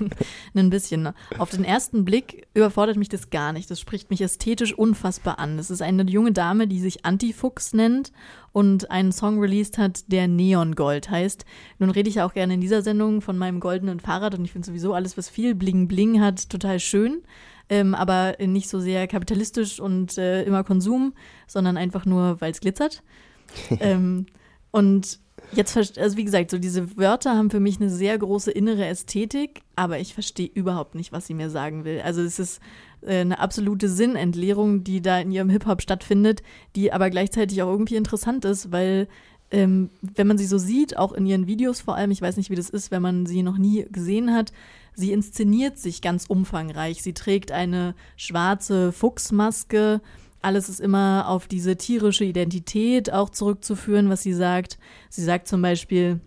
Ein 0.56 0.70
bisschen. 0.70 1.02
ne? 1.02 1.14
Auf 1.38 1.50
den 1.50 1.62
ersten 1.62 2.04
Blick 2.04 2.48
überfordert 2.52 2.96
mich 2.96 3.08
das 3.08 3.30
gar 3.30 3.52
nicht. 3.52 3.70
Das 3.70 3.78
spricht 3.78 4.10
mich 4.10 4.20
ästhetisch 4.22 4.76
unfassbar 4.76 5.38
an. 5.38 5.60
Es 5.60 5.70
ist 5.70 5.80
eine 5.80 6.02
junge 6.02 6.32
Dame, 6.32 6.66
die 6.66 6.80
sich 6.80 7.04
Antifuchs 7.04 7.74
nennt 7.74 8.10
und 8.50 8.90
einen 8.90 9.12
Song 9.12 9.38
released 9.38 9.78
hat, 9.78 10.10
der 10.10 10.26
Neongold 10.26 11.08
heißt. 11.08 11.44
Nun 11.78 11.90
rede 11.90 12.08
ich 12.08 12.16
ja 12.16 12.26
auch 12.26 12.34
gerne 12.34 12.54
in 12.54 12.60
dieser 12.60 12.82
Sendung 12.82 13.20
von 13.20 13.38
meinem 13.38 13.60
goldenen 13.60 14.00
Fahrrad 14.00 14.34
und 14.36 14.44
ich 14.44 14.50
finde 14.50 14.66
sowieso 14.66 14.94
alles, 14.94 15.16
was 15.16 15.28
viel 15.28 15.54
Bling 15.54 15.86
Bling 15.86 16.20
hat, 16.20 16.50
total 16.50 16.80
schön. 16.80 17.22
Ähm, 17.68 17.94
aber 17.94 18.34
nicht 18.44 18.68
so 18.68 18.80
sehr 18.80 19.06
kapitalistisch 19.06 19.78
und 19.78 20.18
äh, 20.18 20.42
immer 20.42 20.64
Konsum, 20.64 21.14
sondern 21.46 21.76
einfach 21.76 22.04
nur, 22.04 22.40
weil 22.40 22.50
es 22.50 22.58
glitzert. 22.58 23.04
ähm, 23.78 24.26
und 24.72 25.21
jetzt, 25.54 25.98
also 25.98 26.16
wie 26.16 26.24
gesagt, 26.24 26.50
so 26.50 26.58
diese 26.58 26.96
Wörter 26.96 27.36
haben 27.36 27.50
für 27.50 27.60
mich 27.60 27.80
eine 27.80 27.90
sehr 27.90 28.18
große 28.18 28.50
innere 28.50 28.86
Ästhetik, 28.86 29.62
aber 29.76 29.98
ich 29.98 30.14
verstehe 30.14 30.50
überhaupt 30.52 30.94
nicht, 30.94 31.12
was 31.12 31.26
sie 31.26 31.34
mir 31.34 31.50
sagen 31.50 31.84
will. 31.84 32.00
Also 32.00 32.22
es 32.22 32.38
ist 32.38 32.60
äh, 33.02 33.20
eine 33.20 33.38
absolute 33.38 33.88
Sinnentleerung, 33.88 34.84
die 34.84 35.02
da 35.02 35.20
in 35.20 35.32
ihrem 35.32 35.50
Hip-Hop 35.50 35.82
stattfindet, 35.82 36.42
die 36.76 36.92
aber 36.92 37.10
gleichzeitig 37.10 37.62
auch 37.62 37.70
irgendwie 37.70 37.96
interessant 37.96 38.44
ist, 38.44 38.72
weil 38.72 39.08
ähm, 39.50 39.90
wenn 40.00 40.26
man 40.26 40.38
sie 40.38 40.46
so 40.46 40.58
sieht, 40.58 40.96
auch 40.96 41.12
in 41.12 41.26
ihren 41.26 41.46
Videos 41.46 41.80
vor 41.82 41.94
allem, 41.94 42.10
ich 42.10 42.22
weiß 42.22 42.38
nicht, 42.38 42.50
wie 42.50 42.56
das 42.56 42.70
ist, 42.70 42.90
wenn 42.90 43.02
man 43.02 43.26
sie 43.26 43.42
noch 43.42 43.58
nie 43.58 43.86
gesehen 43.90 44.32
hat, 44.32 44.52
sie 44.94 45.12
inszeniert 45.12 45.78
sich 45.78 46.00
ganz 46.00 46.26
umfangreich. 46.26 47.02
Sie 47.02 47.12
trägt 47.12 47.52
eine 47.52 47.94
schwarze 48.16 48.92
Fuchsmaske. 48.92 50.00
Alles 50.42 50.68
ist 50.68 50.80
immer 50.80 51.28
auf 51.28 51.46
diese 51.46 51.76
tierische 51.76 52.24
Identität 52.24 53.12
auch 53.12 53.30
zurückzuführen, 53.30 54.10
was 54.10 54.22
sie 54.22 54.34
sagt. 54.34 54.78
Sie 55.08 55.22
sagt 55.22 55.48
zum 55.48 55.62
Beispiel 55.62 56.20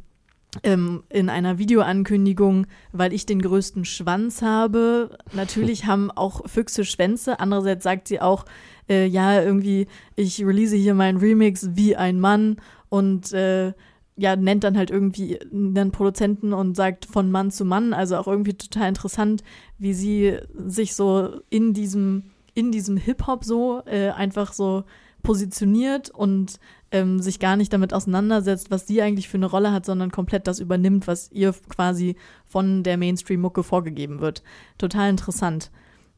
ähm, 0.64 1.04
in 1.10 1.30
einer 1.30 1.58
Videoankündigung, 1.58 2.68
weil 2.92 3.14
ich 3.14 3.26
den 3.26 3.42
größten 3.42 3.86
Schwanz 3.86 4.42
habe. 4.42 5.18
Natürlich 5.34 5.86
haben 5.86 6.12
auch 6.12 6.48
Füchse 6.48 6.86
Schwänze. 6.86 7.40
Andererseits 7.40 7.84
sagt 7.84 8.08
sie 8.08 8.22
auch, 8.22 8.46
äh, 8.90 9.06
ja, 9.06 9.42
irgendwie, 9.42 9.88
ich 10.16 10.46
release 10.46 10.76
hier 10.76 10.94
meinen 10.94 11.18
Remix 11.18 11.70
wie 11.74 11.96
ein 11.96 12.20
Mann 12.20 12.58
und 12.90 13.34
äh, 13.34 13.74
ja, 14.18 14.36
nennt 14.36 14.64
dann 14.64 14.78
halt 14.78 14.92
irgendwie 14.92 15.40
einen 15.42 15.92
Produzenten 15.92 16.54
und 16.54 16.76
sagt 16.76 17.06
von 17.06 17.32
Mann 17.32 17.52
zu 17.52 17.66
Mann. 17.66 17.94
Also 17.94 18.16
auch 18.16 18.28
irgendwie 18.28 18.54
total 18.54 18.88
interessant, 18.88 19.44
wie 19.78 19.94
sie 19.94 20.38
sich 20.54 20.96
so 20.96 21.42
in 21.50 21.74
diesem, 21.74 22.32
in 22.56 22.72
diesem 22.72 22.98
Hip-Hop 22.98 23.44
so 23.44 23.84
äh, 23.86 24.10
einfach 24.10 24.54
so 24.54 24.84
positioniert 25.22 26.10
und 26.10 26.60
ähm, 26.92 27.20
sich 27.20 27.40
gar 27.40 27.58
nicht 27.58 27.74
damit 27.74 27.94
auseinandersetzt, 27.94 28.72
was 28.72 28.88
sie 28.88 29.02
eigentlich 29.02 29.28
für 29.28 29.38
eine 29.38 29.48
Rolle 29.48 29.72
hat, 29.72 29.86
sondern 29.86 30.12
komplett 30.12 30.48
das 30.48 30.60
übernimmt, 30.60 31.08
was 31.08 31.32
ihr 31.32 31.54
quasi 31.70 32.16
von 32.46 32.84
der 32.84 32.98
Mainstream-Mucke 32.98 33.64
vorgegeben 33.64 34.22
wird. 34.22 34.44
Total 34.78 35.10
interessant. 35.10 35.72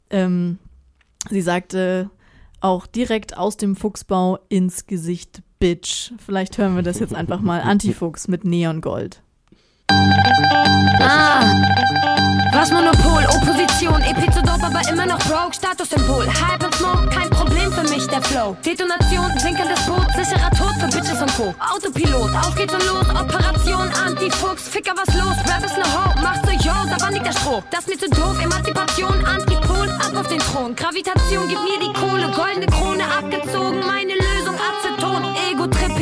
Ähm, 0.10 0.60
sie 1.30 1.42
sagte 1.42 2.10
auch 2.60 2.86
direkt 2.86 3.38
aus 3.38 3.58
dem 3.58 3.76
Fuchsbau 3.76 4.40
ins 4.50 4.86
Gesicht, 4.86 5.42
Bitch. 5.60 6.12
Vielleicht 6.24 6.58
hören 6.58 6.76
wir 6.76 6.84
das 6.84 7.00
jetzt 7.00 7.16
einfach 7.16 7.42
mal. 7.42 7.62
Antifuchs 7.64 8.28
mit 8.28 8.46
Neongold. 8.46 9.24
Ah, 9.90 11.54
was 12.52 12.72
Monopol, 12.72 13.24
Opposition, 13.36 14.02
EP 14.02 14.34
zu 14.34 14.42
dope, 14.42 14.64
aber 14.66 14.82
immer 14.90 15.06
noch 15.06 15.20
broke, 15.20 15.54
Statussymbol, 15.54 16.28
Hype 16.28 16.64
und 16.66 16.76
Smoke, 16.76 17.08
kein 17.08 17.30
Problem 17.30 17.72
für 17.72 17.84
mich, 17.84 18.06
der 18.08 18.22
Flow. 18.22 18.58
Detonation, 18.66 19.32
sinkendes 19.40 19.80
Boot, 19.86 20.08
sicherer 20.16 20.52
Tod 20.52 20.74
für 20.80 20.88
Bitches 20.88 21.22
und 21.22 21.34
Co. 21.38 21.56
Autopilot, 21.74 22.30
auf 22.36 22.54
geht's 22.56 22.74
und 22.74 22.86
los, 22.86 23.08
Operation, 23.10 23.90
Antifuchs, 24.06 24.68
Ficker, 24.68 24.94
was 24.98 25.14
los, 25.16 25.38
Rap 25.48 25.64
ist 25.64 25.78
ne 25.78 25.86
Ho, 25.86 26.22
macht 26.22 26.46
so 26.46 26.52
yo, 26.52 26.74
da 26.90 27.00
war 27.02 27.12
nicht 27.12 27.26
der 27.26 27.32
Stroh. 27.32 27.64
Das 27.72 27.88
ist 27.88 27.88
mir 27.88 27.98
zu 27.98 28.10
doof, 28.10 28.44
Emanzipation, 28.44 29.24
Antipol, 29.26 29.90
ab 29.90 30.12
auf 30.16 30.28
den 30.28 30.40
Thron. 30.40 30.76
Gravitation, 30.76 31.48
gib 31.48 31.60
mir 31.64 31.80
die 31.80 31.94
Kohle, 31.94 32.30
goldene 32.36 32.66
Krone 32.66 33.06
abgezogen, 33.06 33.80
meine 33.88 34.16
Lösung, 34.16 34.56
Aceton, 34.56 35.24
Ego-Trip, 35.50 35.97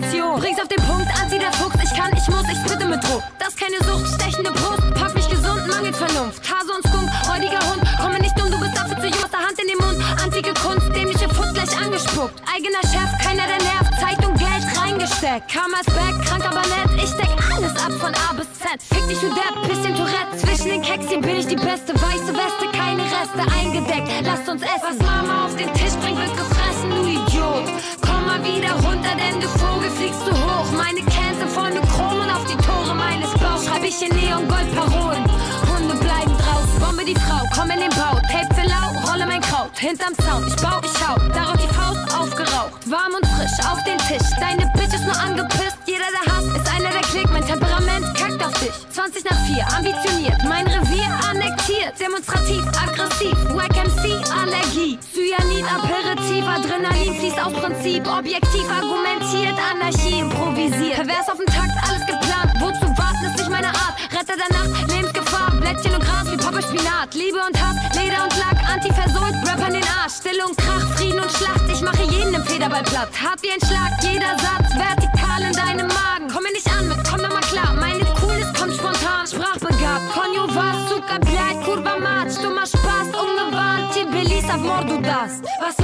Isolation. 0.00 0.40
Bring's 0.40 0.60
auf 0.60 0.68
den 0.68 0.82
Punkt, 0.84 1.08
Anti 1.20 1.38
der 1.38 1.52
Fuchs, 1.52 1.76
ich 1.82 1.94
kann, 1.96 2.10
ich 2.16 2.26
muss, 2.28 2.44
ich 2.50 2.58
tritte 2.64 2.86
mit 2.86 3.02
Druck. 3.04 3.22
Das 3.38 3.48
ist 3.48 3.60
keine 3.60 3.76
Sucht, 3.84 4.06
stechende 4.14 4.50
Brust, 4.52 4.82
pack 4.94 5.14
mich 5.14 5.28
gesund, 5.28 5.66
mangelt 5.68 5.96
Vernunft. 5.96 6.40
Hase 6.48 6.72
und 6.72 6.86
Skunk, 6.86 7.10
räudiger 7.28 7.60
Hund, 7.68 7.82
komme 8.00 8.18
nicht 8.20 8.38
dumm, 8.38 8.50
du 8.50 8.58
bist 8.58 8.76
dafür 8.76 8.96
zu 8.96 9.06
jung, 9.06 9.22
aus 9.24 9.30
der 9.30 9.40
Hand 9.40 9.58
in 9.60 9.68
den 9.68 9.78
Mund. 9.78 9.98
Antike 10.22 10.54
Kunst, 10.54 10.88
dämliche 10.94 11.28
Futt 11.28 11.52
gleich 11.54 11.72
angespuckt. 11.76 12.34
Eigener 12.48 12.82
Chef, 12.88 13.10
keiner 13.22 13.46
der 13.46 13.60
nervt, 13.60 13.92
Zeit 14.00 14.20
und 14.26 14.36
Geld 14.38 14.64
reingesteckt. 14.76 15.48
Karma 15.48 15.78
ist 15.80 15.92
back, 15.92 16.14
krank 16.24 16.44
aber 16.44 16.64
nett, 16.64 16.90
ich 16.96 17.12
deck 17.14 17.30
alles 17.54 17.74
ab 17.76 17.92
von 18.00 18.14
A 18.14 18.32
bis 18.32 18.48
Z. 18.56 18.80
Fick 18.80 19.04
dich, 19.08 19.20
du 19.20 19.28
Depp, 19.28 19.54
bisschen 19.68 19.94
Tourette, 19.94 20.32
zwischen 20.36 20.68
den 20.70 20.82
Keks 20.82 21.08
hier 21.08 21.20
bin 21.20 21.36
ich 21.36 21.46
die 21.46 21.56
Beste. 21.60 21.92
Weiße 21.94 22.32
Weste, 22.32 22.64
keine 22.72 23.04
Reste, 23.04 23.42
eingedeckt, 23.52 24.08
lasst 24.24 24.48
uns 24.48 24.62
essen. 24.62 24.96
Was 24.96 24.98
Mama 24.98 25.46
auf 25.46 25.56
den 25.56 25.72
Tisch 25.74 25.94
bringt, 26.00 26.18
wird 26.18 26.36
gefressen, 26.36 26.88
du 26.90 27.04
Idiot. 27.04 28.09
Mal 28.30 28.44
wieder 28.44 28.74
runter, 28.86 29.10
denn 29.18 29.40
du 29.40 29.48
Vogel 29.58 29.90
fliegst 29.90 30.24
zu 30.24 30.30
hoch. 30.30 30.70
Meine 30.70 31.02
Känze 31.02 31.48
vorne 31.48 31.80
Chrom 31.80 32.20
und 32.20 32.30
auf 32.30 32.46
die 32.46 32.56
Tore 32.62 32.94
meines 32.94 33.28
Baus 33.42 33.66
schreib 33.66 33.82
ich 33.82 34.00
in 34.06 34.14
Neongold-Parolen. 34.14 35.24
Hunde 35.66 35.94
bleiben 35.96 36.30
draußen, 36.38 36.78
bombe 36.78 37.04
die 37.04 37.16
Frau, 37.16 37.42
komm 37.52 37.70
in 37.70 37.80
den 37.80 37.90
Bau. 37.90 38.14
Tape 38.30 38.54
für 38.54 38.68
lau, 38.68 39.10
rolle 39.10 39.26
mein 39.26 39.40
Kraut, 39.40 39.76
hinterm 39.76 40.14
Zaun, 40.22 40.46
ich 40.46 40.54
bau, 40.62 40.78
ich 40.78 40.94
hau. 41.02 41.18
Darauf 41.34 41.56
die 41.58 41.74
Faust 41.74 42.06
aufgeraucht, 42.14 42.78
warm 42.86 43.14
und 43.18 43.26
frisch 43.34 43.58
auf 43.66 43.82
den 43.82 43.98
Tisch. 44.06 44.28
Deine 44.38 44.70
Bitch 44.78 44.94
ist 44.94 45.04
nur 45.04 45.18
angepisst, 45.18 45.78
jeder 45.86 46.06
der 46.14 46.32
hasst, 46.32 46.54
ist 46.54 46.70
einer 46.70 46.90
der 46.90 47.02
Klick. 47.10 47.28
Mein 47.32 47.44
Temperament 47.44 48.06
kackt 48.14 48.38
auf 48.46 48.54
dich. 48.62 48.78
20 48.94 49.24
nach 49.24 49.40
4, 49.50 49.66
ambitioniert, 49.74 50.38
mein 50.46 50.68
Revier 50.68 51.10
annektiert. 51.28 51.98
Demonstrativ, 51.98 52.62
aggressiv, 52.78 53.34
Wack 53.58 53.74
MC, 53.74 54.22
Allergie. 54.30 55.00
Cyanid, 55.02 55.66
Aperitif, 55.66 56.09
Adrenalin 56.50 57.14
fließt 57.14 57.38
auf 57.38 57.52
Prinzip. 57.54 58.06
Objektiv 58.06 58.66
argumentiert, 58.68 59.56
Anarchie 59.70 60.20
improvisiert. 60.20 60.96
Pervers 60.96 61.28
auf 61.28 61.38
dem 61.38 61.46
Takt, 61.46 61.74
alles 61.86 62.04
geplant. 62.06 62.52
Wozu 62.60 62.86
warten 62.98 63.24
ist 63.26 63.38
nicht 63.38 63.50
meine 63.50 63.68
Art. 63.68 63.94
Retter 64.10 64.36
der 64.36 64.50
Nacht, 64.56 64.90
Lebensgefahr, 64.90 65.50
Blättchen 65.60 65.94
und 65.94 66.04
Gras 66.04 66.26
wie 66.30 66.36
Pappe 66.36 66.62
Spinat. 66.62 67.14
Liebe 67.14 67.38
und 67.38 67.56
Hass, 67.60 67.76
Leder 67.96 68.24
und 68.24 68.34
Lack, 68.36 68.58
Antiversohlt, 68.68 69.34
Rap 69.46 69.62
an 69.64 69.72
den 69.74 69.86
Arsch. 70.02 70.18
Stille 70.20 70.44
und 70.46 70.56
Krach, 70.56 70.84
Frieden 70.96 71.20
und 71.20 71.30
Schlacht. 71.30 71.64
Ich 71.72 71.80
mache 71.82 72.02
jeden 72.02 72.34
im 72.34 72.44
Federball 72.44 72.82
platt. 72.82 73.08
Hart 73.14 73.42
wie 73.42 73.50
ein 73.50 73.62
Schlag, 73.62 73.92
jeder 74.02 74.34
Satz 74.38 74.74
vertikal 74.74 75.40
in 75.46 75.52
deinem 75.54 75.88
Magen. 75.88 76.26
Komm 76.32 76.42
mir 76.42 76.52
nicht 76.52 76.68
an 76.68 76.88
mit, 76.88 76.98
komm 77.08 77.22
doch 77.22 77.32
mal 77.32 77.46
klar. 77.52 77.72
Meine 77.78 78.04
Coolness 78.20 78.52
kommt 78.58 78.74
spontan, 78.74 79.24
sprachbegabt. 79.26 80.04
Konjo 80.12 80.44
was, 80.54 80.76
Zucker 80.90 81.20
bleibt, 81.20 81.64
Kurva 81.64 81.96
Matsch. 81.98 82.36
Dummer 82.42 82.66
Spaß, 82.66 83.08
ungewarnt. 83.14 83.94
Tibilis 83.94 84.44
auf 84.50 84.60
Mord, 84.60 84.90
du 84.90 85.00
das. 85.00 85.40
Was 85.60 85.79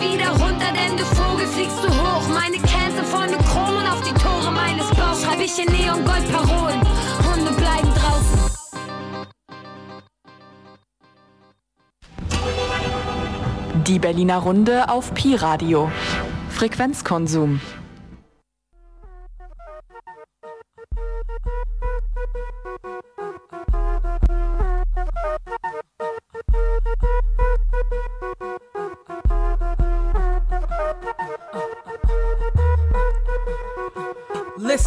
wieder 0.00 0.30
runter, 0.30 0.72
denn 0.72 0.96
du 0.96 1.04
Vogel 1.04 1.46
fliegst 1.46 1.80
zu 1.82 1.88
hoch. 1.88 2.28
Meine 2.28 2.58
Känze 2.58 3.02
vorne 3.04 3.36
Chrom 3.36 3.76
und 3.76 3.86
auf 3.88 4.02
die 4.02 4.14
Tore 4.14 4.50
meines 4.52 4.88
Baus 4.90 5.22
schreib 5.22 5.40
ich 5.40 5.58
in 5.58 5.72
Neongold-Parolen. 5.72 6.80
Hunde 7.26 7.52
bleiben 7.52 7.88
draußen. 7.94 8.38
Die 13.86 13.98
Berliner 13.98 14.38
Runde 14.38 14.88
auf 14.88 15.14
Pi-Radio. 15.14 15.90
Frequenzkonsum. 16.50 17.60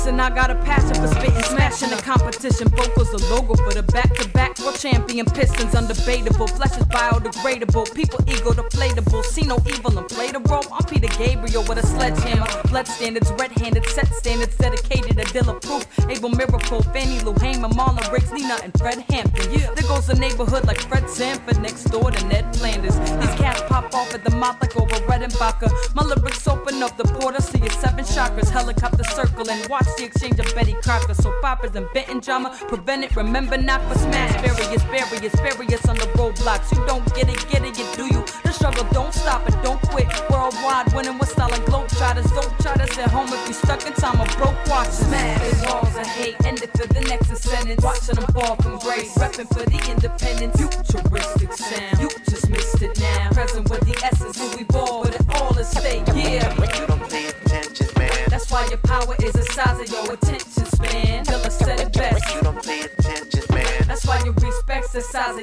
Listen, 0.01 0.19
I 0.19 0.31
got 0.31 0.49
a 0.49 0.55
passion 0.55 0.95
for 0.95 1.05
spitting, 1.13 1.43
smashing 1.43 1.91
the 1.91 2.01
competition. 2.01 2.67
Vocals 2.69 3.11
the 3.11 3.21
logo 3.29 3.53
for 3.53 3.71
the 3.71 3.83
back-to-back 3.83 4.57
world 4.57 4.79
champion 4.79 5.27
Pistons. 5.27 5.75
Undebatable, 5.75 6.49
flesh 6.57 6.75
is 6.75 6.85
biodegradable. 6.85 7.93
People 7.93 8.17
ego 8.27 8.49
deflatable. 8.49 9.23
See 9.23 9.43
no 9.43 9.59
evil 9.67 9.99
and 9.99 10.07
play 10.09 10.31
the 10.31 10.39
role. 10.39 10.65
I'm 10.73 10.83
Peter 10.85 11.05
Gabriel 11.19 11.61
with 11.69 11.77
a 11.77 11.85
sledgehammer. 11.85 12.47
Blood 12.69 12.87
standards, 12.87 13.31
red-handed, 13.37 13.85
set 13.89 14.07
standards, 14.07 14.57
dedicated 14.57 15.17
to 15.17 15.23
Dilla 15.25 15.61
proof. 15.61 15.85
Abel 16.09 16.29
Miracle, 16.29 16.81
Fanny 16.81 17.19
Lou 17.19 17.33
Hamer, 17.33 17.69
Marlon 17.69 18.11
Riggs, 18.11 18.31
Nina, 18.31 18.57
and 18.63 18.73
Fred 18.79 19.05
Hampton. 19.11 19.53
Yeah. 19.53 19.69
There 19.75 19.87
goes 19.87 20.07
the 20.07 20.15
neighborhood 20.15 20.65
like 20.65 20.81
Fred 20.81 21.07
Sanford 21.11 21.61
next 21.61 21.83
door 21.93 22.09
to 22.09 22.25
Ned 22.25 22.55
Flanders. 22.57 22.97
These 22.97 23.35
cats 23.37 23.61
pop 23.67 23.93
off 23.93 24.15
at 24.15 24.23
the 24.23 24.31
mouth 24.31 24.59
like 24.61 24.75
over 24.81 24.97
Red 25.05 25.21
and 25.21 25.37
Baca. 25.37 25.69
My 25.93 26.01
lyrics 26.01 26.47
open 26.47 26.81
up 26.81 26.97
the 26.97 27.03
portal, 27.03 27.39
see 27.39 27.59
your 27.59 27.69
seven 27.69 28.03
chakras, 28.03 28.49
helicopter 28.49 29.03
circling. 29.03 29.61
Watch 29.69 29.89
the 29.95 30.05
exchange 30.05 30.39
of 30.39 30.53
Betty 30.55 30.73
Crocker. 30.81 31.13
So 31.13 31.33
poppers 31.41 31.75
and 31.75 31.87
Benton 31.93 32.19
drama. 32.19 32.57
Prevent 32.67 33.03
it, 33.03 33.15
remember 33.15 33.57
not 33.57 33.81
for 33.87 33.97
smash 33.97 34.33
barriers, 34.41 34.83
barriers, 34.85 35.33
barriers 35.33 35.85
on 35.85 35.95
the 35.95 36.07
roadblocks. 36.15 36.71
You 36.75 36.85
don't 36.85 37.05
get 37.15 37.29
it, 37.29 37.41
get 37.49 37.63
it, 37.63 37.77
you 37.77 37.85
do 37.95 38.05
you. 38.13 38.23
The 38.43 38.51
struggle 38.51 38.85
don't 38.91 39.13
stop 39.13 39.47
it, 39.47 39.55
don't 39.63 39.81
quit. 39.89 40.07
Worldwide 40.29 40.93
winning 40.93 41.17
with 41.17 41.29
style 41.29 41.53
and 41.53 41.63
globetrotters. 41.63 42.29
Don't 42.33 42.59
try 42.59 42.75
to 42.75 42.87
sit 42.93 43.07
home 43.07 43.27
if 43.27 43.47
you 43.47 43.53
stuck 43.53 43.85
in 43.85 43.93
time 43.93 44.19
or 44.21 44.27
broke 44.37 44.57
watch. 44.67 44.89
Smash 44.89 45.39
the 45.39 45.67
walls 45.67 45.95
of 45.95 46.07
hate, 46.07 46.35
end 46.45 46.61
it 46.61 46.71
for 46.77 46.87
the 46.87 47.01
next 47.01 47.31
ascendant. 47.31 47.83
Watching 47.83 48.15
them 48.15 48.27
fall 48.33 48.55
from 48.57 48.79
grace, 48.79 49.13
repping 49.17 49.47
for 49.47 49.65
the 49.65 49.79
independence. 49.91 50.55
Futuristic 50.57 51.53
sound, 51.53 51.99
you 51.99 52.09
just 52.29 52.49
missed 52.49 52.81
it 52.81 52.99
now. 52.99 53.29
would 60.11 60.19
tend 60.19 60.40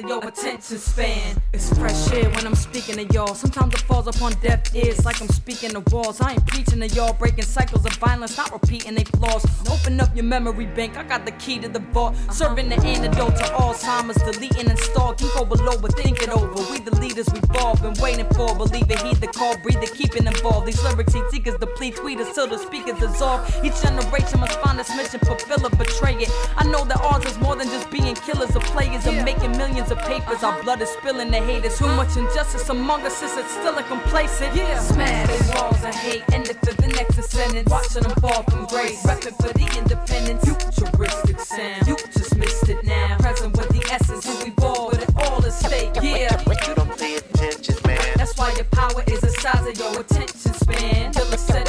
your 0.09 0.27
attention 0.27 0.79
span. 0.79 1.39
It's 1.53 1.71
fresh 1.77 2.11
air 2.11 2.29
when 2.31 2.47
I'm 2.47 2.55
speaking 2.55 2.95
to 2.95 3.13
y'all. 3.13 3.35
Sometimes 3.35 3.75
it 3.75 3.81
falls 3.81 4.07
upon 4.07 4.33
deaf 4.41 4.75
ears 4.75 5.05
like 5.05 5.21
I'm 5.21 5.27
speaking 5.27 5.69
to 5.69 5.81
walls. 5.91 6.19
I 6.19 6.31
ain't 6.31 6.47
preaching 6.47 6.79
to 6.79 6.87
y'all, 6.87 7.13
breaking 7.13 7.45
cycles 7.45 7.85
of 7.85 7.93
violence, 7.97 8.35
not 8.35 8.51
repeating 8.51 8.95
they 8.95 9.03
flaws. 9.03 9.45
Open 9.69 10.01
up 10.01 10.09
your 10.15 10.25
memory 10.25 10.65
bank, 10.65 10.97
I 10.97 11.03
got 11.03 11.25
the 11.25 11.31
key 11.33 11.59
to 11.59 11.69
the 11.69 11.79
vault. 11.93 12.15
Uh-huh. 12.15 12.31
Serving 12.31 12.69
the 12.69 12.81
antidote 12.81 13.35
to 13.35 13.43
Alzheimer's, 13.43 14.17
deleting 14.23 14.67
and 14.67 14.79
stall. 14.79 15.13
Can 15.13 15.29
go 15.35 15.45
below, 15.45 15.77
but 15.77 15.95
think 15.95 16.23
it 16.23 16.29
over. 16.29 16.59
We 16.71 16.79
the 16.79 16.95
leaders 16.99 17.27
we've 17.31 17.43
all 17.59 17.77
been 17.77 17.93
waiting 18.01 18.27
for. 18.33 18.55
Believe 18.55 18.89
it, 18.89 18.99
heed 19.01 19.17
the 19.17 19.27
call, 19.27 19.57
breathe 19.59 19.83
it, 19.83 19.93
keep 19.93 20.15
it 20.15 20.25
involved. 20.25 20.65
These 20.65 20.81
lyrics, 20.83 21.13
heat 21.13 21.25
seekers 21.29 21.55
deplete, 21.59 21.95
tweeters 21.95 22.33
till 22.33 22.47
the 22.47 22.57
speakers 22.57 22.97
dissolve. 22.99 23.45
Each 23.63 23.79
generation 23.79 24.39
must 24.39 24.59
find 24.59 24.79
its 24.79 24.89
mission, 24.95 25.19
fulfill 25.19 25.67
or 25.67 25.69
betray 25.69 26.15
it. 26.15 26.31
I 26.57 26.65
know 26.65 26.83
that 26.85 26.99
ours 26.99 27.25
is 27.25 27.37
more 27.37 27.55
than 27.55 27.67
just 27.67 27.91
being 27.91 28.15
killers 28.15 28.55
of 28.55 28.63
players 28.63 29.05
and 29.05 29.23
making 29.23 29.51
millions 29.51 29.91
of 29.91 29.98
papers. 29.99 30.43
Our 30.43 30.61
blood 30.63 30.81
is 30.81 30.89
spilling 30.89 31.31
the 31.31 31.37
haters. 31.39 31.77
Too 31.77 31.87
much 31.87 32.15
injustice 32.17 32.67
among 32.69 33.01
us 33.05 33.21
is 33.21 33.35
it's 33.37 33.51
still 33.51 33.77
a 33.77 33.83
complacent. 33.83 34.55
Yeah. 34.55 34.79
Smash 34.79 35.27
the 35.27 35.53
walls 35.55 35.83
of 35.83 35.95
hate, 35.95 36.23
end 36.31 36.49
it 36.49 36.57
for 36.65 36.73
the 36.81 36.87
next 36.87 37.17
ascendant. 37.17 37.69
Watching 37.69 38.03
them 38.03 38.15
fall 38.21 38.43
from 38.43 38.65
grace, 38.67 39.01
repping 39.03 39.35
for 39.41 39.53
the 39.53 39.67
independence. 39.77 40.43
Futuristic 40.45 41.39
sound, 41.39 41.87
you 41.87 41.95
just 42.13 42.35
missed 42.37 42.69
it 42.69 42.83
now. 42.83 43.17
Present 43.19 43.55
with 43.57 43.69
the 43.69 43.87
essence, 43.91 44.25
who 44.25 44.43
we 44.43 44.51
ball, 44.51 44.89
but 44.91 45.03
it 45.03 45.11
all 45.17 45.43
is 45.45 45.61
fake. 45.63 45.91
Yeah. 46.01 46.39
You 46.67 46.75
don't 46.75 46.97
pay 46.97 47.15
attention, 47.15 47.75
man. 47.85 47.99
That's 48.15 48.37
why 48.37 48.53
your 48.53 48.65
power 48.65 49.03
is 49.07 49.21
the 49.21 49.29
size 49.29 49.65
of 49.67 49.77
your 49.77 50.01
attention 50.01 50.53
span. 50.53 51.11
Till 51.11 51.33
I 51.33 51.35
said 51.35 51.67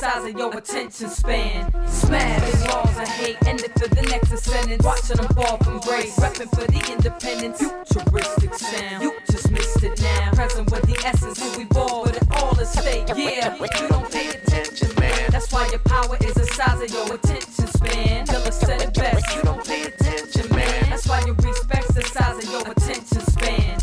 size 0.00 0.24
of 0.24 0.38
your 0.38 0.56
attention 0.56 1.10
span. 1.10 1.70
Smash 1.86 2.40
the 2.52 2.72
walls 2.72 2.96
of 2.96 3.08
hate, 3.20 3.36
end 3.46 3.60
it 3.60 3.72
for 3.78 3.86
the 3.86 4.00
next 4.08 4.32
ascendant. 4.32 4.82
Watching 4.82 5.18
them 5.18 5.28
fall 5.34 5.58
from 5.58 5.78
grace, 5.80 6.18
repping 6.18 6.48
for 6.56 6.66
the 6.72 6.80
independence. 6.90 7.58
Futuristic 7.60 8.54
sound, 8.54 9.02
you 9.02 9.12
just 9.30 9.50
missed 9.50 9.82
it 9.84 10.00
now. 10.00 10.32
Present 10.32 10.70
with 10.70 10.84
the 10.84 10.96
essence, 11.04 11.38
who 11.42 11.58
we 11.58 11.64
ball, 11.66 12.04
but 12.06 12.16
it 12.16 12.26
all 12.32 12.58
is 12.58 12.74
fake. 12.80 13.08
Yeah, 13.14 13.54
you 13.60 13.88
don't 13.88 14.10
pay 14.10 14.28
attention, 14.28 14.88
man. 14.98 15.30
That's 15.32 15.52
why 15.52 15.68
your 15.68 15.80
power 15.80 16.16
is 16.22 16.32
the 16.32 16.46
size 16.46 16.80
of 16.80 16.90
your 16.90 17.14
attention 17.14 17.66
span. 17.66 18.24
Till 18.24 18.42
I 18.42 18.50
said 18.50 18.80
it 18.80 18.94
best. 18.94 19.36
You 19.36 19.42
don't 19.42 19.64
pay 19.66 19.82
attention, 19.82 20.48
man. 20.56 20.88
That's 20.88 21.06
why 21.06 21.20
your 21.26 21.34
respect's 21.34 21.92
the 21.92 22.02
size 22.04 22.42
of 22.42 22.50
your 22.50 22.72
attention 22.72 23.20
span. 23.20 23.78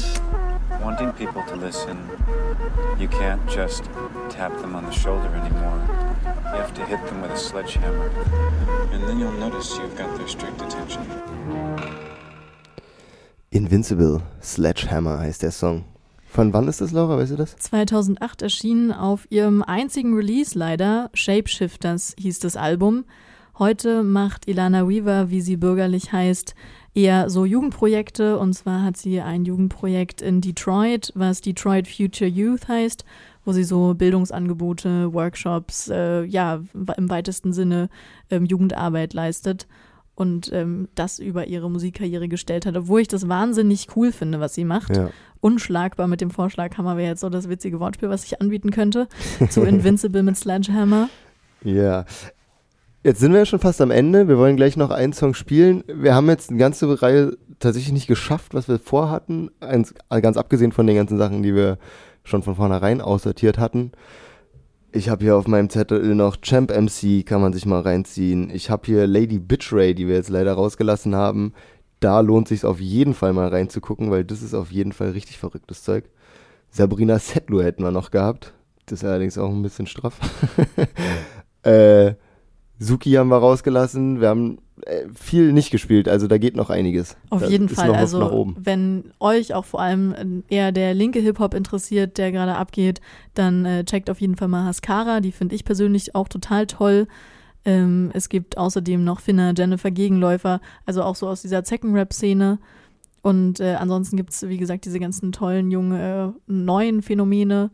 Wanting 0.82 1.12
people 1.14 1.44
to 1.44 1.56
listen, 1.56 1.98
you 3.00 3.08
can't 3.08 3.42
just 3.48 3.86
tap 4.30 4.56
them 4.62 4.76
on 4.76 4.86
the 4.86 4.92
shoulder 4.92 5.28
anymore. 5.28 5.82
You 6.52 6.62
have 6.62 6.74
to 6.74 6.86
hit 6.86 7.06
them 7.08 7.22
with 7.22 7.32
a 7.32 7.38
sledgehammer. 7.38 8.10
And 8.92 9.04
then 9.04 9.20
you'll 9.20 9.32
notice 9.32 9.78
you've 9.78 9.96
got 9.96 10.16
their 10.18 10.28
strict 10.28 10.62
attention. 10.62 11.04
Invincible, 13.50 14.22
Sledgehammer 14.42 15.20
heißt 15.20 15.42
der 15.42 15.52
Song. 15.52 15.86
Von 16.30 16.54
wann 16.54 16.68
ist 16.68 16.82
das, 16.82 16.92
Laura? 16.92 17.18
Weißt 17.18 17.32
du 17.32 17.38
das? 17.38 17.56
2008 17.56 18.42
erschienen 18.42 18.92
auf 18.92 19.26
ihrem 19.32 19.64
einzigen 19.64 20.14
Release 20.14 20.58
leider, 20.58 21.10
Shapeshifters 21.14 22.14
hieß 22.20 22.40
das 22.40 22.58
Album. 22.58 23.06
Heute 23.58 24.04
macht 24.04 24.48
Ilana 24.48 24.88
Weaver, 24.88 25.32
wie 25.32 25.42
sie 25.42 25.58
bürgerlich 25.58 26.12
heißt, 26.12 26.54
eher 26.98 27.30
so 27.30 27.46
Jugendprojekte. 27.46 28.38
Und 28.38 28.54
zwar 28.54 28.84
hat 28.84 28.98
sie 28.98 29.22
ein 29.22 29.46
Jugendprojekt 29.46 30.22
in 30.22 30.42
Detroit, 30.42 31.12
was 31.16 31.42
Detroit 31.42 31.88
Future 31.88 32.30
Youth 32.30 32.68
heißt, 32.68 33.06
wo 33.46 33.54
sie 33.54 33.64
so 33.64 33.94
Bildungsangebote, 33.94 35.14
Workshops, 35.14 35.90
äh, 35.90 36.24
ja, 36.24 36.62
im 36.98 37.10
weitesten 37.10 37.54
Sinne 37.54 37.90
ähm, 38.32 38.46
Jugendarbeit 38.46 39.14
leistet 39.14 39.68
und 40.16 40.52
ähm, 40.52 40.90
das 40.96 41.20
über 41.20 41.46
ihre 41.46 41.70
Musikkarriere 41.70 42.28
gestellt 42.28 42.66
hat, 42.66 42.76
obwohl 42.76 43.02
ich 43.02 43.08
das 43.08 43.30
wahnsinnig 43.30 43.88
cool 43.96 44.12
finde, 44.12 44.40
was 44.40 44.56
sie 44.56 44.66
macht. 44.66 44.98
Ja. 44.98 45.12
Unschlagbar 45.40 46.08
mit 46.08 46.20
dem 46.20 46.32
Vorschlaghammer 46.32 46.98
wäre 46.98 47.10
jetzt 47.10 47.22
so 47.22 47.30
das 47.30 47.48
witzige 47.48 47.80
Wortspiel, 47.80 48.10
was 48.10 48.24
ich 48.24 48.42
anbieten 48.42 48.72
könnte. 48.72 49.08
Zu 49.52 49.62
Invincible 49.62 50.24
mit 50.24 50.36
Sledgehammer. 50.36 51.10
Ja. 51.64 52.06
Jetzt 53.04 53.20
sind 53.20 53.32
wir 53.32 53.40
ja 53.40 53.46
schon 53.46 53.60
fast 53.60 53.80
am 53.82 53.92
Ende. 53.92 54.28
Wir 54.28 54.38
wollen 54.38 54.58
gleich 54.58 54.76
noch 54.76 54.90
einen 54.90 55.14
Song 55.14 55.34
spielen. 55.34 55.84
Wir 55.88 56.16
haben 56.16 56.30
jetzt 56.30 56.50
eine 56.50 56.60
ganze 56.60 57.02
Reihe 57.02 57.38
tatsächlich 57.60 57.94
nicht 57.94 58.08
geschafft, 58.08 58.54
was 58.54 58.68
wir 58.68 58.80
vorhatten. 58.80 59.50
Eins, 59.60 59.94
ganz 60.10 60.38
abgesehen 60.38 60.72
von 60.72 60.88
den 60.88 60.96
ganzen 60.96 61.18
Sachen, 61.18 61.44
die 61.44 61.56
wir 61.56 61.78
schon 62.24 62.44
von 62.44 62.56
vornherein 62.56 63.02
aussortiert 63.02 63.58
hatten. 63.58 63.92
Ich 64.92 65.10
habe 65.10 65.24
hier 65.24 65.36
auf 65.36 65.48
meinem 65.48 65.70
Zettel 65.70 66.16
noch 66.16 66.38
Champ 66.42 66.72
MC, 66.72 67.26
kann 67.26 67.42
man 67.42 67.54
sich 67.54 67.66
mal 67.66 67.82
reinziehen. 67.82 68.50
Ich 68.50 68.70
habe 68.70 68.86
hier 68.86 69.06
Lady 69.06 69.38
Bitchray, 69.38 69.94
die 69.94 70.08
wir 70.08 70.16
jetzt 70.16 70.30
leider 70.30 70.54
rausgelassen 70.54 71.16
haben. 71.16 71.54
Da 72.00 72.20
lohnt 72.20 72.48
sich 72.48 72.66
auf 72.66 72.80
jeden 72.80 73.14
Fall 73.14 73.34
mal 73.34 73.48
reinzugucken, 73.48 74.12
weil 74.12 74.24
das 74.24 74.42
ist 74.42 74.54
auf 74.54 74.72
jeden 74.72 74.92
Fall 74.92 75.12
richtig 75.12 75.38
verrücktes 75.38 75.84
Zeug. 75.84 76.06
Sabrina 76.70 77.20
Settler 77.20 77.64
hätten 77.64 77.84
wir 77.84 77.92
noch 77.92 78.12
gehabt. 78.12 78.54
Das 78.86 79.04
ist 79.04 79.06
allerdings 79.06 79.38
auch 79.38 79.50
ein 79.50 79.62
bisschen 79.62 79.88
straff. 79.88 80.20
äh, 81.64 82.14
Suki 82.80 83.12
haben 83.14 83.30
wir 83.30 83.38
rausgelassen. 83.38 84.22
Wir 84.22 84.30
haben 84.30 84.60
äh, 84.82 85.06
viel 85.14 85.54
nicht 85.54 85.72
gespielt, 85.72 86.08
also 86.08 86.28
da 86.28 86.38
geht 86.38 86.56
noch 86.56 86.70
einiges. 86.70 87.18
Auf 87.30 87.42
da 87.42 87.48
jeden 87.48 87.70
Fall. 87.70 87.94
Also, 87.96 88.20
nach 88.20 88.32
oben. 88.32 88.56
wenn 88.60 89.12
euch 89.20 89.54
auch 89.54 89.66
vor 89.66 89.82
allem 89.82 90.44
eher 90.50 90.72
der 90.72 90.94
linke 90.94 91.20
Hip-Hop 91.20 91.54
interessiert, 91.54 92.18
der 92.18 92.32
gerade 92.32 92.56
abgeht, 92.56 93.02
dann 93.34 93.66
äh, 93.66 93.84
checkt 93.86 94.10
auf 94.10 94.22
jeden 94.22 94.36
Fall 94.36 94.48
mal 94.48 94.66
Haskara. 94.66 95.20
Die 95.20 95.32
finde 95.32 95.56
ich 95.56 95.66
persönlich 95.66 96.14
auch 96.14 96.28
total 96.28 96.68
toll. 96.68 97.08
Ähm, 97.66 98.12
es 98.14 98.30
gibt 98.30 98.58
außerdem 98.58 99.04
noch 99.04 99.20
Finna, 99.20 99.54
Jennifer 99.58 99.92
Gegenläufer, 99.92 100.62
also 100.86 101.04
auch 101.04 101.16
so 101.16 101.28
aus 101.28 101.42
dieser 101.42 101.64
Zecken-Rap-Szene. 101.64 102.60
Und 103.24 103.60
äh, 103.60 103.76
ansonsten 103.76 104.16
gibt 104.16 104.32
es, 104.32 104.48
wie 104.48 104.58
gesagt, 104.58 104.86
diese 104.86 105.00
ganzen 105.00 105.32
tollen, 105.32 105.72
jungen, 105.72 106.00
äh, 106.00 106.30
neuen 106.46 107.02
Phänomene. 107.02 107.72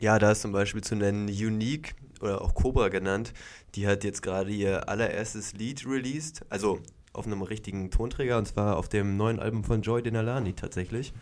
Ja, 0.00 0.18
da 0.18 0.32
ist 0.32 0.42
zum 0.42 0.52
Beispiel 0.52 0.82
zu 0.82 0.96
nennen 0.96 1.28
Unique 1.28 1.94
oder 2.20 2.42
auch 2.42 2.54
Cobra 2.54 2.88
genannt. 2.88 3.32
Die 3.74 3.86
hat 3.86 4.04
jetzt 4.04 4.22
gerade 4.22 4.50
ihr 4.50 4.88
allererstes 4.88 5.52
Lied 5.54 5.84
released, 5.86 6.44
also 6.48 6.80
auf 7.12 7.26
einem 7.26 7.42
richtigen 7.42 7.90
Tonträger 7.90 8.38
und 8.38 8.46
zwar 8.46 8.76
auf 8.76 8.88
dem 8.88 9.16
neuen 9.16 9.40
Album 9.40 9.64
von 9.64 9.82
Joy 9.82 10.02
Denalani 10.02 10.52
tatsächlich. 10.52 11.12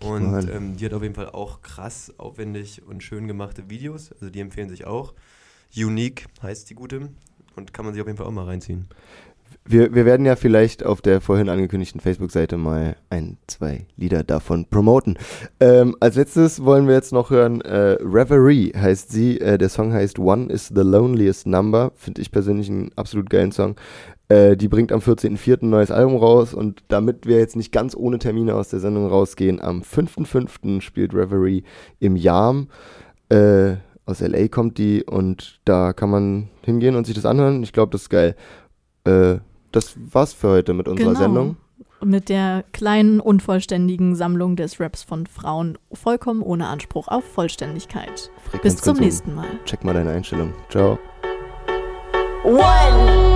Und 0.00 0.48
ähm, 0.50 0.76
die 0.76 0.84
hat 0.84 0.94
auf 0.94 1.02
jeden 1.02 1.14
Fall 1.14 1.30
auch 1.30 1.62
krass 1.62 2.12
aufwendig 2.18 2.82
und 2.82 3.02
schön 3.02 3.28
gemachte 3.28 3.70
Videos, 3.70 4.12
also 4.12 4.30
die 4.30 4.40
empfehlen 4.40 4.68
sich 4.68 4.84
auch. 4.84 5.14
Unique 5.76 6.26
heißt 6.42 6.68
die 6.70 6.74
gute 6.74 7.10
und 7.56 7.72
kann 7.72 7.84
man 7.84 7.94
sich 7.94 8.00
auf 8.00 8.08
jeden 8.08 8.18
Fall 8.18 8.26
auch 8.26 8.32
mal 8.32 8.46
reinziehen. 8.46 8.88
Wir, 9.64 9.94
wir 9.94 10.04
werden 10.04 10.26
ja 10.26 10.34
vielleicht 10.34 10.84
auf 10.84 11.02
der 11.02 11.20
vorhin 11.20 11.48
angekündigten 11.48 12.00
Facebook-Seite 12.00 12.56
mal 12.56 12.96
ein, 13.10 13.38
zwei 13.46 13.86
Lieder 13.96 14.24
davon 14.24 14.66
promoten. 14.68 15.16
Ähm, 15.60 15.96
als 16.00 16.16
letztes 16.16 16.64
wollen 16.64 16.88
wir 16.88 16.94
jetzt 16.94 17.12
noch 17.12 17.30
hören, 17.30 17.60
äh, 17.60 17.96
Reverie 18.00 18.72
heißt 18.76 19.12
sie. 19.12 19.40
Äh, 19.40 19.58
der 19.58 19.68
Song 19.68 19.92
heißt 19.92 20.18
One 20.18 20.52
is 20.52 20.72
the 20.74 20.82
Loneliest 20.82 21.46
Number. 21.46 21.92
Finde 21.94 22.22
ich 22.22 22.32
persönlich 22.32 22.68
einen 22.68 22.90
absolut 22.96 23.30
geilen 23.30 23.52
Song. 23.52 23.76
Äh, 24.28 24.56
die 24.56 24.66
bringt 24.66 24.90
am 24.90 24.98
14.04. 24.98 25.62
ein 25.62 25.70
neues 25.70 25.92
Album 25.92 26.16
raus 26.16 26.54
und 26.54 26.82
damit 26.88 27.26
wir 27.26 27.38
jetzt 27.38 27.54
nicht 27.54 27.70
ganz 27.70 27.94
ohne 27.94 28.18
Termine 28.18 28.56
aus 28.56 28.68
der 28.68 28.80
Sendung 28.80 29.06
rausgehen, 29.06 29.60
am 29.60 29.82
5.05. 29.82 30.80
spielt 30.80 31.14
Reverie 31.14 31.62
im 32.00 32.16
Jam. 32.16 32.68
Äh, 33.28 33.76
aus 34.06 34.20
LA 34.20 34.48
kommt 34.48 34.78
die 34.78 35.04
und 35.04 35.60
da 35.64 35.92
kann 35.92 36.10
man 36.10 36.48
hingehen 36.62 36.96
und 36.96 37.06
sich 37.06 37.14
das 37.14 37.26
anhören. 37.26 37.62
Ich 37.62 37.72
glaube, 37.72 37.92
das 37.92 38.02
ist 38.02 38.08
geil. 38.08 38.34
Äh, 39.04 39.36
das 39.72 39.94
war's 40.12 40.32
für 40.32 40.50
heute 40.50 40.74
mit 40.74 40.88
unserer 40.88 41.08
genau. 41.08 41.20
Sendung. 41.20 41.56
Mit 42.04 42.28
der 42.28 42.64
kleinen, 42.72 43.20
unvollständigen 43.20 44.16
Sammlung 44.16 44.56
des 44.56 44.80
Raps 44.80 45.04
von 45.04 45.26
Frauen, 45.26 45.78
vollkommen 45.92 46.42
ohne 46.42 46.66
Anspruch 46.66 47.06
auf 47.08 47.24
Vollständigkeit. 47.24 48.30
Frequenz 48.50 48.74
Bis 48.74 48.82
zum 48.82 48.96
nächsten 48.96 49.34
Mal. 49.34 49.46
Check 49.64 49.84
mal 49.84 49.94
deine 49.94 50.10
Einstellung. 50.10 50.52
Ciao. 50.68 50.98
One. 52.44 53.31